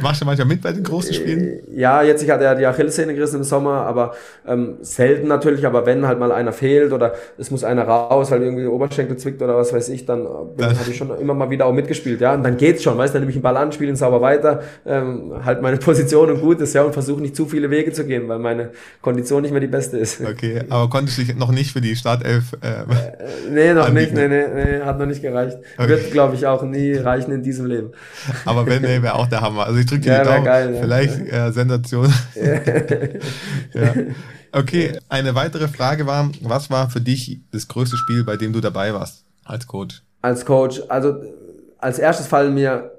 Machst 0.01 0.21
du 0.21 0.25
manchmal 0.25 0.47
mit 0.47 0.62
bei 0.62 0.71
den 0.71 0.83
großen 0.83 1.13
Spielen? 1.13 1.62
Ja, 1.71 2.03
jetzt, 2.03 2.21
ich 2.23 2.29
hatte 2.29 2.43
ja 2.43 2.55
die 2.55 2.65
Achillessehne 2.65 3.15
gerissen 3.15 3.38
im 3.38 3.43
Sommer, 3.43 3.86
aber 3.86 4.13
ähm, 4.45 4.77
selten 4.81 5.27
natürlich, 5.27 5.65
aber 5.65 5.86
wenn 5.86 6.05
halt 6.05 6.19
mal 6.19 6.31
einer 6.31 6.51
fehlt 6.51 6.91
oder 6.91 7.13
es 7.38 7.52
muss 7.52 7.63
einer 7.63 7.84
raus, 7.84 8.32
weil 8.32 8.41
irgendwie 8.41 8.63
der 8.63 8.71
Oberschenkel 8.71 9.17
zwickt 9.17 9.41
oder 9.41 9.56
was 9.56 9.71
weiß 9.73 9.89
ich, 9.89 10.06
dann 10.06 10.26
äh, 10.26 10.63
habe 10.63 10.89
ich 10.89 10.97
schon 10.97 11.17
immer 11.19 11.34
mal 11.34 11.50
wieder 11.50 11.65
auch 11.65 11.73
mitgespielt, 11.73 12.21
ja. 12.21 12.34
Und 12.34 12.43
dann 12.43 12.58
geht's 12.58 12.84
schon, 12.84 12.97
weißt 12.97 13.13
du, 13.13 13.15
dann 13.15 13.21
nehme 13.23 13.32
ich 13.32 13.38
den 13.38 13.43
Ball 13.43 13.58
an, 13.58 13.71
spiele 13.71 13.91
ihn 13.91 13.95
sauber 13.95 14.21
weiter, 14.21 14.63
ähm, 14.86 15.34
halt 15.43 15.62
meine 15.62 15.78
Position 15.88 16.32
und 16.32 16.41
gut 16.41 16.60
ist, 16.62 16.73
ja, 16.73 16.84
und 16.84 16.93
versuche 16.93 17.21
nicht 17.21 17.36
zu 17.36 17.45
viele 17.45 17.69
Wege 17.69 17.91
zu 17.91 18.06
gehen, 18.06 18.28
weil 18.28 18.39
meine 18.39 18.71
Kondition 19.02 19.41
nicht 19.43 19.52
mehr 19.52 19.62
die 19.62 19.67
beste 19.67 19.97
ist. 19.97 20.21
Okay, 20.21 20.62
aber 20.69 20.89
konntest 20.89 21.17
du 21.17 21.23
dich 21.23 21.36
noch 21.36 21.52
nicht 21.52 21.71
für 21.71 21.82
die 21.82 21.95
Startelf 21.95 22.54
äh, 22.62 22.67
äh 22.67 22.86
Nee, 23.52 23.73
noch 23.73 23.88
anbieten. 23.88 24.15
nicht, 24.15 24.30
nee, 24.30 24.45
nee, 24.47 24.78
nee, 24.80 24.82
hat 24.82 25.00
noch 25.00 25.06
nicht 25.06 25.21
gereicht. 25.21 25.58
Okay. 25.78 25.89
Wird, 25.89 26.12
glaube 26.12 26.36
ich, 26.36 26.45
auch 26.45 26.63
nie 26.63 26.95
reichen 26.95 27.32
in 27.32 27.43
diesem 27.43 27.65
Leben. 27.65 27.91
Aber 28.45 28.65
wenn, 28.65 28.82
nee, 28.82 29.02
wäre 29.02 29.15
auch 29.15 29.28
der 29.28 29.41
Hammer. 29.41 29.65
Also 29.65 29.80
ich 29.80 29.86
drücke 29.86 30.02
dir 30.02 30.13
ja, 30.13 30.23
die 30.23 30.30
Daumen. 30.30 30.45
Geil, 30.45 30.73
ja. 30.73 30.82
Vielleicht 30.82 31.19
äh, 31.32 31.52
Sensation. 31.52 32.13
ja. 33.73 33.93
Okay, 34.51 34.99
eine 35.10 35.36
weitere 35.36 35.67
Frage 35.67 36.05
war, 36.05 36.31
was 36.41 36.69
war 36.69 36.89
für 36.89 37.01
dich 37.01 37.39
das 37.51 37.67
größte 37.67 37.97
Spiel, 37.97 38.23
bei 38.23 38.38
dem 38.38 38.53
du 38.53 38.62
dabei 38.62 38.93
warst 38.93 39.25
als 39.43 39.67
Coach? 39.67 40.03
Als 40.21 40.45
Coach, 40.45 40.81
also 40.89 41.15
als 41.77 41.99
erstes 41.99 42.27
fallen 42.27 42.53
mir, 42.53 42.91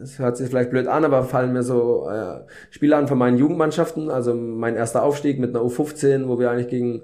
es 0.00 0.18
hört 0.18 0.36
sich 0.36 0.48
vielleicht 0.48 0.70
blöd 0.70 0.86
an, 0.86 1.04
aber 1.04 1.22
fallen 1.24 1.52
mir 1.52 1.62
so 1.62 2.08
äh, 2.08 2.40
Spiele 2.70 2.96
an 2.96 3.08
von 3.08 3.18
meinen 3.18 3.38
Jugendmannschaften, 3.38 4.10
also 4.10 4.34
mein 4.34 4.76
erster 4.76 5.02
Aufstieg 5.02 5.38
mit 5.38 5.50
einer 5.50 5.64
U15, 5.64 6.28
wo 6.28 6.38
wir 6.38 6.50
eigentlich 6.50 6.68
gegen 6.68 7.02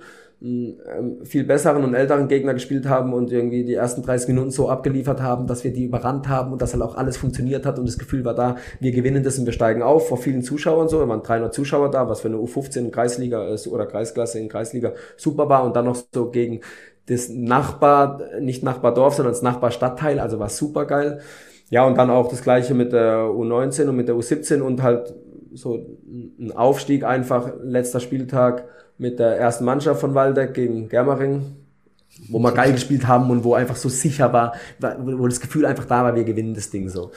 viel 1.23 1.45
besseren 1.45 1.85
und 1.85 1.95
älteren 1.95 2.27
Gegner 2.27 2.53
gespielt 2.55 2.89
haben 2.89 3.15
und 3.15 3.31
irgendwie 3.31 3.65
die 3.65 3.75
ersten 3.75 4.03
30 4.03 4.29
Minuten 4.29 4.51
so 4.51 4.69
abgeliefert 4.69 5.23
haben, 5.23 5.47
dass 5.47 5.63
wir 5.63 5.73
die 5.73 5.85
überrannt 5.85 6.29
haben 6.29 6.53
und 6.53 6.61
dass 6.61 6.73
halt 6.73 6.83
auch 6.83 6.97
alles 6.97 7.17
funktioniert 7.17 7.65
hat 7.65 7.79
und 7.79 7.87
das 7.87 7.97
Gefühl 7.97 8.25
war 8.25 8.35
da, 8.35 8.57
wir 8.81 8.91
gewinnen 8.91 9.23
das 9.23 9.39
und 9.39 9.47
wir 9.47 9.53
steigen 9.53 9.83
auf 9.83 10.09
vor 10.09 10.19
vielen 10.19 10.43
Zuschauern 10.43 10.89
so, 10.89 10.99
da 10.99 11.09
waren 11.09 11.23
300 11.23 11.55
Zuschauer 11.55 11.93
da, 11.93 12.09
was 12.09 12.23
für 12.23 12.29
eine 12.29 12.39
U15 12.39 12.79
in 12.79 12.91
Kreisliga 12.91 13.47
ist 13.49 13.69
oder 13.69 13.87
Kreisklasse 13.87 14.41
in 14.41 14.49
Kreisliga 14.49 14.95
super 15.17 15.49
war 15.49 15.65
und 15.65 15.77
dann 15.77 15.85
noch 15.85 15.97
so 16.13 16.31
gegen 16.31 16.61
das 17.07 17.29
Nachbar, 17.29 18.21
nicht 18.41 18.65
Nachbardorf, 18.65 19.15
sondern 19.15 19.35
das 19.35 19.43
Nachbarstadtteil, 19.43 20.19
also 20.19 20.39
war 20.41 20.49
super 20.49 20.87
geil. 20.87 21.21
Ja, 21.71 21.87
und 21.87 21.97
dann 21.97 22.11
auch 22.11 22.29
das 22.29 22.43
gleiche 22.43 22.75
mit 22.75 22.93
der 22.93 23.27
U19 23.27 23.89
und 23.89 23.97
mit 23.97 24.09
der 24.09 24.17
U17 24.17 24.61
und 24.61 24.83
halt 24.83 25.15
so 25.55 25.87
ein 26.39 26.53
Aufstieg 26.53 27.05
einfach, 27.05 27.53
letzter 27.63 28.01
Spieltag, 28.01 28.65
mit 29.03 29.19
der 29.19 29.37
ersten 29.37 29.65
Mannschaft 29.65 30.01
von 30.01 30.15
Waldeck 30.15 30.55
gegen 30.55 30.89
Germering, 30.89 31.57
wo 32.29 32.39
wir 32.39 32.53
geil 32.53 32.73
gespielt 32.73 33.09
haben 33.09 33.29
und 33.31 33.43
wo 33.43 33.55
einfach 33.55 33.75
so 33.75 33.89
sicher 33.89 34.33
war, 34.33 34.55
wo 34.79 35.27
das 35.27 35.41
Gefühl 35.41 35.67
einfach 35.67 35.87
da 35.87 36.05
war, 36.05 36.15
wir 36.15 36.25
gewinnen 36.25 36.55
das 36.55 36.71
Ding 36.71 36.89
so. 36.89 37.11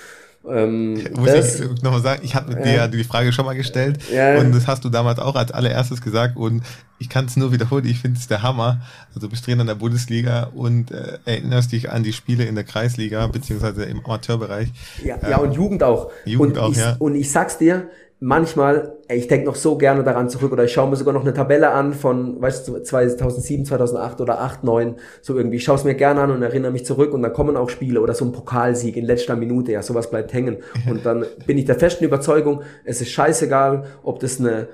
Ähm, 0.50 0.94
Muss 1.16 1.28
das, 1.28 1.60
ich 1.60 1.82
nochmal 1.82 2.02
sagen, 2.02 2.22
ich 2.24 2.36
habe 2.36 2.56
dir 2.56 2.74
ja 2.74 2.88
die 2.88 3.04
Frage 3.04 3.32
schon 3.32 3.46
mal 3.46 3.56
gestellt 3.56 3.98
ja, 4.12 4.38
und 4.38 4.54
das 4.54 4.68
hast 4.68 4.84
du 4.84 4.90
damals 4.90 5.18
auch 5.18 5.36
als 5.36 5.52
allererstes 5.52 6.02
gesagt 6.02 6.38
und 6.38 6.62
ich 7.00 7.10
kann 7.10 7.26
es 7.26 7.36
nur 7.36 7.52
wiederholen, 7.52 7.86
ich 7.86 8.00
finde 8.00 8.20
es 8.20 8.28
der 8.28 8.42
Hammer. 8.42 8.82
Also 9.14 9.28
bist 9.28 9.46
drin 9.46 9.60
in 9.60 9.68
der 9.68 9.76
Bundesliga 9.76 10.52
und 10.54 10.92
äh, 10.92 11.18
erinnerst 11.26 11.72
dich 11.72 11.92
an 11.92 12.04
die 12.04 12.14
Spiele 12.14 12.46
in 12.46 12.56
der 12.56 12.64
Kreisliga 12.64 13.26
beziehungsweise 13.28 13.84
im 13.86 14.04
Amateurbereich. 14.06 14.70
Ja, 15.04 15.18
ja 15.28 15.38
und 15.38 15.54
Jugend 15.54 15.84
auch. 15.84 16.12
Jugend 16.26 16.58
und 16.58 16.64
auch, 16.64 16.72
ich, 16.72 16.78
ja. 16.78 16.96
Und 17.00 17.16
ich 17.16 17.32
sag's 17.32 17.58
dir, 17.58 17.90
manchmal, 18.26 18.98
ich 19.08 19.28
denke 19.28 19.46
noch 19.46 19.54
so 19.54 19.78
gerne 19.78 20.04
daran 20.04 20.30
zurück 20.30 20.52
oder 20.52 20.64
ich 20.64 20.74
schaue 20.74 20.90
mir 20.90 20.96
sogar 20.96 21.14
noch 21.14 21.22
eine 21.22 21.34
Tabelle 21.36 21.70
an 21.70 21.94
von, 21.94 22.42
weißt 22.42 22.68
du, 22.68 22.82
2007, 22.82 23.66
2008 23.66 24.20
oder 24.20 24.42
8, 24.42 24.64
9, 24.64 24.96
so 25.22 25.38
irgendwie. 25.38 25.58
Ich 25.58 25.64
schaue 25.64 25.76
es 25.76 25.84
mir 25.84 25.94
gerne 25.94 26.22
an 26.22 26.32
und 26.32 26.42
erinnere 26.42 26.72
mich 26.72 26.86
zurück 26.86 27.14
und 27.14 27.22
dann 27.22 27.34
kommen 27.34 27.56
auch 27.56 27.70
Spiele 27.70 28.02
oder 28.02 28.16
so 28.16 28.26
ein 28.26 28.32
Pokalsieg 28.32 28.98
in 28.98 29.06
letzter 29.06 29.36
Minute, 29.36 29.74
ja, 29.74 29.84
sowas 29.84 30.10
bleibt 30.10 30.34
hängen. 30.34 30.58
Und 30.90 31.06
dann 31.06 31.26
bin 31.46 31.58
ich 31.58 31.66
der 31.66 31.76
festen 31.76 32.04
Überzeugung, 32.04 32.62
es 32.84 33.00
ist 33.00 33.10
scheißegal, 33.10 33.86
ob 34.04 34.20
das 34.20 34.40
eine 34.40 34.68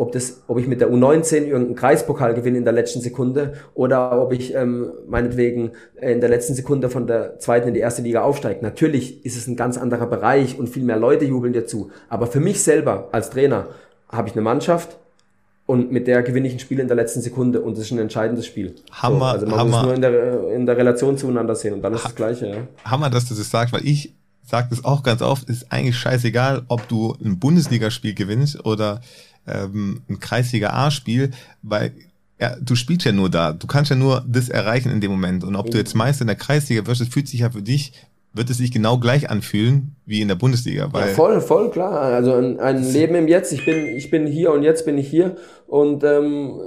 ob, 0.00 0.12
das, 0.12 0.44
ob 0.48 0.58
ich 0.58 0.66
mit 0.66 0.80
der 0.80 0.90
U19 0.90 1.44
irgendeinen 1.44 1.74
Kreispokal 1.74 2.32
gewinne 2.32 2.56
in 2.56 2.64
der 2.64 2.72
letzten 2.72 3.02
Sekunde 3.02 3.52
oder 3.74 4.22
ob 4.22 4.32
ich 4.32 4.54
ähm, 4.54 4.90
meinetwegen 5.06 5.72
in 6.00 6.20
der 6.20 6.30
letzten 6.30 6.54
Sekunde 6.54 6.88
von 6.88 7.06
der 7.06 7.38
zweiten 7.38 7.68
in 7.68 7.74
die 7.74 7.80
erste 7.80 8.00
Liga 8.00 8.22
aufsteige. 8.22 8.60
Natürlich 8.62 9.26
ist 9.26 9.36
es 9.36 9.46
ein 9.46 9.56
ganz 9.56 9.76
anderer 9.76 10.06
Bereich 10.06 10.58
und 10.58 10.70
viel 10.70 10.84
mehr 10.84 10.96
Leute 10.96 11.26
jubeln 11.26 11.52
dir 11.52 11.66
zu. 11.66 11.90
Aber 12.08 12.26
für 12.26 12.40
mich 12.40 12.62
selber 12.62 13.10
als 13.12 13.28
Trainer 13.28 13.68
habe 14.08 14.28
ich 14.28 14.34
eine 14.34 14.42
Mannschaft, 14.42 14.96
und 15.66 15.92
mit 15.92 16.08
der 16.08 16.24
gewinne 16.24 16.48
ich 16.48 16.54
ein 16.54 16.58
Spiel 16.58 16.80
in 16.80 16.88
der 16.88 16.96
letzten 16.96 17.20
Sekunde 17.20 17.60
und 17.60 17.78
das 17.78 17.84
ist 17.84 17.92
ein 17.92 18.00
entscheidendes 18.00 18.44
Spiel. 18.44 18.74
Hammer, 18.90 19.18
so, 19.18 19.24
also 19.24 19.46
man 19.46 19.58
Hammer. 19.60 19.70
muss 19.70 19.82
nur 19.84 19.94
in 19.94 20.00
der, 20.00 20.50
in 20.50 20.66
der 20.66 20.76
Relation 20.76 21.16
zueinander 21.16 21.54
sehen 21.54 21.74
und 21.74 21.82
dann 21.82 21.94
ist 21.94 22.02
ha 22.02 22.08
das 22.08 22.16
Gleiche. 22.16 22.46
Ja. 22.48 22.90
Hammer, 22.90 23.08
dass 23.08 23.28
du 23.28 23.36
das 23.36 23.48
sagst, 23.48 23.72
weil 23.72 23.86
ich 23.86 24.12
sage 24.50 24.68
das 24.70 24.84
auch 24.84 25.02
ganz 25.02 25.22
oft, 25.22 25.48
ist 25.48 25.70
eigentlich 25.72 25.96
scheißegal, 25.96 26.62
ob 26.68 26.86
du 26.88 27.16
ein 27.24 27.38
Bundesligaspiel 27.38 28.14
gewinnst 28.14 28.64
oder 28.64 29.00
ähm, 29.46 30.02
ein 30.08 30.20
Kreisliga 30.20 30.70
A-Spiel, 30.70 31.30
weil 31.62 31.92
ja, 32.38 32.56
du 32.60 32.74
spielst 32.74 33.04
ja 33.04 33.12
nur 33.12 33.30
da. 33.30 33.52
Du 33.52 33.66
kannst 33.66 33.90
ja 33.90 33.96
nur 33.96 34.24
das 34.26 34.48
erreichen 34.48 34.90
in 34.90 35.00
dem 35.00 35.10
Moment. 35.10 35.44
Und 35.44 35.56
ob 35.56 35.70
du 35.70 35.76
jetzt 35.76 35.94
Meister 35.94 36.22
in 36.22 36.28
der 36.28 36.36
Kreisliga 36.36 36.86
wirst, 36.86 37.00
das 37.00 37.08
fühlt 37.08 37.28
sich 37.28 37.40
ja 37.40 37.50
für 37.50 37.62
dich 37.62 37.92
wird 38.32 38.48
es 38.48 38.58
sich 38.58 38.70
genau 38.70 38.98
gleich 38.98 39.28
anfühlen 39.28 39.96
wie 40.06 40.20
in 40.20 40.28
der 40.28 40.36
Bundesliga. 40.36 40.88
Weil 40.92 41.08
ja, 41.08 41.14
voll, 41.14 41.40
voll 41.40 41.70
klar. 41.70 42.00
Also 42.00 42.34
ein, 42.34 42.60
ein 42.60 42.82
Leben 42.92 43.14
im 43.14 43.28
Jetzt. 43.28 43.52
Ich 43.52 43.64
bin, 43.64 43.86
ich 43.88 44.10
bin 44.10 44.26
hier 44.26 44.52
und 44.52 44.62
jetzt 44.62 44.84
bin 44.84 44.98
ich 44.98 45.08
hier. 45.08 45.36
Und 45.66 46.04
ähm, 46.04 46.60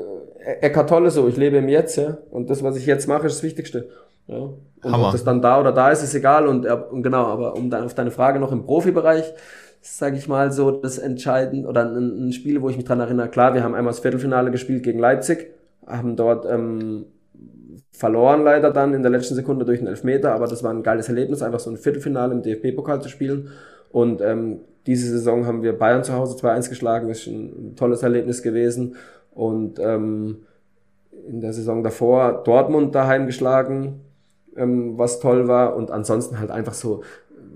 Eckart 0.62 0.90
Tolle 0.90 1.10
so, 1.10 1.28
ich 1.28 1.38
lebe 1.38 1.58
im 1.58 1.70
Jetzt, 1.70 1.98
ja. 1.98 2.18
Und 2.32 2.50
das, 2.50 2.64
was 2.64 2.76
ich 2.76 2.86
jetzt 2.86 3.08
mache, 3.08 3.28
ist 3.28 3.38
das 3.38 3.44
Wichtigste. 3.44 3.90
Ja. 4.28 4.38
Und 4.38 4.92
Hammer. 4.92 5.08
ob 5.08 5.12
das 5.14 5.24
dann 5.24 5.42
da 5.42 5.60
oder 5.60 5.72
da 5.72 5.92
ist, 5.92 6.04
ist 6.04 6.14
egal. 6.14 6.48
Und, 6.48 6.66
und 6.66 7.04
genau, 7.04 7.26
aber 7.26 7.56
um 7.56 7.70
dann 7.70 7.86
auf 7.86 7.94
deine 7.94 8.12
Frage 8.12 8.40
noch 8.40 8.52
im 8.52 8.66
Profibereich, 8.66 9.34
sage 9.82 10.18
ich 10.18 10.28
mal 10.28 10.52
so, 10.52 10.72
das 10.72 10.98
entscheidend 10.98 11.66
oder 11.66 11.86
ein, 11.86 12.28
ein 12.28 12.34
Spiel, 12.34 12.62
wo 12.62 12.70
ich 12.70 12.78
mich 12.78 12.86
dran 12.86 13.00
erinnere. 13.00 13.30
Klar, 13.30 13.54
wir 13.54 13.64
haben 13.64 13.76
einmal 13.76 13.92
das 13.92 14.00
Viertelfinale 14.00 14.52
gespielt 14.52 14.84
gegen 14.84 15.00
Leipzig, 15.00 15.54
haben 15.86 16.16
dort 16.16 16.46
ähm, 16.46 17.06
verloren 17.92 18.44
leider 18.44 18.72
dann 18.72 18.94
in 18.94 19.04
der 19.04 19.12
letzten 19.12 19.36
Sekunde 19.36 19.66
durch 19.66 19.80
einen 19.80 19.88
Elfmeter, 19.88 20.34
aber 20.34 20.48
das 20.48 20.64
war 20.64 20.72
ein 20.72 20.84
geiles 20.84 21.10
Erlebnis, 21.10 21.42
einfach 21.42 21.60
so 21.60 21.70
ein 21.70 21.78
Viertelfinale 21.78 22.34
im 22.34 22.42
DFB-Pokal 22.42 23.02
zu 23.02 23.10
spielen. 23.10 23.50
Und 23.92 24.22
ähm, 24.22 24.62
diese 24.88 25.10
Saison 25.12 25.46
haben 25.46 25.64
wir 25.64 25.78
Bayern 25.78 26.04
zu 26.04 26.14
Hause 26.14 26.36
2-1 26.36 26.70
geschlagen, 26.70 27.08
das 27.08 27.20
ist 27.20 27.28
ein 27.28 27.76
tolles 27.76 28.04
Erlebnis 28.04 28.42
gewesen. 28.42 28.96
Und 29.32 29.80
ähm, 29.80 30.44
in 31.28 31.42
der 31.42 31.54
Saison 31.54 31.84
davor 31.84 32.44
Dortmund 32.44 32.96
daheim 32.96 33.28
geschlagen, 33.28 34.02
ähm, 34.58 34.98
was 34.98 35.20
toll 35.20 35.48
war. 35.48 35.76
Und 35.76 35.92
ansonsten 35.92 36.40
halt 36.40 36.52
einfach 36.52 36.74
so 36.74 37.04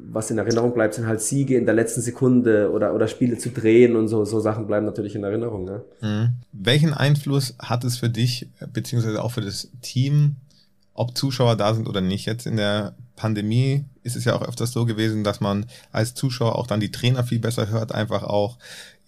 was 0.10 0.32
in 0.32 0.38
Erinnerung 0.38 0.74
bleibt, 0.74 0.94
sind 0.94 1.08
halt 1.08 1.22
Siege 1.22 1.58
in 1.58 1.66
der 1.66 1.76
letzten 1.76 2.02
Sekunde 2.02 2.72
oder, 2.72 2.94
oder 2.94 3.08
Spiele 3.08 3.38
zu 3.38 3.50
drehen 3.50 3.96
und 3.96 4.08
so, 4.08 4.26
so 4.26 4.40
Sachen 4.40 4.68
bleiben 4.68 4.86
natürlich 4.86 5.16
in 5.16 5.24
Erinnerung. 5.24 5.66
Ne? 5.66 5.84
Mhm. 6.02 6.30
Welchen 6.52 6.94
Einfluss 6.94 7.56
hat 7.60 7.84
es 7.84 7.98
für 7.98 8.10
dich, 8.10 8.50
beziehungsweise 8.74 9.22
auch 9.22 9.32
für 9.32 9.42
das 9.42 9.70
Team, 9.82 10.38
ob 10.94 11.18
Zuschauer 11.18 11.56
da 11.56 11.74
sind 11.74 11.88
oder 11.88 12.02
nicht? 12.02 12.26
Jetzt 12.26 12.48
in 12.48 12.58
der 12.58 12.96
Pandemie 13.16 13.86
ist 14.04 14.16
es 14.16 14.26
ja 14.26 14.36
auch 14.36 14.48
öfters 14.48 14.72
so 14.72 14.86
gewesen, 14.86 15.24
dass 15.24 15.42
man 15.42 15.66
als 15.92 16.14
Zuschauer 16.14 16.56
auch 16.56 16.68
dann 16.68 16.80
die 16.80 16.92
Trainer 16.92 17.24
viel 17.24 17.40
besser 17.40 17.70
hört, 17.70 17.94
einfach 17.94 18.24
auch 18.24 18.58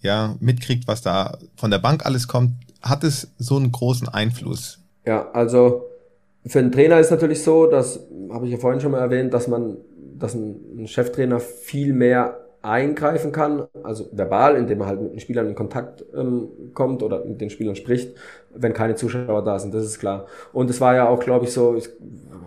ja 0.02 0.36
mitkriegt, 0.40 0.86
was 0.86 1.02
da 1.02 1.38
von 1.56 1.70
der 1.70 1.78
Bank 1.78 2.04
alles 2.06 2.28
kommt. 2.28 2.52
Hat 2.82 3.04
es 3.04 3.32
so 3.38 3.56
einen 3.56 3.72
großen 3.72 4.08
Einfluss? 4.08 4.78
Ja, 5.04 5.30
also 5.32 5.89
für 6.46 6.58
einen 6.58 6.72
Trainer 6.72 6.98
ist 6.98 7.10
natürlich 7.10 7.42
so, 7.42 7.66
das 7.66 8.08
habe 8.30 8.46
ich 8.46 8.52
ja 8.52 8.58
vorhin 8.58 8.80
schon 8.80 8.92
mal 8.92 9.00
erwähnt, 9.00 9.34
dass 9.34 9.48
man 9.48 9.76
dass 10.20 10.34
ein, 10.34 10.86
Cheftrainer 10.86 11.40
viel 11.40 11.92
mehr 11.92 12.40
eingreifen 12.62 13.32
kann, 13.32 13.66
also 13.82 14.08
verbal, 14.12 14.56
indem 14.56 14.80
er 14.82 14.86
halt 14.86 15.00
mit 15.00 15.12
den 15.12 15.20
Spielern 15.20 15.46
in 15.46 15.54
Kontakt 15.54 16.04
ähm, 16.14 16.48
kommt 16.74 17.02
oder 17.02 17.24
mit 17.24 17.40
den 17.40 17.48
Spielern 17.48 17.74
spricht, 17.74 18.14
wenn 18.54 18.74
keine 18.74 18.94
Zuschauer 18.94 19.42
da 19.42 19.58
sind, 19.58 19.72
das 19.72 19.84
ist 19.84 19.98
klar. 19.98 20.26
Und 20.52 20.68
es 20.68 20.80
war 20.80 20.94
ja 20.94 21.08
auch, 21.08 21.20
glaube 21.20 21.46
ich, 21.46 21.52
so, 21.52 21.74
ich 21.74 21.88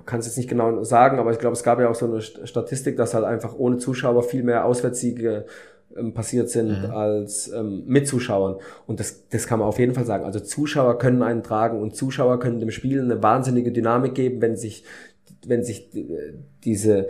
kann 0.06 0.20
es 0.20 0.28
jetzt 0.28 0.38
nicht 0.38 0.50
genau 0.50 0.84
sagen, 0.84 1.18
aber 1.18 1.32
ich 1.32 1.40
glaube, 1.40 1.54
es 1.54 1.64
gab 1.64 1.80
ja 1.80 1.90
auch 1.90 1.96
so 1.96 2.06
eine 2.06 2.22
Statistik, 2.22 2.96
dass 2.96 3.16
halt 3.16 3.26
einfach 3.26 3.56
ohne 3.58 3.78
Zuschauer 3.78 4.22
viel 4.24 4.44
mehr 4.44 4.66
Auswärtssiege 4.66 5.46
ähm, 5.98 6.14
passiert 6.14 6.50
sind 6.50 6.84
mhm. 6.84 6.92
als 6.92 7.52
ähm, 7.52 7.84
mit 7.86 8.08
Zuschauern. 8.08 8.58
Und 8.86 9.00
das, 9.00 9.28
das 9.30 9.48
kann 9.48 9.60
man 9.60 9.68
auf 9.68 9.80
jeden 9.80 9.94
Fall 9.94 10.06
sagen. 10.06 10.26
Also 10.26 10.40
Zuschauer 10.40 10.98
können 10.98 11.24
einen 11.24 11.44
tragen 11.44 11.82
und 11.82 11.96
Zuschauer 11.96 12.40
können 12.40 12.60
dem 12.60 12.72
Spiel 12.72 13.02
eine 13.02 13.22
wahnsinnige 13.22 13.72
Dynamik 13.72 14.16
geben, 14.16 14.42
wenn 14.42 14.56
sich 14.56 14.84
wenn 15.46 15.64
sich 15.64 15.94
äh, 15.96 16.34
diese 16.64 17.08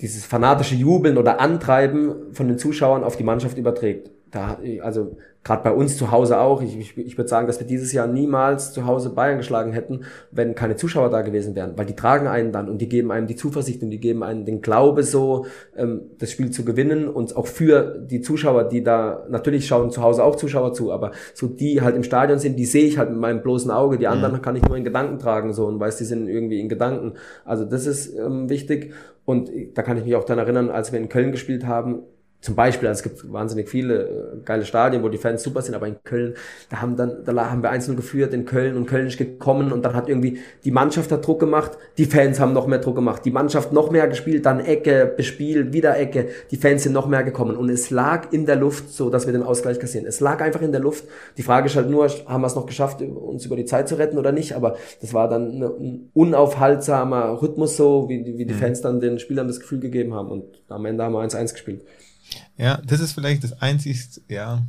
dieses 0.00 0.24
fanatische 0.24 0.74
Jubeln 0.74 1.16
oder 1.16 1.40
Antreiben 1.40 2.32
von 2.32 2.48
den 2.48 2.58
Zuschauern 2.58 3.04
auf 3.04 3.16
die 3.16 3.24
Mannschaft 3.24 3.56
überträgt. 3.56 4.10
Da, 4.32 4.58
also 4.82 5.16
gerade 5.44 5.62
bei 5.62 5.72
uns 5.72 5.96
zu 5.96 6.10
Hause 6.10 6.38
auch. 6.40 6.62
Ich, 6.62 6.78
ich, 6.78 6.96
ich 6.96 7.18
würde 7.18 7.28
sagen, 7.28 7.46
dass 7.46 7.58
wir 7.58 7.66
dieses 7.66 7.92
Jahr 7.92 8.06
niemals 8.06 8.72
zu 8.72 8.86
Hause 8.86 9.10
Bayern 9.10 9.38
geschlagen 9.38 9.72
hätten, 9.72 10.02
wenn 10.30 10.54
keine 10.54 10.76
Zuschauer 10.76 11.10
da 11.10 11.22
gewesen 11.22 11.54
wären, 11.54 11.76
weil 11.76 11.86
die 11.86 11.96
tragen 11.96 12.26
einen 12.28 12.52
dann 12.52 12.68
und 12.68 12.78
die 12.78 12.88
geben 12.88 13.10
einem 13.10 13.26
die 13.26 13.36
Zuversicht 13.36 13.82
und 13.82 13.90
die 13.90 13.98
geben 13.98 14.22
einem 14.22 14.44
den 14.44 14.62
Glaube 14.62 15.02
so, 15.02 15.46
ähm, 15.76 16.02
das 16.18 16.30
Spiel 16.30 16.50
zu 16.50 16.64
gewinnen 16.64 17.08
und 17.08 17.36
auch 17.36 17.46
für 17.46 17.98
die 17.98 18.20
Zuschauer, 18.20 18.64
die 18.64 18.82
da 18.82 19.26
natürlich 19.28 19.66
schauen 19.66 19.90
zu 19.90 20.02
Hause 20.02 20.22
auch 20.22 20.36
Zuschauer 20.36 20.72
zu, 20.72 20.92
aber 20.92 21.10
so 21.34 21.46
die 21.46 21.82
halt 21.82 21.96
im 21.96 22.04
Stadion 22.04 22.38
sind, 22.38 22.58
die 22.58 22.66
sehe 22.66 22.86
ich 22.86 22.98
halt 22.98 23.10
mit 23.10 23.18
meinem 23.18 23.42
bloßen 23.42 23.70
Auge. 23.70 23.98
Die 23.98 24.06
anderen 24.06 24.36
mhm. 24.36 24.42
kann 24.42 24.56
ich 24.56 24.62
nur 24.62 24.76
in 24.76 24.84
Gedanken 24.84 25.18
tragen 25.18 25.52
so 25.52 25.66
und 25.66 25.80
weiß, 25.80 25.96
die 25.96 26.04
sind 26.04 26.28
irgendwie 26.28 26.60
in 26.60 26.68
Gedanken. 26.68 27.14
Also 27.44 27.64
das 27.64 27.86
ist 27.86 28.16
ähm, 28.16 28.48
wichtig 28.48 28.92
und 29.24 29.50
da 29.74 29.82
kann 29.82 29.96
ich 29.96 30.04
mich 30.04 30.14
auch 30.14 30.24
dann 30.24 30.38
erinnern, 30.38 30.70
als 30.70 30.92
wir 30.92 31.00
in 31.00 31.08
Köln 31.08 31.32
gespielt 31.32 31.66
haben, 31.66 32.02
zum 32.42 32.56
Beispiel, 32.56 32.88
also 32.88 32.98
es 32.98 33.02
gibt 33.04 33.32
wahnsinnig 33.32 33.68
viele 33.68 34.02
äh, 34.02 34.08
geile 34.44 34.64
Stadien, 34.64 35.04
wo 35.04 35.08
die 35.08 35.16
Fans 35.16 35.44
super 35.44 35.62
sind, 35.62 35.76
aber 35.76 35.86
in 35.86 36.02
Köln, 36.02 36.34
da 36.70 36.82
haben 36.82 36.96
dann, 36.96 37.24
da 37.24 37.50
haben 37.50 37.62
wir 37.62 37.70
einzeln 37.70 37.96
geführt 37.96 38.34
in 38.34 38.44
Köln 38.44 38.76
und 38.76 38.86
Köln 38.86 39.06
ist 39.06 39.16
gekommen 39.16 39.70
und 39.70 39.84
dann 39.84 39.94
hat 39.94 40.08
irgendwie 40.08 40.40
die 40.64 40.72
Mannschaft 40.72 41.12
hat 41.12 41.24
Druck 41.24 41.38
gemacht, 41.38 41.78
die 41.98 42.04
Fans 42.04 42.40
haben 42.40 42.52
noch 42.52 42.66
mehr 42.66 42.80
Druck 42.80 42.96
gemacht, 42.96 43.24
die 43.24 43.30
Mannschaft 43.30 43.72
noch 43.72 43.92
mehr 43.92 44.08
gespielt, 44.08 44.44
dann 44.44 44.58
Ecke, 44.58 45.12
bespielt, 45.16 45.72
wieder 45.72 45.96
Ecke, 45.96 46.30
die 46.50 46.56
Fans 46.56 46.82
sind 46.82 46.92
noch 46.92 47.06
mehr 47.06 47.22
gekommen 47.22 47.56
und 47.56 47.68
es 47.68 47.90
lag 47.90 48.32
in 48.32 48.44
der 48.44 48.56
Luft, 48.56 48.90
so 48.90 49.08
dass 49.08 49.26
wir 49.26 49.32
den 49.32 49.44
Ausgleich 49.44 49.78
kassieren. 49.78 50.08
Es 50.08 50.18
lag 50.18 50.40
einfach 50.42 50.62
in 50.62 50.72
der 50.72 50.80
Luft. 50.80 51.04
Die 51.36 51.44
Frage 51.44 51.66
ist 51.66 51.76
halt 51.76 51.90
nur, 51.90 52.08
haben 52.26 52.40
wir 52.40 52.48
es 52.48 52.56
noch 52.56 52.66
geschafft, 52.66 53.02
uns 53.02 53.46
über 53.46 53.54
die 53.54 53.66
Zeit 53.66 53.88
zu 53.88 53.94
retten 53.94 54.18
oder 54.18 54.32
nicht, 54.32 54.56
aber 54.56 54.74
das 55.00 55.14
war 55.14 55.28
dann 55.28 55.62
ein 55.62 56.10
unaufhaltsamer 56.12 57.40
Rhythmus 57.40 57.76
so, 57.76 58.08
wie, 58.08 58.36
wie 58.36 58.46
die 58.46 58.54
mhm. 58.54 58.58
Fans 58.58 58.80
dann 58.80 58.98
den 58.98 59.20
Spielern 59.20 59.46
das 59.46 59.60
Gefühl 59.60 59.78
gegeben 59.78 60.12
haben 60.12 60.28
und 60.28 60.44
am 60.68 60.84
Ende 60.86 61.04
haben 61.04 61.12
wir 61.12 61.20
1-1 61.20 61.52
gespielt. 61.52 61.82
Ja, 62.56 62.78
das 62.84 63.00
ist 63.00 63.12
vielleicht 63.12 63.44
das 63.44 63.60
einzigste, 63.60 64.20
ja, 64.28 64.62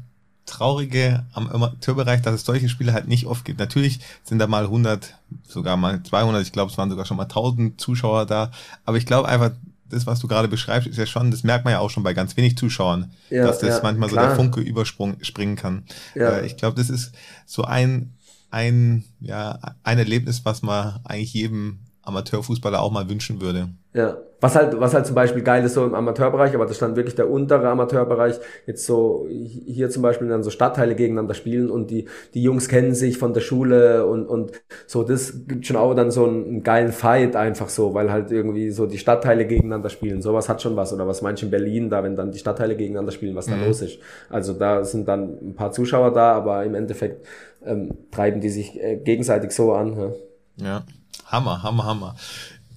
Traurige 0.46 1.26
am 1.32 1.48
Amateurbereich, 1.48 2.22
dass 2.22 2.36
es 2.36 2.46
solche 2.46 2.68
Spiele 2.68 2.92
halt 2.92 3.08
nicht 3.08 3.28
oft 3.28 3.46
gibt. 3.46 3.60
Natürlich 3.60 4.00
sind 4.24 4.40
da 4.40 4.48
mal 4.48 4.66
100, 4.66 5.16
sogar 5.48 5.78
mal 5.78 6.04
200, 6.04 6.42
ich 6.42 6.52
glaube, 6.52 6.70
es 6.70 6.78
waren 6.78 6.90
sogar 6.90 7.06
schon 7.06 7.16
mal 7.16 7.24
1000 7.24 7.80
Zuschauer 7.80 8.26
da. 8.26 8.52
Aber 8.84 8.98
ich 8.98 9.06
glaube 9.06 9.30
einfach, 9.30 9.52
das, 9.90 10.06
was 10.06 10.20
du 10.20 10.28
gerade 10.28 10.50
beschreibst, 10.50 10.88
ist 10.88 10.98
ja 10.98 11.06
schon, 11.06 11.32
das 11.32 11.44
merkt 11.44 11.64
man 11.64 11.72
ja 11.72 11.80
auch 11.80 11.90
schon 11.90 12.04
bei 12.04 12.14
ganz 12.14 12.36
wenig 12.36 12.58
Zuschauern, 12.58 13.14
ja, 13.30 13.46
dass 13.46 13.60
das 13.60 13.78
ja, 13.78 13.80
manchmal 13.84 14.10
klar. 14.10 14.24
so 14.24 14.28
der 14.30 14.36
Funke 14.36 14.62
überspringen 14.62 15.56
kann. 15.56 15.84
Ja. 16.16 16.38
Äh, 16.38 16.46
ich 16.46 16.58
glaube, 16.58 16.76
das 16.76 16.90
ist 16.90 17.14
so 17.46 17.64
ein, 17.64 18.14
ein, 18.52 19.06
ja, 19.22 19.60
ein 19.84 19.98
Erlebnis, 19.98 20.44
was 20.44 20.62
man 20.62 21.00
eigentlich 21.06 21.34
jedem 21.34 21.80
Amateurfußballer 22.04 22.82
auch 22.82 22.92
mal 22.92 23.10
wünschen 23.10 23.42
würde. 23.42 23.70
Ja, 23.94 24.18
was 24.42 24.56
halt, 24.56 24.78
was 24.78 24.94
halt 24.94 25.06
zum 25.06 25.16
Beispiel 25.16 25.42
geil 25.42 25.64
ist 25.64 25.76
so 25.76 25.86
im 25.86 25.96
Amateurbereich, 25.96 26.54
aber 26.54 26.66
das 26.66 26.76
stand 26.76 26.98
wirklich 26.98 27.16
der 27.16 27.30
untere 27.30 27.70
Amateurbereich, 27.70 28.40
jetzt 28.66 28.86
so 28.86 29.26
hier 29.30 29.90
zum 29.90 30.04
Beispiel 30.04 30.28
dann 30.28 30.44
so 30.44 30.50
Stadtteile 30.50 30.96
gegeneinander 30.96 31.34
spielen 31.34 31.70
und 31.70 31.92
die, 31.92 32.10
die 32.34 32.44
Jungs 32.44 32.68
kennen 32.68 32.94
sich 32.94 33.18
von 33.18 33.34
der 33.34 33.40
Schule 33.40 34.06
und, 34.06 34.26
und 34.26 34.52
so, 34.86 35.04
das 35.04 35.48
gibt 35.48 35.66
schon 35.66 35.78
auch 35.78 35.94
dann 35.94 36.12
so 36.12 36.26
einen, 36.26 36.44
einen 36.46 36.64
geilen 36.64 36.92
Fight 36.92 37.38
einfach 37.38 37.70
so, 37.70 37.94
weil 37.94 38.12
halt 38.12 38.32
irgendwie 38.32 38.72
so 38.72 38.86
die 38.86 38.98
Stadtteile 38.98 39.48
gegeneinander 39.48 39.90
spielen, 39.90 40.22
sowas 40.22 40.50
hat 40.50 40.62
schon 40.62 40.76
was 40.76 40.92
oder 40.92 41.08
was 41.08 41.22
manche 41.22 41.46
in 41.46 41.52
Berlin 41.52 41.90
da, 41.90 42.04
wenn 42.04 42.18
dann 42.18 42.32
die 42.32 42.40
Stadtteile 42.40 42.76
gegeneinander 42.76 43.14
spielen, 43.14 43.36
was 43.36 43.46
da 43.46 43.56
mhm. 43.56 43.68
los 43.68 43.82
ist. 43.82 44.00
Also 44.30 44.52
da 44.52 44.84
sind 44.84 45.08
dann 45.08 45.38
ein 45.42 45.56
paar 45.56 45.72
Zuschauer 45.72 46.12
da, 46.12 46.34
aber 46.34 46.66
im 46.66 46.76
Endeffekt 46.76 47.26
ähm, 47.66 47.92
treiben 48.12 48.42
die 48.42 48.50
sich 48.50 48.78
äh, 48.82 48.98
gegenseitig 48.98 49.52
so 49.52 49.72
an. 49.72 50.14
Ja. 50.58 50.66
ja. 50.66 50.86
Hammer, 51.34 51.64
Hammer, 51.64 51.86
Hammer. 51.86 52.16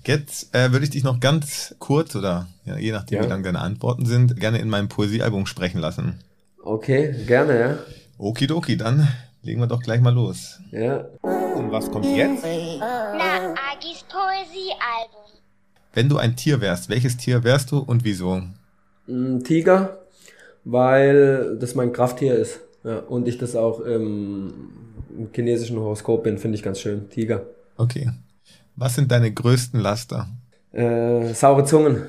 Jetzt 0.06 0.54
äh, 0.54 0.72
würde 0.72 0.84
ich 0.84 0.90
dich 0.90 1.04
noch 1.04 1.20
ganz 1.20 1.74
kurz 1.78 2.16
oder 2.16 2.46
ja, 2.64 2.78
je 2.78 2.90
nachdem, 2.90 3.18
ja. 3.18 3.24
wie 3.24 3.28
lang 3.28 3.42
deine 3.42 3.60
Antworten 3.60 4.06
sind, 4.06 4.40
gerne 4.40 4.58
in 4.60 4.70
meinem 4.70 4.88
Poesiealbum 4.88 5.44
sprechen 5.44 5.78
lassen. 5.78 6.20
Okay, 6.62 7.14
gerne, 7.26 7.60
ja. 7.60 7.78
Okidoki, 8.16 8.78
dann 8.78 9.08
legen 9.42 9.60
wir 9.60 9.66
doch 9.66 9.82
gleich 9.82 10.00
mal 10.00 10.14
los. 10.14 10.58
Ja. 10.70 11.04
Und 11.20 11.70
was 11.70 11.90
kommt 11.90 12.06
jetzt? 12.06 12.44
Na, 12.80 13.52
Agis 13.72 14.04
Poesiealbum. 14.08 15.38
Wenn 15.92 16.08
du 16.08 16.16
ein 16.16 16.34
Tier 16.34 16.62
wärst, 16.62 16.88
welches 16.88 17.18
Tier 17.18 17.44
wärst 17.44 17.72
du 17.72 17.80
und 17.80 18.04
wieso? 18.04 18.40
Ein 19.06 19.44
Tiger, 19.44 19.98
weil 20.64 21.58
das 21.58 21.74
mein 21.74 21.92
Krafttier 21.92 22.36
ist. 22.36 22.60
Ja, 22.84 23.00
und 23.00 23.28
ich 23.28 23.36
das 23.36 23.54
auch 23.54 23.80
im, 23.80 24.70
im 25.10 25.28
chinesischen 25.34 25.78
Horoskop 25.78 26.24
bin, 26.24 26.38
finde 26.38 26.56
ich 26.56 26.62
ganz 26.62 26.80
schön. 26.80 27.10
Tiger. 27.10 27.42
Okay. 27.76 28.12
Was 28.76 28.94
sind 28.94 29.10
deine 29.10 29.32
größten 29.32 29.80
Laster? 29.80 30.28
Äh, 30.72 31.32
saure 31.32 31.64
Zungen. 31.64 32.02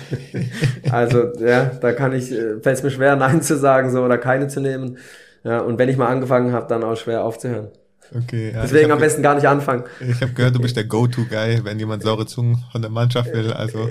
also, 0.90 1.32
ja, 1.38 1.66
da 1.66 1.92
kann 1.92 2.14
ich, 2.14 2.32
äh, 2.32 2.60
fällt 2.60 2.78
es 2.78 2.82
mir 2.82 2.90
schwer, 2.90 3.16
Nein 3.16 3.42
zu 3.42 3.58
sagen, 3.58 3.90
so, 3.90 4.02
oder 4.02 4.16
keine 4.16 4.48
zu 4.48 4.60
nehmen. 4.60 4.96
Ja, 5.44 5.60
und 5.60 5.78
wenn 5.78 5.88
ich 5.88 5.96
mal 5.96 6.08
angefangen 6.08 6.52
habe, 6.52 6.66
dann 6.68 6.82
auch 6.82 6.96
schwer 6.96 7.24
aufzuhören. 7.24 7.68
Okay, 8.14 8.52
ja, 8.54 8.62
Deswegen 8.62 8.90
am 8.90 8.98
besten 8.98 9.22
gar 9.22 9.34
nicht 9.34 9.46
anfangen. 9.46 9.84
Ich 10.00 10.20
habe 10.20 10.32
gehört, 10.32 10.54
du 10.54 10.60
bist 10.60 10.76
der 10.76 10.84
Go-To-Guy, 10.84 11.64
wenn 11.64 11.78
jemand 11.78 12.02
saure 12.02 12.26
Zungen 12.26 12.62
von 12.70 12.82
der 12.82 12.90
Mannschaft 12.90 13.32
will. 13.32 13.52
Also 13.52 13.88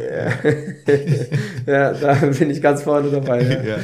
ja, 1.66 1.94
da 1.94 2.14
bin 2.14 2.52
ich 2.52 2.62
ganz 2.62 2.84
vorne 2.84 3.10
dabei. 3.10 3.42
Ja, 3.42 3.62
ja. 3.64 3.78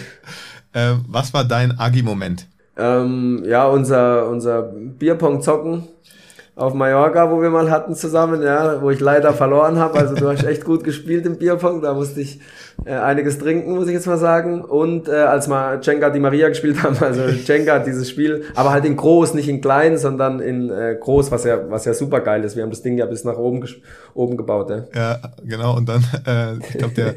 Ähm, 0.73 1.05
was 1.07 1.33
war 1.33 1.43
dein 1.43 1.79
Agi-Moment? 1.79 2.47
ähm, 2.77 3.43
ja 3.45 3.65
unser, 3.65 4.27
unser 4.29 4.61
Bierpong-Zocken 4.61 5.87
auf 6.57 6.73
Mallorca, 6.73 7.31
wo 7.31 7.39
wir 7.39 7.51
mal 7.51 7.69
hatten 7.69 7.93
zusammen, 7.93 8.41
ja, 8.41 8.81
wo 8.81 8.89
ich 8.89 8.99
leider 8.99 9.31
verloren 9.33 9.77
habe. 9.77 9.99
Also 9.99 10.15
du 10.15 10.27
hast 10.27 10.43
echt 10.43 10.65
gut 10.65 10.83
gespielt 10.83 11.25
im 11.27 11.37
Bierpong, 11.37 11.83
da 11.83 11.93
musste 11.93 12.19
ich 12.19 12.39
äh, 12.83 12.93
einiges 12.93 13.37
trinken, 13.37 13.75
muss 13.75 13.87
ich 13.87 13.93
jetzt 13.93 14.07
mal 14.07 14.17
sagen. 14.17 14.61
Und 14.61 15.07
äh, 15.07 15.11
als 15.11 15.47
wir 15.47 15.79
Jenga 15.83 16.09
Di 16.09 16.19
Maria 16.19 16.49
gespielt 16.49 16.81
haben, 16.81 16.97
also 16.99 17.27
Jenga 17.27 17.75
hat 17.75 17.85
dieses 17.85 18.09
Spiel, 18.09 18.45
aber 18.55 18.71
halt 18.71 18.85
in 18.85 18.95
groß, 18.95 19.35
nicht 19.35 19.47
in 19.47 19.61
klein, 19.61 19.99
sondern 19.99 20.39
in 20.39 20.71
äh, 20.71 20.97
groß, 20.99 21.29
was 21.31 21.43
ja, 21.43 21.69
was 21.69 21.85
ja 21.85 21.93
super 21.93 22.21
geil 22.21 22.43
ist. 22.43 22.55
Wir 22.55 22.63
haben 22.63 22.71
das 22.71 22.81
Ding 22.81 22.97
ja 22.97 23.05
bis 23.05 23.23
nach 23.23 23.37
oben, 23.37 23.63
oben 24.15 24.35
gebaut. 24.35 24.71
Ja. 24.71 24.85
Ja, 24.95 25.19
genau. 25.43 25.77
Und 25.77 25.87
dann, 25.87 26.03
äh, 26.25 26.57
ich 26.57 26.77
glaube, 26.77 26.95
der, 26.95 27.13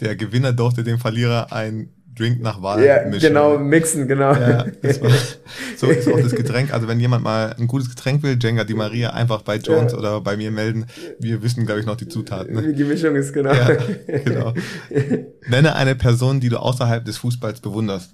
der 0.00 0.14
Gewinner 0.14 0.52
durfte 0.52 0.84
dem 0.84 0.98
Verlierer 0.98 1.52
ein 1.52 1.90
Drink 2.18 2.40
nach 2.42 2.60
Wahl 2.62 2.82
Ja, 2.84 3.04
mischen. 3.06 3.20
genau, 3.28 3.58
mixen, 3.58 4.08
genau. 4.08 4.32
Ja, 4.32 4.66
war, 4.66 5.10
so 5.76 5.86
ist 5.90 6.08
auch 6.08 6.20
das 6.20 6.32
Getränk. 6.34 6.72
Also 6.72 6.88
wenn 6.88 6.98
jemand 7.00 7.22
mal 7.24 7.54
ein 7.58 7.66
gutes 7.66 7.88
Getränk 7.88 8.22
will, 8.22 8.36
Jenga 8.40 8.64
Di 8.64 8.74
Maria, 8.74 9.10
einfach 9.10 9.42
bei 9.42 9.56
Jones 9.56 9.92
Ja. 9.92 9.98
oder 9.98 10.20
bei 10.20 10.36
mir 10.36 10.50
melden. 10.50 10.86
Wir 11.18 11.42
wissen, 11.42 11.64
glaube 11.66 11.80
ich, 11.80 11.86
noch 11.86 11.96
die 11.96 12.08
Zutaten. 12.08 12.54
Ne? 12.54 12.66
Wie 12.68 12.72
die 12.74 12.84
Mischung 12.84 13.14
ist, 13.16 13.32
genau. 13.32 13.52
Ja, 13.54 13.76
genau. 14.24 14.54
Nenne 15.48 15.74
eine 15.74 15.94
Person, 15.94 16.40
die 16.40 16.48
du 16.48 16.58
außerhalb 16.58 17.04
des 17.04 17.18
Fußballs 17.18 17.60
bewunderst. 17.60 18.10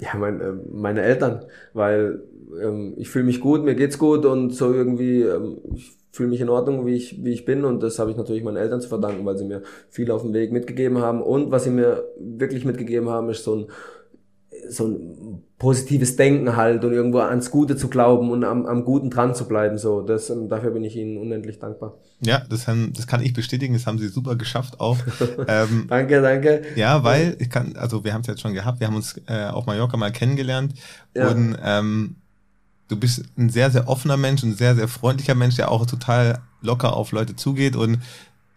Ja, 0.00 0.16
mein, 0.16 0.40
äh, 0.40 0.52
meine 0.72 1.02
Eltern, 1.02 1.44
weil 1.74 2.22
ähm, 2.60 2.94
ich 2.96 3.10
fühle 3.10 3.26
mich 3.26 3.40
gut, 3.40 3.64
mir 3.64 3.74
geht's 3.74 3.98
gut 3.98 4.24
und 4.24 4.50
so 4.50 4.72
irgendwie, 4.72 5.22
ähm, 5.22 5.58
ich 5.74 5.92
fühle 6.10 6.30
mich 6.30 6.40
in 6.40 6.48
Ordnung, 6.48 6.86
wie 6.86 6.94
ich, 6.94 7.22
wie 7.22 7.32
ich 7.32 7.44
bin 7.44 7.64
und 7.64 7.82
das 7.82 7.98
habe 7.98 8.10
ich 8.10 8.16
natürlich 8.16 8.42
meinen 8.42 8.56
Eltern 8.56 8.80
zu 8.80 8.88
verdanken, 8.88 9.24
weil 9.26 9.36
sie 9.36 9.44
mir 9.44 9.62
viel 9.90 10.10
auf 10.10 10.22
dem 10.22 10.32
Weg 10.32 10.52
mitgegeben 10.52 10.98
haben. 10.98 11.22
Und 11.22 11.50
was 11.50 11.64
sie 11.64 11.70
mir 11.70 12.04
wirklich 12.18 12.64
mitgegeben 12.64 13.10
haben, 13.10 13.28
ist 13.28 13.44
so 13.44 13.54
ein, 13.54 13.66
so 14.70 14.86
ein 14.86 15.42
positives 15.58 16.16
Denken 16.16 16.56
halt 16.56 16.84
und 16.84 16.92
irgendwo 16.92 17.18
ans 17.18 17.50
Gute 17.50 17.76
zu 17.76 17.88
glauben 17.88 18.30
und 18.30 18.44
am, 18.44 18.66
am 18.66 18.84
Guten 18.84 19.10
dran 19.10 19.34
zu 19.34 19.46
bleiben, 19.46 19.76
so, 19.78 20.00
das, 20.00 20.30
ähm, 20.30 20.48
dafür 20.48 20.70
bin 20.70 20.84
ich 20.84 20.96
ihnen 20.96 21.18
unendlich 21.18 21.58
dankbar. 21.58 21.98
Ja, 22.20 22.42
das, 22.48 22.66
haben, 22.68 22.92
das 22.94 23.06
kann 23.06 23.22
ich 23.22 23.32
bestätigen. 23.32 23.74
Das 23.74 23.86
haben 23.86 23.98
sie 23.98 24.08
super 24.08 24.36
geschafft 24.36 24.80
auch. 24.80 24.98
ähm, 25.48 25.86
Danke, 25.88 26.22
danke. 26.22 26.62
Ja, 26.76 27.02
weil 27.04 27.36
ich 27.38 27.50
kann, 27.50 27.76
also 27.76 28.04
wir 28.04 28.14
haben 28.14 28.22
es 28.22 28.26
jetzt 28.26 28.40
schon 28.40 28.54
gehabt, 28.54 28.80
wir 28.80 28.86
haben 28.86 28.96
uns 28.96 29.20
äh, 29.26 29.46
auf 29.46 29.66
Mallorca 29.66 29.96
mal 29.96 30.12
kennengelernt 30.12 30.74
Ja. 31.14 31.28
und 31.30 31.56
ähm, 31.62 32.16
du 32.88 32.96
bist 32.96 33.24
ein 33.38 33.50
sehr, 33.50 33.70
sehr 33.70 33.88
offener 33.88 34.16
Mensch, 34.16 34.42
ein 34.42 34.54
sehr, 34.54 34.74
sehr 34.74 34.88
freundlicher 34.88 35.34
Mensch, 35.34 35.56
der 35.56 35.70
auch 35.70 35.86
total 35.86 36.38
locker 36.62 36.94
auf 36.94 37.12
Leute 37.12 37.36
zugeht 37.36 37.76
und 37.76 37.98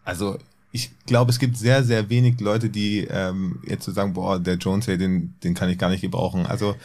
also 0.04 0.38
ich 0.76 0.92
glaube, 1.06 1.30
es 1.32 1.38
gibt 1.38 1.56
sehr, 1.56 1.84
sehr 1.84 2.10
wenig 2.10 2.42
Leute, 2.42 2.68
die 2.70 3.08
ähm, 3.10 3.60
jetzt 3.66 3.86
so 3.86 3.92
sagen, 3.92 4.14
boah, 4.14 4.40
der 4.40 4.56
Jones, 4.56 4.88
hey, 4.88 4.98
den, 4.98 5.36
den 5.44 5.54
kann 5.54 5.70
ich 5.70 5.78
gar 5.78 5.90
nicht 5.90 6.02
gebrauchen. 6.02 6.48
Also 6.48 6.76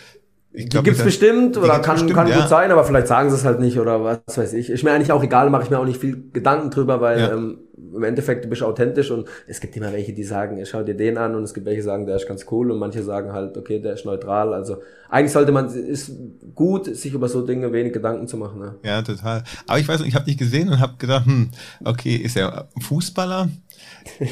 ich 0.53 0.65
Die 0.65 0.69
glaube, 0.69 0.85
gibt's 0.85 1.03
bestimmt 1.03 1.57
die 1.57 1.61
oder 1.61 1.75
gibt's 1.75 1.87
kann, 1.87 1.95
bestimmt, 1.95 2.15
kann 2.15 2.29
ja. 2.29 2.41
gut 2.41 2.49
sein, 2.49 2.71
aber 2.71 2.85
vielleicht 2.85 3.07
sagen 3.07 3.31
sie 3.31 3.37
es 3.37 3.45
halt 3.45 3.61
nicht 3.61 3.79
oder 3.79 4.05
was 4.05 4.37
weiß 4.37 4.53
ich. 4.53 4.69
Ist 4.69 4.85
mir 4.85 4.93
eigentlich 4.93 5.13
auch 5.13 5.23
egal, 5.23 5.49
mache 5.51 5.63
ich 5.65 5.71
mir 5.71 5.79
auch 5.79 5.87
nicht 5.87 6.01
viel 6.01 6.23
Gedanken 6.35 6.71
drüber, 6.71 7.01
weil 7.01 7.19
Ja. 7.19 7.33
ähm, 7.33 7.59
im 7.95 8.03
Endeffekt 8.03 8.45
du 8.45 8.49
bist 8.49 8.63
authentisch 8.63 9.11
und 9.11 9.27
es 9.47 9.61
gibt 9.61 9.75
immer 9.77 9.93
welche, 9.93 10.13
die 10.13 10.25
sagen, 10.25 10.63
schau 10.67 10.83
dir 10.83 10.95
den 10.97 11.17
an 11.17 11.35
und 11.35 11.45
es 11.45 11.55
gibt 11.55 11.65
welche, 11.65 11.79
die 11.81 11.85
sagen, 11.85 12.07
der 12.07 12.17
ist 12.17 12.29
ganz 12.29 12.45
cool 12.51 12.71
und 12.71 12.79
manche 12.79 13.03
sagen 13.03 13.33
halt, 13.33 13.57
okay, 13.57 13.81
der 13.81 13.95
ist 13.95 14.05
neutral. 14.05 14.53
Also 14.53 14.79
eigentlich 15.09 15.33
sollte 15.33 15.53
man, 15.53 15.69
ist 15.73 16.13
gut, 16.55 16.95
sich 16.95 17.15
über 17.15 17.29
so 17.29 17.47
Dinge 17.47 17.73
wenig 17.73 17.93
Gedanken 17.95 18.29
zu 18.29 18.37
machen. 18.37 18.61
Ne? 18.61 18.75
Ja, 18.85 19.01
total. 19.01 19.45
Aber 19.67 19.79
ich 19.79 19.89
weiß 19.89 20.01
nicht, 20.01 20.09
ich 20.09 20.15
habe 20.15 20.27
dich 20.27 20.37
gesehen 20.37 20.69
und 20.69 20.81
habe 20.81 20.95
gedacht, 20.99 21.25
hm, 21.25 21.51
okay, 21.85 22.17
ist 22.17 22.37
er 22.37 22.69
Fußballer? 22.81 23.49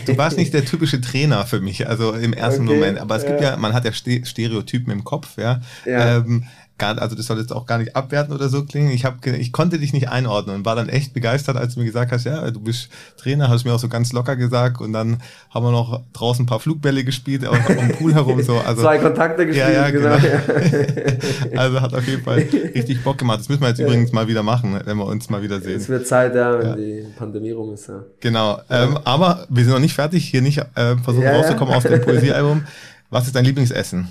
Du 0.07 0.17
warst 0.17 0.37
nicht 0.37 0.53
der 0.55 0.65
typische 0.65 1.01
Trainer 1.01 1.47
für 1.47 1.61
mich, 1.61 1.89
also 1.89 2.13
im 2.13 2.33
ersten 2.33 2.69
Okay, 2.69 2.75
Moment. 2.75 2.99
Aber 2.99 3.17
es 3.17 3.25
gibt 3.25 3.41
ja. 3.41 3.51
ja, 3.51 3.57
man 3.57 3.73
hat 3.73 3.85
ja 3.85 3.93
Ste 3.93 4.25
Stereotypen 4.25 4.93
im 4.93 5.05
Kopf, 5.05 5.37
ja. 5.39 5.61
Ja. 5.85 6.19
Ähm, 6.19 6.45
gar, 6.79 7.01
also 7.01 7.17
das 7.17 7.27
soll 7.27 7.39
jetzt 7.39 7.53
auch 7.53 7.67
gar 7.67 7.79
nicht 7.79 7.97
abwerten 7.97 8.35
oder 8.35 8.49
so 8.49 8.65
klingen. 8.65 8.91
Ich 8.91 9.05
habe, 9.05 9.31
ich 9.31 9.53
konnte 9.53 9.79
dich 9.79 9.93
nicht 9.93 10.09
einordnen 10.09 10.57
und 10.57 10.65
war 10.65 10.77
dann 10.77 10.89
echt 10.89 11.15
begeistert, 11.15 11.57
als 11.57 11.75
du 11.75 11.81
mir 11.81 11.87
gesagt 11.87 12.13
hast, 12.13 12.25
ja, 12.25 12.51
du 12.51 12.61
bist 12.61 12.89
Trainer, 13.17 13.49
hast 13.49 13.65
mir 13.65 13.75
auch 13.75 13.79
so 13.79 13.89
ganz 13.89 14.13
locker 14.13 14.37
gesagt 14.37 14.81
und 14.81 14.93
dann 14.93 15.19
haben 15.51 15.65
wir 15.65 15.73
noch 15.73 16.03
draußen 16.13 16.45
ein 16.45 16.47
paar 16.47 16.61
Flugbälle 16.61 17.05
gespielt, 17.05 17.47
auch 17.47 17.57
um 17.69 17.77
den 17.77 17.93
Pool 17.93 18.15
herum 18.15 18.43
so. 18.43 18.59
Also 18.59 18.83
Zwei 18.87 18.99
Kontakte 18.99 19.47
gespielt, 19.47 19.69
ja, 19.69 19.89
ja, 19.89 19.91
genau. 19.91 20.17
genau. 20.17 21.57
also 21.57 21.81
hat 21.81 21.95
auf 21.95 22.07
jeden 22.07 22.23
Fall 22.23 22.47
richtig 22.75 23.03
Bock 23.03 23.19
gemacht. 23.19 23.41
Das 23.41 23.49
müssen 23.49 23.63
wir 23.63 23.69
jetzt 23.69 23.81
übrigens 23.81 24.13
mal 24.13 24.29
wieder 24.29 24.43
machen, 24.43 24.79
wenn 24.85 24.97
wir 24.97 25.07
uns 25.07 25.31
mal 25.31 25.43
wieder 25.43 25.61
sehen. 25.61 25.77
Es 25.77 25.89
wird 25.89 26.07
Zeit, 26.07 26.35
ja, 26.35 26.59
wenn 26.59 26.67
Ja. 26.67 26.77
die 26.77 27.07
Pandemie 27.17 27.53
rum 27.53 27.73
ist. 27.73 27.89
Ja. 27.89 28.03
Genau. 28.21 28.61
Ähm, 28.71 28.99
aber 29.05 29.47
wir 29.49 29.65
sind 29.65 29.73
noch 29.73 29.81
nicht 29.81 29.95
fertig. 29.95 30.29
Hier 30.29 30.43
nicht 30.43 30.59
äh, 30.59 30.97
versuchen 31.03 31.23
Ja, 31.25 31.33
ja. 31.33 31.39
rauszukommen 31.39 31.75
aus 31.75 31.85
dem 31.85 32.01
Poesiealbum. 32.01 32.65
Was 33.11 33.27
ist 33.27 33.37
dein 33.37 33.45
Lieblingsessen? 33.45 34.09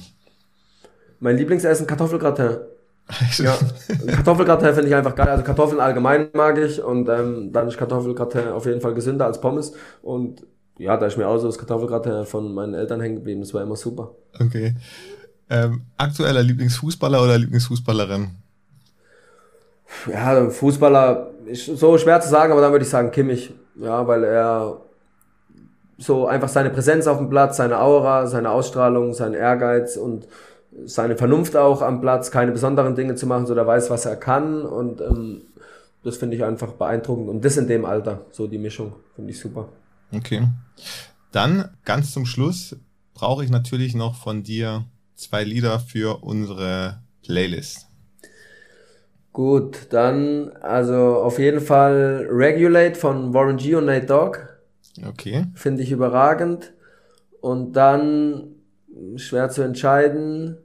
Mein 1.25 1.37
Lieblingsessen 1.37 1.87
Kartoffelgratin. 1.87 2.57
Ja, 3.37 3.55
Kartoffelgratin 4.15 4.73
finde 4.73 4.87
ich 4.89 4.95
einfach 4.95 5.15
geil. 5.15 5.27
Also 5.27 5.43
Kartoffeln 5.43 5.79
allgemein 5.79 6.29
mag 6.33 6.57
ich 6.59 6.81
und 6.83 7.09
ähm, 7.09 7.51
dann 7.51 7.67
ist 7.67 7.77
Kartoffelgratin 7.77 8.49
auf 8.49 8.65
jeden 8.67 8.79
Fall 8.79 8.93
gesünder 8.93 9.25
als 9.25 9.41
Pommes. 9.41 9.73
Und 10.03 10.43
ja, 10.77 10.97
da 10.97 11.07
ist 11.07 11.17
mir 11.17 11.27
auch 11.27 11.39
so 11.39 11.47
das 11.47 11.57
Kartoffelgratin 11.57 12.25
von 12.25 12.53
meinen 12.53 12.75
Eltern 12.75 13.01
hängen 13.01 13.15
geblieben. 13.15 13.41
Das 13.41 13.55
war 13.55 13.63
immer 13.63 13.75
super. 13.75 14.11
Okay. 14.39 14.75
Ähm, 15.49 15.85
aktueller 15.97 16.43
Lieblingsfußballer 16.43 17.23
oder 17.23 17.39
Lieblingsfußballerin? 17.39 18.29
Ja, 20.11 20.49
Fußballer 20.49 21.31
ist 21.47 21.65
so 21.65 21.97
schwer 21.97 22.21
zu 22.21 22.29
sagen, 22.29 22.51
aber 22.51 22.61
dann 22.61 22.71
würde 22.71 22.85
ich 22.85 22.91
sagen 22.91 23.09
Kimmich. 23.09 23.51
Ja, 23.75 24.07
weil 24.07 24.23
er 24.23 24.81
so 25.97 26.27
einfach 26.27 26.49
seine 26.49 26.69
Präsenz 26.69 27.07
auf 27.07 27.17
dem 27.17 27.29
Platz, 27.29 27.57
seine 27.57 27.79
Aura, 27.79 28.27
seine 28.27 28.51
Ausstrahlung, 28.51 29.13
sein 29.13 29.33
Ehrgeiz 29.33 29.97
und 29.97 30.27
seine 30.85 31.17
Vernunft 31.17 31.55
auch 31.55 31.81
am 31.81 32.01
Platz, 32.01 32.31
keine 32.31 32.51
besonderen 32.51 32.95
Dinge 32.95 33.15
zu 33.15 33.27
machen, 33.27 33.45
so 33.45 33.55
der 33.55 33.65
weiß, 33.65 33.89
was 33.89 34.05
er 34.05 34.17
kann 34.17 34.65
und 34.65 35.01
ähm, 35.01 35.41
das 36.03 36.17
finde 36.17 36.35
ich 36.35 36.43
einfach 36.43 36.73
beeindruckend 36.73 37.29
und 37.29 37.43
das 37.43 37.57
in 37.57 37.67
dem 37.67 37.85
Alter, 37.85 38.25
so 38.31 38.47
die 38.47 38.57
Mischung, 38.57 38.93
finde 39.15 39.31
ich 39.31 39.39
super. 39.39 39.69
Okay. 40.11 40.47
Dann 41.31 41.69
ganz 41.83 42.11
zum 42.11 42.25
Schluss 42.25 42.75
brauche 43.13 43.43
ich 43.43 43.49
natürlich 43.49 43.95
noch 43.95 44.15
von 44.15 44.43
dir 44.43 44.85
zwei 45.15 45.43
Lieder 45.43 45.79
für 45.79 46.23
unsere 46.23 46.99
Playlist. 47.23 47.87
Gut, 49.33 49.87
dann 49.89 50.51
also 50.61 50.95
auf 50.95 51.39
jeden 51.39 51.59
Fall 51.59 52.27
Regulate 52.29 52.95
von 52.95 53.33
Warren 53.33 53.57
G 53.57 53.75
und 53.75 53.85
Nate 53.85 54.05
Dogg. 54.05 54.37
Okay. 55.05 55.47
finde 55.55 55.83
ich 55.83 55.91
überragend. 55.91 56.71
Und 57.41 57.73
dann 57.73 58.55
schwer 59.17 59.49
zu 59.49 59.61
entscheiden, 59.61 60.57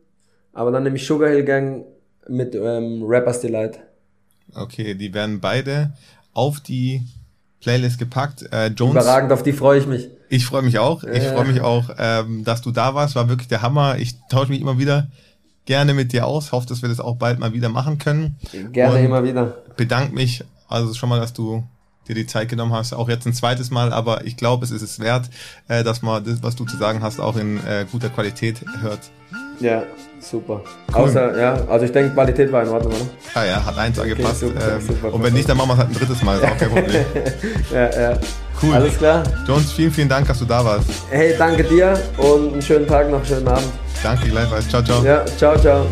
aber 0.52 0.70
dann 0.70 0.82
nehme 0.84 0.96
ich 0.96 1.06
Sugar 1.06 1.30
Hill 1.30 1.44
Gang 1.44 1.84
mit 2.28 2.54
ähm, 2.54 3.02
Rappers 3.04 3.40
Delight. 3.40 3.80
Okay, 4.54 4.94
die 4.94 5.12
werden 5.14 5.40
beide 5.40 5.92
auf 6.32 6.60
die 6.60 7.02
Playlist 7.60 7.98
gepackt. 7.98 8.44
Äh, 8.52 8.68
Jones, 8.68 8.94
Überragend, 9.04 9.32
auf 9.32 9.42
die 9.42 9.52
freue 9.52 9.78
ich 9.78 9.86
mich. 9.86 10.08
ich 10.28 10.46
freue 10.46 10.62
mich 10.62 10.78
auch. 10.78 11.04
Ich 11.04 11.22
Ja. 11.24 11.32
freue 11.32 11.44
mich 11.46 11.60
auch, 11.60 11.90
ähm, 11.98 12.44
dass 12.44 12.62
du 12.62 12.70
da 12.70 12.94
warst. 12.94 13.14
War 13.16 13.28
wirklich 13.28 13.48
der 13.48 13.62
Hammer. 13.62 13.98
Ich 13.98 14.14
tausche 14.30 14.50
mich 14.50 14.60
immer 14.60 14.78
wieder 14.78 15.08
gerne 15.66 15.92
mit 15.94 16.12
dir 16.12 16.26
aus. 16.26 16.52
Hoffe, 16.52 16.66
dass 16.66 16.82
wir 16.82 16.88
das 16.88 17.00
auch 17.00 17.16
bald 17.16 17.38
mal 17.38 17.52
wieder 17.52 17.68
machen 17.68 17.98
können. 17.98 18.36
Gerne 18.72 18.94
Und 18.98 19.04
immer 19.04 19.22
wieder. 19.24 19.58
bedanke 19.76 20.14
mich 20.14 20.42
also 20.68 20.94
schon 20.94 21.08
mal, 21.08 21.20
dass 21.20 21.32
du 21.32 21.64
dir 22.08 22.14
die 22.14 22.26
Zeit 22.26 22.48
genommen 22.48 22.72
hast, 22.72 22.92
auch 22.92 23.08
jetzt 23.08 23.26
ein 23.26 23.34
zweites 23.34 23.70
Mal, 23.70 23.92
aber 23.92 24.24
ich 24.24 24.36
glaube, 24.36 24.64
es 24.64 24.70
ist 24.72 24.82
es 24.82 24.98
wert, 25.00 25.28
äh, 25.68 25.84
dass 25.84 26.00
man 26.02 26.24
das, 26.24 26.42
was 26.42 26.56
du 26.56 26.64
zu 26.64 26.76
sagen 26.76 27.02
hast, 27.02 27.20
auch 27.20 27.36
in 27.36 27.58
äh, 27.66 27.86
guter 27.90 28.08
Qualität 28.08 28.64
hört. 28.80 29.00
Ja, 29.60 29.82
super. 30.20 30.60
Außer, 30.92 31.38
ja, 31.38 31.54
also 31.68 31.84
ich 31.84 31.92
denke, 31.92 32.12
Qualität 32.14 32.52
war 32.52 32.62
in 32.62 32.68
Ordnung, 32.68 32.92
oder? 32.92 33.04
Ah 33.34 33.44
ja, 33.44 33.64
hat 33.64 33.78
eins 33.78 33.98
angepasst. 33.98 34.40
super, 34.40 34.74
ähm, 34.74 34.80
super, 34.80 35.14
und 35.14 35.22
wenn 35.22 35.32
nicht, 35.32 35.48
dann 35.48 35.56
machen 35.56 35.68
wir 35.68 35.74
es 35.74 35.78
halt 35.80 35.90
ein 35.90 35.94
drittes 35.94 36.22
Mal, 36.22 36.38
ist 36.38 36.44
auch 36.44 36.56
kein 36.58 36.70
Problem. 36.70 37.04
Ja, 37.72 38.00
ja. 38.00 38.18
Cool. 38.62 38.74
Alles 38.74 38.98
klar. 38.98 39.22
Jones, 39.46 39.72
vielen, 39.72 39.90
vielen 39.90 40.08
Dank, 40.08 40.26
dass 40.26 40.38
du 40.38 40.44
da 40.44 40.62
warst. 40.64 40.86
Hey, 41.10 41.34
danke 41.38 41.64
dir 41.64 41.98
und 42.18 42.52
einen 42.52 42.62
schönen 42.62 42.86
Tag 42.86 43.10
noch, 43.10 43.24
schönen 43.24 43.48
Abend. 43.48 43.68
Danke 44.02 44.28
gleichfalls. 44.28 44.68
Ciao, 44.68 44.82
ciao. 44.82 45.02
Ja, 45.02 45.24
ciao, 45.36 45.58
ciao. 45.58 45.86